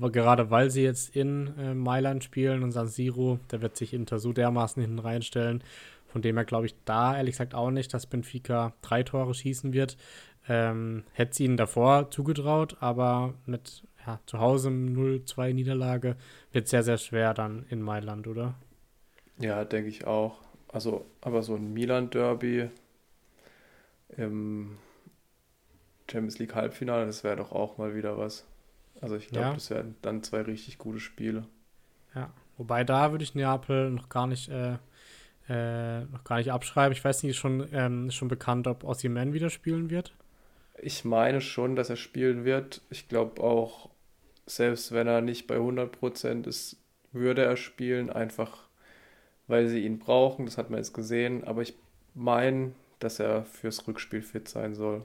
Gerade 0.00 0.50
weil 0.50 0.70
sie 0.70 0.82
jetzt 0.82 1.14
in 1.14 1.52
äh, 1.58 1.74
Mailand 1.74 2.24
spielen 2.24 2.62
und 2.62 2.72
San 2.72 2.88
Siro, 2.88 3.38
der 3.50 3.60
wird 3.60 3.76
sich 3.76 3.92
Inter 3.92 4.18
so 4.18 4.32
dermaßen 4.32 4.80
hinten 4.80 4.98
reinstellen. 4.98 5.62
Von 6.06 6.22
dem 6.22 6.36
her 6.36 6.46
glaube 6.46 6.66
ich 6.66 6.74
da 6.86 7.14
ehrlich 7.14 7.34
gesagt 7.34 7.54
auch 7.54 7.70
nicht, 7.70 7.92
dass 7.92 8.06
Benfica 8.06 8.72
drei 8.80 9.02
Tore 9.02 9.34
schießen 9.34 9.74
wird. 9.74 9.98
Ähm, 10.48 11.04
hätte 11.12 11.34
sie 11.34 11.44
ihnen 11.44 11.58
davor 11.58 12.10
zugetraut, 12.10 12.76
aber 12.80 13.34
mit 13.44 13.82
ja, 14.06 14.20
zu 14.24 14.38
Hause 14.38 14.70
0-2 14.70 15.52
Niederlage 15.52 16.16
wird 16.52 16.68
sehr, 16.68 16.82
sehr 16.82 16.96
schwer 16.96 17.34
dann 17.34 17.66
in 17.68 17.82
Mailand, 17.82 18.28
oder? 18.28 18.54
Ja, 19.38 19.64
denke 19.64 19.88
ich 19.88 20.06
auch. 20.06 20.38
Also, 20.68 21.04
aber 21.20 21.42
so 21.42 21.56
ein 21.56 21.74
Milan-Derby 21.74 22.70
im 24.16 24.78
Champions 26.10 26.38
League 26.38 26.54
Halbfinale, 26.54 27.06
das 27.06 27.24
wäre 27.24 27.36
doch 27.36 27.52
auch 27.52 27.78
mal 27.78 27.94
wieder 27.94 28.18
was. 28.18 28.44
Also 29.00 29.16
ich 29.16 29.28
glaube, 29.28 29.48
ja. 29.48 29.54
das 29.54 29.70
wären 29.70 29.96
dann 30.02 30.22
zwei 30.22 30.42
richtig 30.42 30.78
gute 30.78 31.00
Spiele. 31.00 31.44
Ja, 32.14 32.32
wobei 32.56 32.84
da 32.84 33.10
würde 33.10 33.24
ich 33.24 33.34
Neapel 33.34 33.90
noch 33.90 34.08
gar 34.08 34.26
nicht, 34.26 34.48
äh, 34.48 34.78
äh, 35.48 36.04
noch 36.06 36.24
gar 36.24 36.38
nicht 36.38 36.52
abschreiben. 36.52 36.92
Ich 36.92 37.04
weiß 37.04 37.22
nicht, 37.22 37.30
ist 37.30 37.36
schon, 37.36 37.68
ähm, 37.72 38.08
ist 38.08 38.14
schon 38.14 38.28
bekannt, 38.28 38.66
ob 38.66 38.84
Ossiman 38.84 39.32
wieder 39.32 39.50
spielen 39.50 39.90
wird? 39.90 40.14
Ich 40.78 41.04
meine 41.04 41.40
schon, 41.40 41.76
dass 41.76 41.90
er 41.90 41.96
spielen 41.96 42.44
wird. 42.44 42.82
Ich 42.90 43.08
glaube 43.08 43.42
auch, 43.42 43.90
selbst 44.46 44.92
wenn 44.92 45.06
er 45.06 45.20
nicht 45.20 45.46
bei 45.46 45.56
100% 45.56 46.46
ist, 46.46 46.76
würde 47.12 47.44
er 47.44 47.56
spielen, 47.56 48.10
einfach 48.10 48.66
weil 49.46 49.68
sie 49.68 49.84
ihn 49.84 49.98
brauchen. 49.98 50.46
Das 50.46 50.58
hat 50.58 50.70
man 50.70 50.78
jetzt 50.78 50.92
gesehen. 50.92 51.44
Aber 51.44 51.62
ich 51.62 51.74
meine, 52.14 52.72
dass 52.98 53.20
er 53.20 53.44
fürs 53.44 53.86
Rückspiel 53.86 54.22
fit 54.22 54.48
sein 54.48 54.74
soll. 54.74 55.04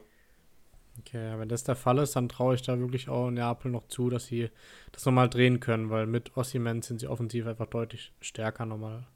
Okay, 1.00 1.38
wenn 1.38 1.50
das 1.50 1.64
der 1.64 1.76
Fall 1.76 2.00
ist, 2.00 2.16
dann 2.16 2.30
traue 2.30 2.56
ich 2.56 2.62
da 2.62 2.78
wirklich 2.78 3.10
auch 3.10 3.32
Neapel 3.32 3.72
noch 3.72 3.88
zu, 3.88 4.10
dass 4.10 4.26
sie 4.26 4.50
das 4.92 5.06
nochmal 5.06 5.30
drehen 5.30 5.60
können, 5.60 5.90
weil 5.90 6.06
mit 6.06 6.36
Ossiman 6.36 6.82
sind 6.82 7.00
sie 7.00 7.08
offensiv 7.08 7.48
einfach 7.48 7.68
deutlich 7.68 8.12
stärker 8.20 8.66
nochmal. 8.66 9.08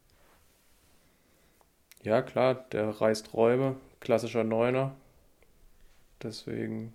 Ja, 2.01 2.21
klar, 2.21 2.65
der 2.71 2.89
reißt 2.89 3.33
Räume, 3.33 3.75
klassischer 3.99 4.43
Neuner. 4.43 4.95
Deswegen, 6.23 6.93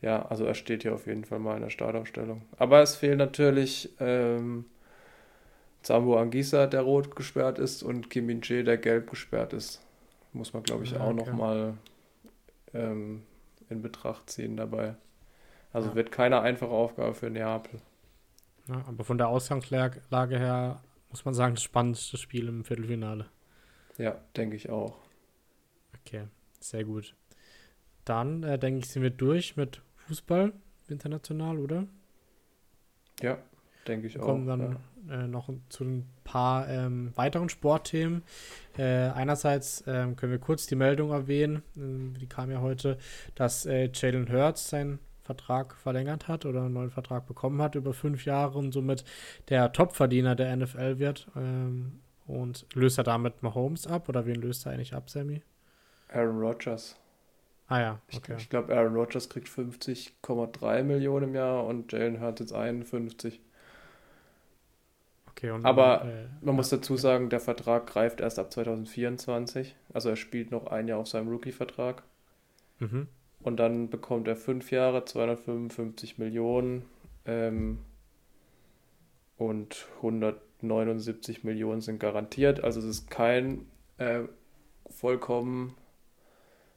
ja, 0.00 0.24
also 0.26 0.44
er 0.44 0.54
steht 0.54 0.82
hier 0.82 0.94
auf 0.94 1.06
jeden 1.06 1.24
Fall 1.24 1.38
mal 1.38 1.56
in 1.56 1.62
der 1.62 1.70
Startaufstellung. 1.70 2.42
Aber 2.56 2.80
es 2.80 2.96
fehlt 2.96 3.18
natürlich 3.18 3.90
ähm, 4.00 4.64
Zambo 5.82 6.18
Angisa, 6.18 6.66
der 6.66 6.82
rot 6.82 7.14
gesperrt 7.14 7.58
ist, 7.58 7.82
und 7.82 8.08
Kim 8.08 8.26
Min 8.26 8.40
Jae, 8.42 8.62
der 8.62 8.78
gelb 8.78 9.10
gesperrt 9.10 9.52
ist. 9.52 9.82
Muss 10.32 10.52
man, 10.52 10.62
glaube 10.62 10.84
ich, 10.84 10.92
ja, 10.92 11.00
auch 11.00 11.12
okay. 11.12 11.30
nochmal 11.30 11.74
ähm, 12.72 13.22
in 13.74 13.82
Betracht 13.82 14.30
ziehen 14.30 14.56
dabei. 14.56 14.96
Also 15.72 15.90
ja. 15.90 15.94
wird 15.94 16.12
keine 16.12 16.40
einfache 16.40 16.70
Aufgabe 16.70 17.14
für 17.14 17.28
Neapel. 17.28 17.80
Ja, 18.68 18.82
aber 18.86 19.04
von 19.04 19.18
der 19.18 19.28
Ausgangslage 19.28 20.38
her 20.38 20.80
muss 21.10 21.24
man 21.24 21.34
sagen, 21.34 21.54
das 21.54 21.62
spannendste 21.62 22.16
Spiel 22.16 22.48
im 22.48 22.64
Viertelfinale. 22.64 23.26
Ja, 23.98 24.16
denke 24.36 24.56
ich 24.56 24.70
auch. 24.70 24.96
Okay, 26.00 26.24
sehr 26.60 26.84
gut. 26.84 27.14
Dann 28.04 28.42
äh, 28.42 28.58
denke 28.58 28.80
ich, 28.80 28.88
sind 28.88 29.02
wir 29.02 29.10
durch 29.10 29.56
mit 29.56 29.82
Fußball 30.06 30.52
international, 30.88 31.58
oder? 31.58 31.86
Ja, 33.20 33.38
denke 33.86 34.06
ich 34.06 34.14
wir 34.14 34.22
auch. 34.22 34.26
Kommen 34.26 34.46
dann 34.46 34.60
ja. 34.60 34.80
Äh, 35.10 35.26
noch 35.26 35.48
zu 35.68 35.84
ein 35.84 36.08
paar 36.24 36.68
ähm, 36.68 37.12
weiteren 37.14 37.48
Sportthemen. 37.48 38.22
Äh, 38.76 39.08
einerseits 39.10 39.84
ähm, 39.86 40.16
können 40.16 40.32
wir 40.32 40.38
kurz 40.38 40.66
die 40.66 40.76
Meldung 40.76 41.10
erwähnen, 41.10 41.62
äh, 41.76 42.18
die 42.18 42.26
kam 42.26 42.50
ja 42.50 42.60
heute, 42.60 42.98
dass 43.34 43.66
äh, 43.66 43.90
Jalen 43.92 44.30
Hurts 44.32 44.70
seinen 44.70 44.98
Vertrag 45.22 45.74
verlängert 45.76 46.28
hat 46.28 46.44
oder 46.44 46.62
einen 46.62 46.74
neuen 46.74 46.90
Vertrag 46.90 47.26
bekommen 47.26 47.62
hat 47.62 47.74
über 47.74 47.94
fünf 47.94 48.24
Jahre 48.26 48.58
und 48.58 48.72
somit 48.72 49.04
der 49.48 49.72
Topverdiener 49.72 50.34
der 50.34 50.54
NFL 50.56 50.98
wird. 50.98 51.28
Ähm, 51.36 52.00
und 52.26 52.66
löst 52.74 52.98
er 52.98 53.04
damit 53.04 53.42
Mahomes 53.42 53.86
ab 53.86 54.08
oder 54.08 54.26
wen 54.26 54.36
löst 54.36 54.66
er 54.66 54.72
eigentlich 54.72 54.94
ab, 54.94 55.10
Sammy? 55.10 55.42
Aaron 56.08 56.38
Rodgers. 56.38 56.96
Ah 57.66 57.80
ja, 57.80 58.00
okay. 58.14 58.34
Ich, 58.36 58.44
ich 58.44 58.50
glaube, 58.50 58.74
Aaron 58.74 58.94
Rodgers 58.94 59.28
kriegt 59.28 59.48
50,3 59.48 60.82
Millionen 60.82 61.30
im 61.30 61.34
Jahr 61.34 61.64
und 61.64 61.92
Jalen 61.92 62.20
Hurts 62.20 62.40
jetzt 62.40 62.52
51. 62.52 63.40
okay 65.36 65.50
Aber 65.62 66.04
äh, 66.04 66.26
Man 66.40 66.56
muss 66.56 66.68
dazu 66.68 66.96
sagen, 66.96 67.28
der 67.28 67.40
Vertrag 67.40 67.86
greift 67.86 68.20
erst 68.20 68.38
ab 68.38 68.52
2024. 68.52 69.74
Also 69.92 70.10
er 70.10 70.16
spielt 70.16 70.50
noch 70.50 70.66
ein 70.66 70.88
Jahr 70.88 70.98
auf 70.98 71.08
seinem 71.08 71.28
Rookie-Vertrag. 71.28 72.02
mhm. 72.78 73.08
Und 73.42 73.58
dann 73.58 73.90
bekommt 73.90 74.26
er 74.26 74.36
fünf 74.36 74.70
Jahre, 74.70 75.04
255 75.04 76.16
Millionen 76.16 76.86
ähm, 77.26 77.80
und 79.36 79.86
179 79.96 81.44
Millionen 81.44 81.82
sind 81.82 81.98
garantiert. 82.00 82.64
Also 82.64 82.80
es 82.80 82.86
ist 82.86 83.10
kein 83.10 83.66
äh, 83.98 84.20
vollkommen, 84.88 85.74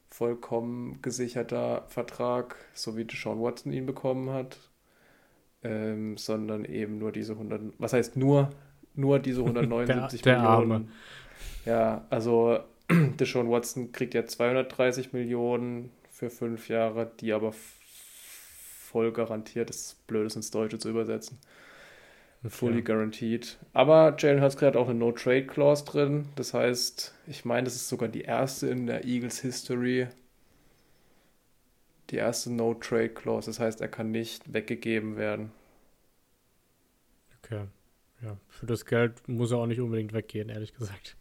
vollkommen 0.09 1.01
gesicherter 1.01 1.85
Vertrag, 1.87 2.57
so 2.73 2.97
wie 2.97 3.05
Deshaun 3.05 3.41
Watson 3.41 3.71
ihn 3.71 3.85
bekommen 3.85 4.29
hat, 4.31 4.59
ähm, 5.63 6.17
sondern 6.17 6.65
eben 6.65 6.97
nur 6.97 7.11
diese 7.11 7.33
100, 7.33 7.61
was 7.77 7.93
heißt 7.93 8.17
nur, 8.17 8.49
nur 8.95 9.19
diese 9.19 9.41
179 9.41 10.21
Der- 10.21 10.33
der 10.39 10.41
Millionen. 10.43 10.71
Arme. 10.71 10.87
Ja, 11.65 12.05
also 12.09 12.59
Deshaun 13.19 13.49
Watson 13.49 13.91
kriegt 13.91 14.13
ja 14.13 14.25
230 14.25 15.13
Millionen 15.13 15.91
für 16.09 16.29
fünf 16.29 16.69
Jahre, 16.69 17.11
die 17.19 17.33
aber 17.33 17.53
voll 17.53 19.11
garantiert 19.11 19.69
ist, 19.69 20.07
blöd 20.07 20.25
ist 20.27 20.35
ins 20.35 20.49
Deutsche 20.51 20.79
zu 20.79 20.89
übersetzen. 20.89 21.37
Fully 22.47 22.81
guaranteed. 22.81 23.57
Aber 23.73 24.15
Jalen 24.17 24.41
Hurts 24.41 24.61
hat 24.61 24.77
auch 24.77 24.87
eine 24.87 24.97
No-Trade-Clause 24.99 25.83
drin. 25.85 26.25
Das 26.35 26.53
heißt, 26.53 27.13
ich 27.27 27.43
meine, 27.45 27.65
das 27.65 27.75
ist 27.75 27.89
sogar 27.89 28.07
die 28.09 28.21
erste 28.21 28.67
in 28.67 28.85
der 28.87 29.03
Eagles 29.05 29.39
History. 29.39 30.07
Die 32.09 32.15
erste 32.15 32.51
No-Trade-Clause. 32.51 33.47
Das 33.47 33.59
heißt, 33.59 33.81
er 33.81 33.87
kann 33.87 34.11
nicht 34.11 34.53
weggegeben 34.53 35.17
werden. 35.17 35.51
Okay. 37.43 37.65
Ja, 38.21 38.37
für 38.49 38.65
das 38.65 38.85
Geld 38.85 39.27
muss 39.27 39.51
er 39.51 39.57
auch 39.59 39.67
nicht 39.67 39.79
unbedingt 39.79 40.13
weggehen, 40.13 40.49
ehrlich 40.49 40.73
gesagt. 40.73 41.17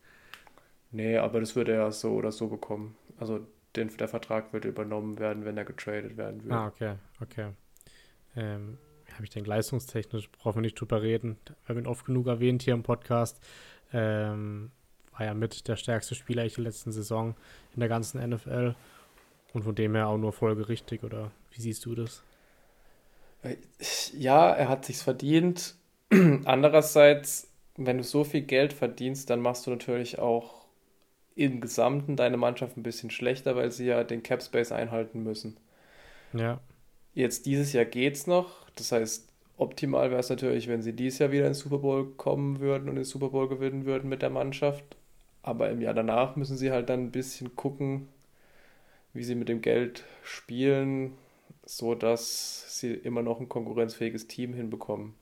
Nee, 0.91 1.19
aber 1.19 1.41
das 1.41 1.55
würde 1.57 1.73
er 1.73 1.93
so 1.93 2.13
oder 2.13 2.33
so 2.33 2.49
bekommen. 2.49 2.97
Also 3.19 3.47
den, 3.75 3.95
der 3.97 4.09
Vertrag 4.09 4.53
würde 4.53 4.69
übernommen 4.69 5.19
werden, 5.19 5.45
wenn 5.45 5.59
er 5.59 5.65
getradet 5.65 6.17
werden 6.17 6.43
würde. 6.45 6.57
Ah, 6.57 6.67
okay, 6.69 6.95
okay. 7.21 7.49
Ähm, 8.35 8.79
habe 9.13 9.25
ich 9.25 9.31
denke, 9.31 9.49
leistungstechnisch 9.51 10.31
brauchen 10.31 10.57
wir 10.57 10.63
nicht 10.63 10.81
drüber 10.81 11.03
reden. 11.03 11.37
Wir 11.47 11.69
haben 11.69 11.79
ihn 11.79 11.87
oft 11.87 12.05
genug 12.05 12.27
erwähnt 12.27 12.63
hier 12.63 12.75
im 12.75 12.83
Podcast. 12.83 13.41
Ähm, 13.93 14.71
war 15.13 15.27
ja 15.27 15.35
mit 15.35 15.69
der 15.69 15.77
stärkste 15.77 16.15
Spieler 16.15 16.45
ich 16.45 16.55
der 16.55 16.65
letzten 16.65 16.93
Saison 16.93 17.35
in 17.75 17.81
der 17.81 17.89
ganzen 17.89 18.27
NFL. 18.27 18.75
Und 19.53 19.63
von 19.65 19.75
dem 19.75 19.95
her 19.95 20.09
auch 20.09 20.19
nur 20.19 20.33
folgerichtig, 20.33 21.03
oder 21.03 21.33
wie 21.53 21.61
siehst 21.61 21.85
du 21.87 21.95
das? 21.95 22.23
Ja, 24.13 24.51
er 24.53 24.69
hat 24.69 24.85
sich's 24.85 25.03
verdient. 25.03 25.77
Andererseits, 26.45 27.49
wenn 27.77 27.99
du 27.99 28.05
so 28.05 28.25
viel 28.25 28.43
Geld 28.43 28.73
verdienst, 28.73 29.31
dann 29.31 29.41
machst 29.41 29.67
du 29.67 29.71
natürlich 29.71 30.19
auch 30.19 30.67
im 31.37 31.61
Gesamten 31.61 32.17
deine 32.17 32.37
Mannschaft 32.39 32.77
ein 32.77 32.83
bisschen 32.83 33.11
schlechter, 33.11 33.57
weil 33.57 33.71
sie 33.73 33.87
ja 33.87 34.05
den 34.05 34.23
Cap 34.23 34.43
Space 34.43 34.73
einhalten 34.73 35.23
müssen. 35.23 35.59
Ja, 36.33 36.61
Jetzt 37.15 37.47
dieses 37.47 37.73
Jahr 37.73 37.85
geht's 37.85 38.27
noch. 38.27 38.69
Das 38.77 38.93
heißt, 38.93 39.29
optimal 39.57 40.11
wäre 40.11 40.21
es 40.21 40.29
natürlich, 40.29 40.69
wenn 40.69 40.83
sie 40.83 40.93
dieses 40.93 41.19
Jahr 41.19 41.33
wieder 41.33 41.47
ins 41.47 41.61
Super 41.61 41.79
Bowl 41.79 42.13
kommen 42.17 42.61
würden 42.61 42.89
und 42.89 42.97
den 42.97 43.05
Super 43.05 43.31
Bowl 43.31 43.49
gewinnen 43.49 43.87
würden 43.87 44.09
mit 44.09 44.23
der 44.23 44.31
Mannschaft. 44.31 44.85
Aber 45.43 45.71
im 45.71 45.81
Jahr 45.81 45.95
danach 45.95 46.37
müssen 46.37 46.57
sie 46.57 46.71
halt 46.73 46.89
dann 46.91 47.05
ein 47.05 47.11
bisschen 47.13 47.57
gucken, 47.57 48.09
wie 49.17 49.25
sie 49.25 49.35
mit 49.35 49.49
dem 49.49 49.63
Geld 49.63 50.05
spielen, 50.23 51.13
so 51.65 51.95
dass 51.95 52.79
sie 52.79 52.93
immer 52.93 53.23
noch 53.23 53.41
ein 53.41 53.49
konkurrenzfähiges 53.49 54.27
Team 54.27 54.55
hinbekommen. 54.55 55.15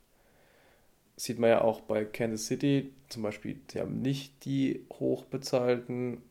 Sieht 1.17 1.39
man 1.39 1.51
ja 1.51 1.61
auch 1.61 1.81
bei 1.81 2.05
Kansas 2.05 2.47
City 2.47 2.93
zum 3.09 3.23
Beispiel, 3.23 3.61
sie 3.71 3.81
haben 3.81 4.03
nicht 4.03 4.45
die 4.45 4.85
hochbezahlten 4.93 6.23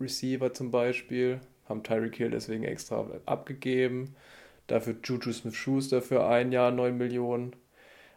Receiver 0.00 0.52
zum 0.54 0.70
Beispiel, 0.70 1.40
haben 1.68 1.82
Tyreek 1.82 2.16
Hill 2.16 2.30
deswegen 2.30 2.64
extra 2.64 3.06
abgegeben. 3.26 4.16
Dafür 4.66 4.96
Juju 5.02 5.32
Smith-Schuster 5.32 6.00
für 6.00 6.26
ein 6.26 6.50
Jahr 6.50 6.70
9 6.70 6.96
Millionen. 6.96 7.54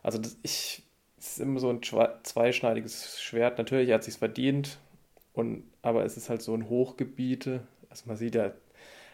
Also 0.04 0.20
das, 0.20 0.38
ich, 0.42 0.84
es 1.18 1.34
ist 1.34 1.40
immer 1.40 1.60
so 1.60 1.70
ein 1.70 1.82
zweischneidiges 1.82 3.20
Schwert. 3.22 3.58
Natürlich 3.58 3.92
hat 3.92 4.02
es 4.02 4.06
sich 4.06 4.18
verdient, 4.18 4.78
und, 5.36 5.64
aber 5.82 6.06
es 6.06 6.16
ist 6.16 6.30
halt 6.30 6.42
so 6.42 6.54
ein 6.54 6.70
Hochgebiete. 6.70 7.68
Also 7.96 8.08
man 8.08 8.18
sieht 8.18 8.36
ja, 8.36 8.52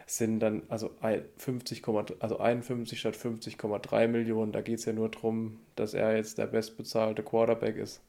es 0.07 0.17
sind 0.17 0.39
dann 0.39 0.63
also 0.69 0.89
ein- 1.01 1.23
50, 1.37 1.83
also 2.19 2.39
51 2.39 2.99
statt 2.99 3.15
50,3 3.15 4.07
Millionen. 4.07 4.51
Da 4.51 4.61
geht 4.61 4.79
es 4.79 4.85
ja 4.85 4.93
nur 4.93 5.09
darum, 5.09 5.59
dass 5.75 5.93
er 5.93 6.15
jetzt 6.15 6.39
der 6.39 6.47
bestbezahlte 6.47 7.21
Quarterback 7.21 7.77
ist. 7.77 8.01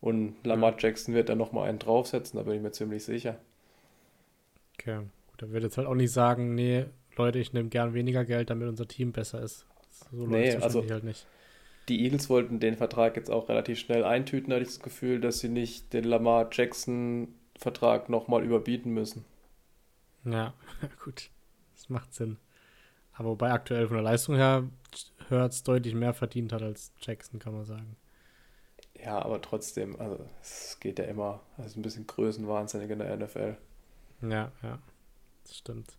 Und 0.00 0.36
Lamar 0.44 0.76
Jackson 0.78 1.12
wird 1.14 1.28
dann 1.28 1.38
nochmal 1.38 1.68
einen 1.68 1.78
draufsetzen, 1.80 2.36
da 2.36 2.44
bin 2.44 2.54
ich 2.54 2.62
mir 2.62 2.70
ziemlich 2.72 3.04
sicher. 3.04 3.38
okay. 4.78 5.00
Gut, 5.32 5.42
er 5.42 5.52
wird 5.52 5.64
jetzt 5.64 5.76
halt 5.78 5.86
auch 5.88 5.94
nicht 5.94 6.12
sagen, 6.12 6.54
nee, 6.54 6.84
Leute, 7.16 7.38
ich 7.40 7.52
nehme 7.52 7.68
gern 7.68 7.94
weniger 7.94 8.24
Geld, 8.24 8.50
damit 8.50 8.68
unser 8.68 8.86
Team 8.88 9.12
besser 9.12 9.42
ist. 9.42 9.66
So 10.12 10.26
Nee, 10.26 10.54
also- 10.56 10.88
halt 10.88 11.04
nicht. 11.04 11.26
Die 11.88 12.04
Eagles 12.04 12.30
wollten 12.30 12.60
den 12.60 12.76
Vertrag 12.76 13.16
jetzt 13.16 13.28
auch 13.30 13.48
relativ 13.48 13.78
schnell 13.80 14.04
eintüten, 14.04 14.52
hatte 14.52 14.62
ich 14.62 14.68
das 14.68 14.80
Gefühl, 14.80 15.20
dass 15.20 15.40
sie 15.40 15.48
nicht 15.48 15.92
den 15.92 16.04
Lamar 16.04 16.48
Jackson-Vertrag 16.52 18.08
nochmal 18.08 18.44
überbieten 18.44 18.94
müssen. 18.94 19.24
Ja, 20.24 20.54
gut. 21.04 21.30
Das 21.74 21.88
macht 21.88 22.14
Sinn. 22.14 22.38
Aber 23.14 23.30
wobei 23.30 23.52
aktuell 23.52 23.88
von 23.88 23.96
der 23.96 24.04
Leistung 24.04 24.36
her 24.36 24.68
Hurts 25.30 25.62
deutlich 25.64 25.94
mehr 25.94 26.14
verdient 26.14 26.52
hat 26.52 26.62
als 26.62 26.92
Jackson, 27.00 27.40
kann 27.40 27.54
man 27.54 27.64
sagen. 27.66 27.96
Ja, 28.98 29.20
aber 29.22 29.40
trotzdem, 29.42 29.98
also 30.00 30.24
es 30.40 30.78
geht 30.80 30.98
ja 30.98 31.04
immer, 31.06 31.40
also 31.58 31.78
ein 31.78 31.82
bisschen 31.82 32.06
größenwahnsinnig 32.06 32.90
in 32.90 32.98
der 33.00 33.14
NFL. 33.16 33.56
Ja, 34.22 34.52
ja. 34.62 34.78
Das 35.44 35.56
stimmt. 35.58 35.98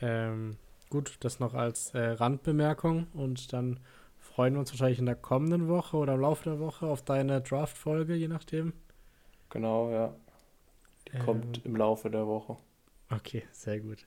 Ähm, 0.00 0.58
gut, 0.90 1.18
das 1.20 1.40
noch 1.40 1.54
als 1.54 1.94
äh, 1.94 2.00
Randbemerkung 2.12 3.08
und 3.14 3.52
dann 3.52 3.80
freuen 4.18 4.54
wir 4.54 4.60
uns 4.60 4.72
wahrscheinlich 4.72 5.00
in 5.00 5.06
der 5.06 5.16
kommenden 5.16 5.68
Woche 5.68 5.96
oder 5.98 6.14
im 6.14 6.20
Laufe 6.22 6.44
der 6.50 6.60
Woche 6.60 6.86
auf 6.86 7.02
deine 7.04 7.42
Draft-Folge, 7.42 8.14
je 8.14 8.28
nachdem. 8.28 8.74
Genau, 9.50 9.90
ja. 9.90 10.14
Die 11.08 11.12
Ähm, 11.12 11.18
kommt 11.18 11.64
im 11.66 11.76
Laufe 11.76 12.10
der 12.10 12.26
Woche. 12.26 12.58
Okay, 13.10 13.44
sehr 13.52 13.80
gut. 13.80 14.06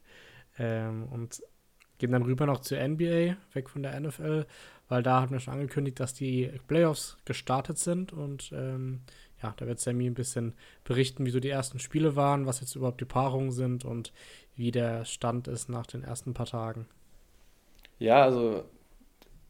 Ähm, 0.57 1.07
und 1.11 1.41
gehen 1.97 2.11
dann 2.11 2.23
rüber 2.23 2.45
noch 2.45 2.61
zur 2.61 2.79
NBA, 2.79 3.37
weg 3.53 3.69
von 3.69 3.83
der 3.83 3.99
NFL, 3.99 4.45
weil 4.89 5.03
da 5.03 5.21
hatten 5.21 5.33
wir 5.33 5.39
schon 5.39 5.53
angekündigt, 5.53 5.99
dass 5.99 6.13
die 6.13 6.51
Playoffs 6.67 7.17
gestartet 7.25 7.77
sind 7.77 8.11
und 8.11 8.51
ähm, 8.53 9.01
ja, 9.41 9.53
da 9.57 9.67
wird 9.67 9.79
Sammy 9.79 10.07
ein 10.07 10.13
bisschen 10.13 10.53
berichten, 10.83 11.25
wie 11.25 11.31
so 11.31 11.39
die 11.39 11.49
ersten 11.49 11.79
Spiele 11.79 12.15
waren, 12.15 12.45
was 12.45 12.59
jetzt 12.59 12.75
überhaupt 12.75 13.01
die 13.01 13.05
Paarungen 13.05 13.51
sind 13.51 13.85
und 13.85 14.11
wie 14.55 14.71
der 14.71 15.05
Stand 15.05 15.47
ist 15.47 15.69
nach 15.69 15.85
den 15.85 16.03
ersten 16.03 16.33
paar 16.33 16.45
Tagen. 16.45 16.87
Ja, 17.99 18.23
also 18.23 18.63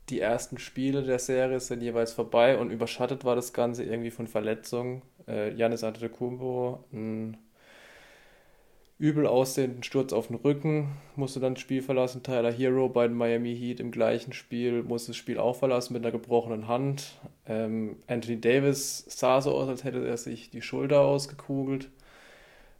die 0.10 0.20
ersten 0.20 0.58
Spiele 0.58 1.04
der 1.04 1.20
Serie 1.20 1.60
sind 1.60 1.82
jeweils 1.82 2.12
vorbei 2.12 2.58
und 2.58 2.70
überschattet 2.70 3.24
war 3.24 3.36
das 3.36 3.54
Ganze 3.54 3.84
irgendwie 3.84 4.12
von 4.12 4.28
Verletzungen. 4.28 5.04
Äh, 5.26 5.54
Giannis 5.54 5.84
Antetokounmpo, 5.84 6.84
ein 6.92 7.38
übel 9.02 9.26
aussehenden 9.26 9.82
Sturz 9.82 10.14
auf 10.14 10.28
den 10.28 10.36
Rücken, 10.36 10.90
musste 11.16 11.40
dann 11.40 11.56
das 11.56 11.62
Spiel 11.62 11.82
verlassen. 11.82 12.22
Tyler 12.22 12.52
Hero 12.52 12.88
bei 12.88 13.08
den 13.08 13.18
Miami 13.18 13.58
Heat 13.58 13.80
im 13.80 13.90
gleichen 13.90 14.32
Spiel 14.32 14.84
musste 14.84 15.10
das 15.10 15.18
Spiel 15.18 15.40
auch 15.40 15.56
verlassen 15.56 15.94
mit 15.94 16.04
einer 16.04 16.12
gebrochenen 16.12 16.68
Hand. 16.68 17.20
Ähm, 17.48 17.98
Anthony 18.06 18.40
Davis 18.40 19.04
sah 19.08 19.42
so 19.42 19.56
aus, 19.56 19.68
als 19.68 19.84
hätte 19.84 20.06
er 20.06 20.18
sich 20.18 20.52
die 20.52 20.62
Schulter 20.62 21.02
ausgekugelt. 21.02 21.90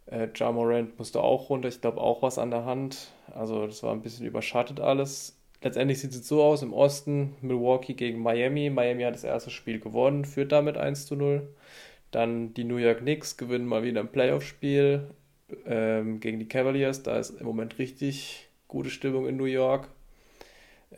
Äh, 0.06 0.28
Ja 0.36 0.52
Morant 0.52 0.96
musste 0.96 1.20
auch 1.20 1.50
runter, 1.50 1.68
ich 1.68 1.80
glaube 1.80 2.00
auch 2.00 2.22
was 2.22 2.38
an 2.38 2.52
der 2.52 2.64
Hand. 2.66 3.08
Also 3.34 3.66
das 3.66 3.82
war 3.82 3.92
ein 3.92 4.02
bisschen 4.02 4.24
überschattet 4.24 4.78
alles. 4.78 5.36
Letztendlich 5.60 6.00
sieht 6.00 6.12
es 6.12 6.28
so 6.28 6.40
aus 6.44 6.62
im 6.62 6.72
Osten, 6.72 7.34
Milwaukee 7.40 7.94
gegen 7.94 8.22
Miami. 8.22 8.70
Miami 8.70 9.02
hat 9.02 9.14
das 9.14 9.24
erste 9.24 9.50
Spiel 9.50 9.80
gewonnen, 9.80 10.24
führt 10.24 10.52
damit 10.52 10.76
1 10.76 11.06
zu 11.06 11.16
0. 11.16 11.48
Dann 12.12 12.54
die 12.54 12.64
New 12.64 12.76
York 12.76 12.98
Knicks 12.98 13.36
gewinnen 13.36 13.66
mal 13.66 13.82
wieder 13.82 14.00
ein 14.00 14.12
Playoff-Spiel 14.12 15.08
ähm, 15.66 16.20
gegen 16.20 16.38
die 16.38 16.48
Cavaliers. 16.48 17.02
Da 17.02 17.18
ist 17.18 17.30
im 17.30 17.46
Moment 17.46 17.78
richtig 17.78 18.48
gute 18.68 18.90
Stimmung 18.90 19.26
in 19.26 19.36
New 19.36 19.44
York. 19.44 19.88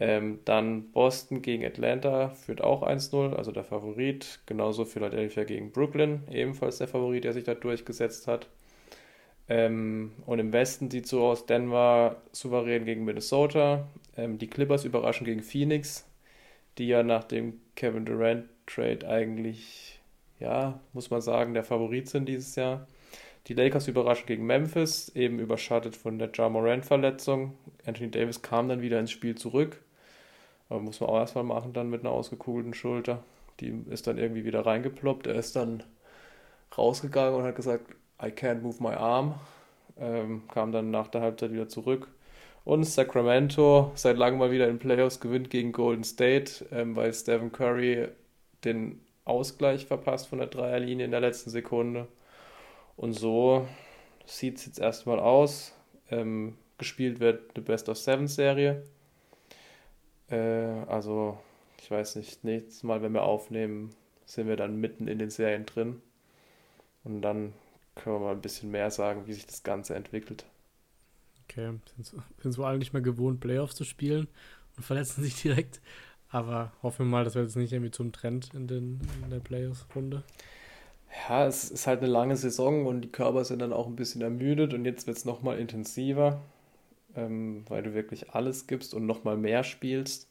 Ähm, 0.01 0.41
dann 0.45 0.91
Boston 0.91 1.41
gegen 1.41 1.65
Atlanta 1.65 2.31
führt 2.31 2.63
auch 2.63 2.83
1-0, 2.83 3.35
also 3.35 3.53
der 3.53 3.65
Favorit. 3.65 4.41
Genauso 4.47 4.85
Philadelphia 4.85 5.45
gegen 5.45 5.71
Brooklyn, 5.71 6.23
ebenfalls 6.31 6.79
der 6.79 6.89
Favorit, 6.89 7.25
der 7.25 7.33
sich 7.33 7.45
da 7.45 7.55
durchgesetzt 7.55 8.27
hat. 8.27 8.49
Ähm, 9.49 10.13
und 10.27 10.39
im 10.39 10.53
Westen 10.53 10.91
sieht 10.91 11.07
so 11.07 11.25
aus, 11.25 11.47
Denver 11.47 12.17
souverän 12.33 12.85
gegen 12.85 13.05
Minnesota. 13.05 13.87
Ähm, 14.17 14.39
die 14.39 14.49
Clippers 14.49 14.85
überraschen 14.85 15.27
gegen 15.27 15.43
Phoenix, 15.43 16.09
die 16.79 16.89
ja 16.89 17.03
nach 17.03 17.25
dem 17.25 17.61
Kevin 17.77 18.05
Durant 18.05 18.47
Trade 18.67 19.07
eigentlich, 19.09 20.01
ja, 20.41 20.81
muss 20.93 21.11
man 21.11 21.21
sagen, 21.21 21.55
der 21.55 21.65
Favorit 21.65 22.09
sind 22.09 22.29
dieses 22.29 22.57
Jahr. 22.57 22.87
Die 23.47 23.55
Lakers 23.55 23.89
überraschen 23.89 24.27
gegen 24.27 24.47
Memphis, 24.47 25.11
eben 25.15 25.39
überschattet 25.39 25.97
von 25.97 26.19
der 26.19 26.31
Ja 26.35 26.49
Morant-Verletzung. 26.49 27.53
Anthony 27.85 28.11
Davis 28.11 28.41
kam 28.41 28.69
dann 28.69 28.81
wieder 28.81 28.99
ins 28.99 29.11
Spiel 29.11 29.35
zurück. 29.35 29.83
Aber 30.71 30.81
muss 30.81 31.01
man 31.01 31.11
auch 31.11 31.19
erstmal 31.19 31.45
machen, 31.45 31.75
dann 31.75 31.91
mit 31.91 32.01
einer 32.01 32.11
ausgekugelten 32.11 32.73
Schulter. 32.73 33.23
Die 33.61 33.85
ist 33.91 34.07
dann 34.07 34.19
irgendwie 34.19 34.45
wieder 34.45 34.65
reingeploppt. 34.65 35.27
Er 35.27 35.35
ist 35.35 35.57
dann 35.57 35.83
rausgegangen 36.77 37.35
und 37.39 37.45
hat 37.45 37.55
gesagt, 37.57 37.95
I 38.23 38.29
can't 38.29 38.63
move 38.63 38.83
my 38.83 38.95
arm. 38.95 39.35
Ähm, 39.99 40.43
kam 40.53 40.73
dann 40.73 40.91
nach 40.91 41.09
der 41.09 41.21
Halbzeit 41.21 41.53
wieder 41.53 41.69
zurück. 41.69 42.09
Und 42.65 42.85
Sacramento 42.85 43.93
seit 43.95 44.17
langem 44.17 44.39
mal 44.39 44.51
wieder 44.51 44.69
in 44.69 44.79
Playoffs 44.79 45.21
gewinnt 45.21 45.51
gegen 45.51 45.73
Golden 45.73 46.03
State, 46.03 46.65
ähm, 46.73 46.97
weil 46.97 47.13
Stephen 47.13 47.53
Curry 47.53 48.09
den 48.65 49.01
Ausgleich 49.27 49.85
verpasst 49.85 50.29
von 50.29 50.39
der 50.39 50.49
Dreierlinie 50.49 51.05
in 51.05 51.11
der 51.11 51.21
letzten 51.21 51.51
Sekunde. 51.51 52.09
Und 52.97 53.13
so 53.13 53.67
sieht 54.27 54.59
es 54.59 54.67
jetzt 54.67 54.79
erstmal 54.79 55.21
aus. 55.21 55.75
Ähm, 56.11 56.57
gespielt 56.79 57.21
wird 57.21 57.55
eine 57.55 57.65
Best 57.65 57.89
of 57.89 57.99
Seven 57.99 58.29
Serie. 58.29 58.85
Äh, 60.31 60.37
also, 60.87 61.39
ich 61.81 61.91
weiß 61.91 62.17
nicht, 62.17 62.45
nächstes 62.45 62.83
Mal, 62.83 63.03
wenn 63.03 63.13
wir 63.13 63.23
aufnehmen, 63.23 63.95
sind 64.27 64.49
wir 64.49 64.57
dann 64.57 64.81
mitten 64.81 65.09
in 65.09 65.19
den 65.19 65.31
Serien 65.31 65.67
drin. 65.67 66.01
Und 67.05 67.23
dann 67.23 67.53
können 67.95 68.17
wir 68.17 68.21
mal 68.21 68.33
ein 68.33 68.41
bisschen 68.41 68.71
mehr 68.71 68.91
sagen, 68.91 69.27
wie 69.27 69.33
sich 69.33 69.47
das 69.47 69.63
Ganze 69.63 69.95
entwickelt. 69.95 70.45
Okay, 71.45 71.79
sind, 71.97 72.23
sind 72.39 72.59
wohl 72.59 72.65
alle 72.65 72.79
nicht 72.79 72.93
mehr 72.93 73.03
gewohnt, 73.03 73.41
Playoffs 73.41 73.75
zu 73.75 73.85
spielen 73.85 74.29
und 74.77 74.83
verletzen 74.83 75.23
sich 75.23 75.41
direkt. 75.41 75.81
Aber 76.31 76.73
hoffen 76.83 77.07
wir 77.07 77.11
mal, 77.11 77.25
das 77.25 77.35
wird 77.35 77.47
jetzt 77.47 77.57
nicht 77.57 77.73
irgendwie 77.73 77.93
zum 77.93 78.11
Trend 78.11 78.53
in, 78.55 78.67
den, 78.67 79.01
in 79.23 79.31
der 79.31 79.39
Playoffs-Runde. 79.39 80.25
Ja, 81.29 81.47
es 81.47 81.71
ist 81.71 81.87
halt 81.87 82.01
eine 82.01 82.11
lange 82.11 82.37
Saison 82.37 82.87
und 82.87 83.01
die 83.03 83.13
Körper 83.13 83.45
sind 83.45 83.61
dann 83.61 83.73
auch 83.73 83.87
ein 83.87 83.97
bisschen 83.97 84.21
ermüdet 84.21 84.75
und 84.75 84.85
jetzt 84.85 85.07
wird 85.07 85.17
es 85.17 85.25
nochmal 85.25 85.59
intensiver, 85.59 86.41
ähm, 87.17 87.65
weil 87.69 87.83
du 87.83 87.95
wirklich 87.95 88.31
alles 88.31 88.67
gibst 88.67 88.95
und 88.95 89.07
nochmal 89.07 89.37
mehr 89.37 89.65
spielst. 89.65 90.29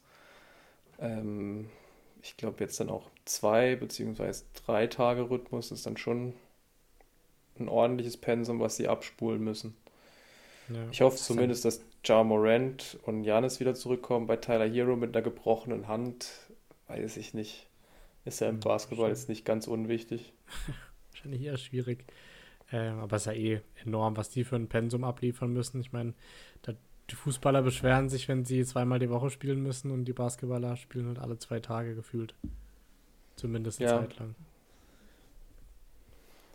Ähm, 1.00 1.68
ich 2.22 2.36
glaube 2.36 2.62
jetzt 2.62 2.78
dann 2.80 2.90
auch 2.90 3.10
zwei 3.24 3.76
beziehungsweise 3.76 4.44
drei 4.66 4.86
Tage 4.86 5.30
Rhythmus 5.30 5.70
ist 5.72 5.86
dann 5.86 5.96
schon 5.96 6.34
ein 7.58 7.68
ordentliches 7.68 8.16
Pensum, 8.16 8.60
was 8.60 8.76
sie 8.76 8.88
abspulen 8.88 9.42
müssen. 9.42 9.76
Ja, 10.68 10.76
ich 10.90 11.00
hoffe 11.00 11.16
das 11.16 11.26
zumindest, 11.26 11.64
dass 11.64 11.82
Ja 12.04 12.22
Morant 12.24 12.98
und 13.04 13.24
Janis 13.24 13.60
wieder 13.60 13.74
zurückkommen. 13.74 14.26
Bei 14.26 14.36
Tyler 14.36 14.68
Hero 14.68 14.96
mit 14.96 15.14
einer 15.14 15.22
gebrochenen 15.22 15.88
Hand, 15.88 16.30
weiß 16.88 17.16
ich 17.16 17.34
nicht. 17.34 17.66
Ist 18.24 18.40
ja 18.40 18.48
im 18.48 18.60
Basketball 18.60 19.10
jetzt 19.10 19.28
nicht 19.28 19.44
ganz 19.44 19.66
unwichtig. 19.66 20.32
Wahrscheinlich 21.12 21.42
eher 21.42 21.58
schwierig. 21.58 22.04
Ähm, 22.72 22.98
aber 22.98 23.16
es 23.16 23.22
ist 23.22 23.26
ja 23.26 23.32
eh 23.32 23.60
enorm, 23.84 24.16
was 24.16 24.30
die 24.30 24.44
für 24.44 24.56
ein 24.56 24.68
Pensum 24.68 25.04
abliefern 25.04 25.52
müssen. 25.52 25.80
Ich 25.80 25.92
meine, 25.92 26.14
die 27.10 27.14
Fußballer 27.16 27.62
beschweren 27.62 28.08
sich, 28.08 28.28
wenn 28.28 28.44
sie 28.44 28.64
zweimal 28.64 28.98
die 28.98 29.10
Woche 29.10 29.30
spielen 29.30 29.62
müssen 29.62 29.90
und 29.90 30.06
die 30.06 30.12
Basketballer 30.12 30.76
spielen 30.76 31.08
halt 31.08 31.18
alle 31.18 31.38
zwei 31.38 31.60
Tage 31.60 31.94
gefühlt. 31.94 32.34
Zumindest 33.36 33.80
eine 33.80 33.90
ja. 33.90 34.00
Zeit 34.00 34.18
lang. 34.18 34.34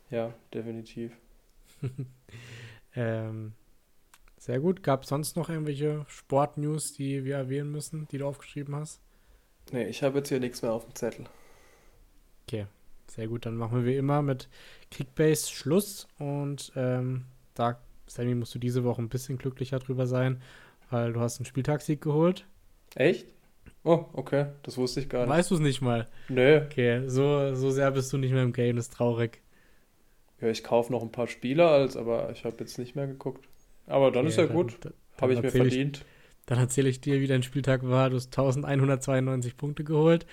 Ja, 0.09 0.34
definitiv. 0.53 1.11
ähm, 2.95 3.53
sehr 4.38 4.59
gut. 4.59 4.82
Gab 4.82 5.03
es 5.03 5.09
sonst 5.09 5.36
noch 5.36 5.49
irgendwelche 5.49 6.05
Sportnews, 6.07 6.93
die 6.93 7.26
wir 7.26 7.36
erwähnen 7.36 7.72
müssen, 7.72 8.07
die 8.07 8.17
du 8.17 8.26
aufgeschrieben 8.26 8.76
hast? 8.76 9.01
Nee, 9.72 9.88
ich 9.88 10.01
habe 10.01 10.17
jetzt 10.17 10.30
hier 10.30 10.39
nichts 10.39 10.63
mehr 10.63 10.74
auf 10.74 10.86
dem 10.86 10.95
Zettel. 10.95 11.26
Okay, 12.50 12.66
sehr 13.06 13.28
gut. 13.28 13.45
Dann 13.45 13.56
machen 13.56 13.78
wir 13.78 13.86
wie 13.86 13.95
immer 13.95 14.24
mit 14.24 14.50
Kickbase 14.89 15.52
Schluss. 15.52 16.08
Und 16.18 16.72
ähm, 16.76 17.26
da, 17.54 17.80
Sammy, 18.08 18.34
musst 18.34 18.56
du 18.56 18.60
diese 18.60 18.84
Woche 18.84 19.04
ein 19.04 19.10
bisschen 19.10 19.38
glücklicher 19.38 19.78
drüber 19.78 20.08
sein, 20.08 20.41
weil 20.89 21.14
du 21.14 21.20
hast 21.20 21.38
einen 21.38 21.45
Spieltagssieg 21.45 22.02
geholt. 22.02 22.47
Echt? 22.95 23.28
Oh, 23.84 24.06
okay. 24.14 24.47
Das 24.64 24.78
wusste 24.78 25.00
ich 25.00 25.10
gar 25.10 25.22
nicht. 25.22 25.30
Weißt 25.30 25.52
du 25.52 25.56
es 25.56 25.62
nicht 25.62 25.82
mal? 25.82 26.08
Nö. 26.28 26.62
Okay, 26.66 27.04
so, 27.08 27.54
so 27.54 27.70
sehr 27.70 27.91
bist 27.91 28.12
du 28.12 28.18
nicht 28.18 28.32
mehr 28.32 28.41
im 28.41 28.52
Game, 28.52 28.78
das 28.78 28.86
ist 28.86 28.93
traurig. 28.93 29.41
Ja, 30.41 30.47
ich 30.47 30.64
kaufe 30.64 30.91
noch 30.91 31.04
ein 31.04 31.12
paar 31.12 31.28
Spieler, 31.28 31.70
als, 31.70 31.95
aber 31.95 32.32
ich 32.32 32.45
habe 32.45 32.56
jetzt 32.62 32.80
nicht 32.80 32.95
mehr 32.95 33.06
geguckt. 33.06 33.47
Aber 33.86 34.10
dann 34.10 34.22
okay, 34.22 34.30
ist 34.30 34.38
ja 34.38 34.47
dann, 34.47 34.56
gut. 34.56 34.76
Habe 35.22 35.34
ich 35.34 35.41
mir 35.41 35.52
verdient. 35.52 35.97
Ich, 35.97 36.06
dann 36.47 36.58
erzähle 36.58 36.89
ich 36.89 37.00
dir, 37.00 37.22
wie 37.22 37.28
dein 37.28 37.43
Spieltag 37.43 37.88
war. 37.88 38.10
Du 38.10 38.16
hast 38.16 38.28
1192 38.30 39.56
Punkte 39.56 39.84
geholt. 39.84 40.26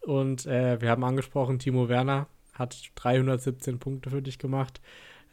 Und 0.00 0.46
äh, 0.46 0.80
wir 0.80 0.90
haben 0.90 1.04
angesprochen, 1.04 1.58
Timo 1.58 1.88
Werner 1.88 2.26
hat 2.54 2.90
317 2.96 3.78
Punkte 3.78 4.10
für 4.10 4.22
dich 4.22 4.38
gemacht. 4.38 4.80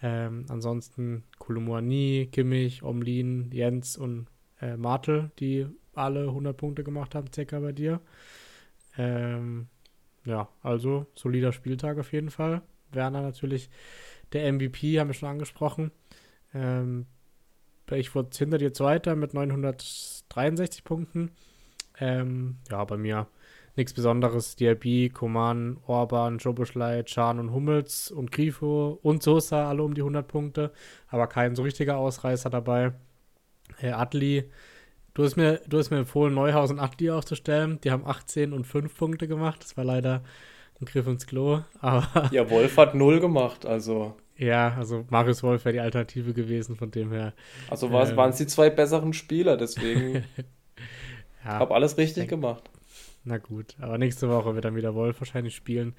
Ähm, 0.02 0.46
ansonsten 0.50 1.24
Kolumuani, 1.40 2.30
Kimmich, 2.32 2.84
Omlin, 2.84 3.50
Jens 3.52 3.98
und 3.98 4.28
äh, 4.62 4.78
Martel, 4.78 5.32
die 5.40 5.66
alle 5.96 6.28
100 6.28 6.56
Punkte 6.56 6.84
gemacht 6.84 7.16
haben, 7.16 7.32
circa 7.34 7.60
bei 7.60 7.72
dir. 7.72 8.00
Ähm, 8.98 9.68
ja, 10.26 10.50
also 10.62 11.08
solider 11.16 11.52
Spieltag 11.52 11.98
auf 11.98 12.12
jeden 12.12 12.30
Fall. 12.30 12.62
Werner 12.92 13.22
natürlich 13.22 13.70
der 14.34 14.52
MVP, 14.52 15.00
haben 15.00 15.08
wir 15.08 15.14
schon 15.14 15.30
angesprochen. 15.30 15.92
Ähm, 16.54 17.06
ich 17.92 18.14
wurde 18.14 18.30
hinter 18.38 18.58
dir 18.58 18.74
Zweiter 18.74 19.16
mit 19.16 19.34
963 19.34 20.84
Punkten. 20.84 21.32
Ähm, 22.00 22.58
ja, 22.70 22.84
bei 22.84 22.98
mir 22.98 23.28
nichts 23.78 23.94
Besonderes. 23.94 24.56
DRB, 24.56 25.14
Koman, 25.14 25.78
Orban, 25.86 26.40
Jobuschlei, 26.40 27.04
Chan 27.04 27.40
und 27.40 27.52
Hummels 27.52 28.12
und 28.12 28.32
Grifo 28.32 29.00
und 29.02 29.24
Sosa 29.24 29.70
alle 29.70 29.84
um 29.84 29.94
die 29.94 30.02
100 30.02 30.28
Punkte. 30.28 30.72
Aber 31.08 31.28
kein 31.28 31.56
so 31.56 31.64
richtiger 31.64 31.98
Ausreißer 31.98 32.50
dabei. 32.50 32.94
Äh, 33.82 33.92
Adli, 33.92 34.50
du 35.14 35.24
hast, 35.24 35.36
mir, 35.36 35.62
du 35.68 35.78
hast 35.78 35.92
mir 35.92 36.00
empfohlen, 36.00 36.34
Neuhaus 36.34 36.72
und 36.72 36.80
Adli 36.80 37.10
aufzustellen. 37.12 37.80
Die 37.84 37.92
haben 37.92 38.06
18 38.06 38.54
und 38.54 38.66
5 38.66 38.96
Punkte 38.96 39.28
gemacht. 39.28 39.64
Das 39.64 39.78
war 39.78 39.84
leider 39.84 40.24
ein 40.82 40.86
Griff 40.86 41.08
ins 41.08 41.28
Klo. 41.28 41.62
Aber 41.80 42.30
ja, 42.32 42.50
Wolf 42.50 42.78
hat 42.78 42.96
0 42.96 43.20
gemacht, 43.20 43.66
also. 43.66 44.16
Ja, 44.38 44.76
also 44.78 45.04
Marius 45.10 45.42
Wolf 45.42 45.66
wäre 45.66 45.74
die 45.74 45.80
Alternative 45.80 46.34
gewesen, 46.34 46.76
von 46.76 46.92
dem 46.92 47.12
her. 47.12 47.34
Also 47.70 47.88
ähm, 47.88 47.94
waren 47.94 48.30
es 48.30 48.38
die 48.38 48.46
zwei 48.46 48.70
besseren 48.70 49.14
Spieler, 49.14 49.58
deswegen. 49.58 50.24
ja, 51.44 51.60
habe 51.60 51.74
alles 51.74 51.98
richtig 51.98 52.28
denk, 52.28 52.30
gemacht. 52.30 52.70
Na 53.28 53.40
gut, 53.40 53.76
aber 53.82 53.98
nächste 53.98 54.30
Woche 54.30 54.56
wird 54.56 54.64
dann 54.64 54.78
wieder 54.78 54.96
Wolf 54.96 55.20
wahrscheinlich 55.20 55.54
spielen. 55.54 55.96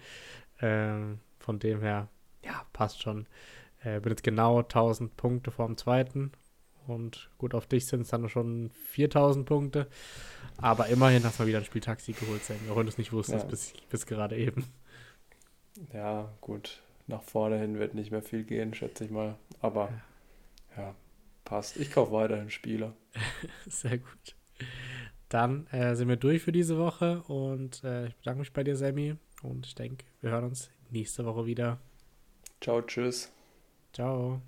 Ähm, 0.62 1.18
von 1.38 1.58
dem 1.58 1.82
her, 1.82 2.08
ja, 2.42 2.64
passt 2.72 3.02
schon. 3.02 3.26
Äh, 3.84 4.00
bin 4.00 4.12
jetzt 4.12 4.22
genau 4.22 4.60
1000 4.60 5.14
Punkte 5.14 5.50
vor 5.50 5.66
dem 5.66 5.76
zweiten. 5.76 6.32
Und 6.86 7.28
gut, 7.36 7.52
auf 7.52 7.66
dich 7.66 7.84
sind 7.84 8.00
es 8.00 8.08
dann 8.08 8.30
schon 8.30 8.70
4000 8.86 9.44
Punkte. 9.44 9.88
Aber 10.56 10.86
immerhin 10.86 11.22
hast 11.22 11.38
du 11.38 11.42
mal 11.42 11.48
wieder 11.48 11.58
einen 11.58 11.66
Spieltaxi 11.66 12.12
geholt, 12.12 12.42
Sam, 12.42 12.56
auch 12.70 12.76
wenn 12.76 12.86
du 12.86 12.92
es 12.92 12.96
nicht 12.96 13.12
wusstest, 13.12 13.44
ja. 13.44 13.50
bis, 13.50 13.74
bis 13.90 14.06
gerade 14.06 14.34
eben. 14.34 14.64
Ja, 15.92 16.32
gut. 16.40 16.80
Nach 17.08 17.22
vorne 17.22 17.58
hin 17.58 17.78
wird 17.78 17.92
nicht 17.92 18.10
mehr 18.10 18.22
viel 18.22 18.44
gehen, 18.44 18.72
schätze 18.72 19.04
ich 19.04 19.10
mal. 19.10 19.36
Aber 19.60 19.90
ja, 20.78 20.82
ja 20.82 20.94
passt. 21.44 21.76
Ich 21.76 21.92
kaufe 21.92 22.12
weiterhin 22.12 22.48
Spieler. 22.48 22.94
Sehr 23.66 23.98
gut. 23.98 24.34
Dann 25.28 25.66
äh, 25.68 25.94
sind 25.94 26.08
wir 26.08 26.16
durch 26.16 26.42
für 26.42 26.52
diese 26.52 26.78
Woche 26.78 27.22
und 27.28 27.84
äh, 27.84 28.06
ich 28.06 28.16
bedanke 28.16 28.40
mich 28.40 28.52
bei 28.52 28.64
dir, 28.64 28.76
Sammy. 28.76 29.16
Und 29.42 29.66
ich 29.66 29.74
denke, 29.74 30.04
wir 30.20 30.30
hören 30.30 30.44
uns 30.44 30.70
nächste 30.90 31.24
Woche 31.24 31.46
wieder. 31.46 31.78
Ciao, 32.60 32.82
tschüss. 32.82 33.30
Ciao. 33.92 34.40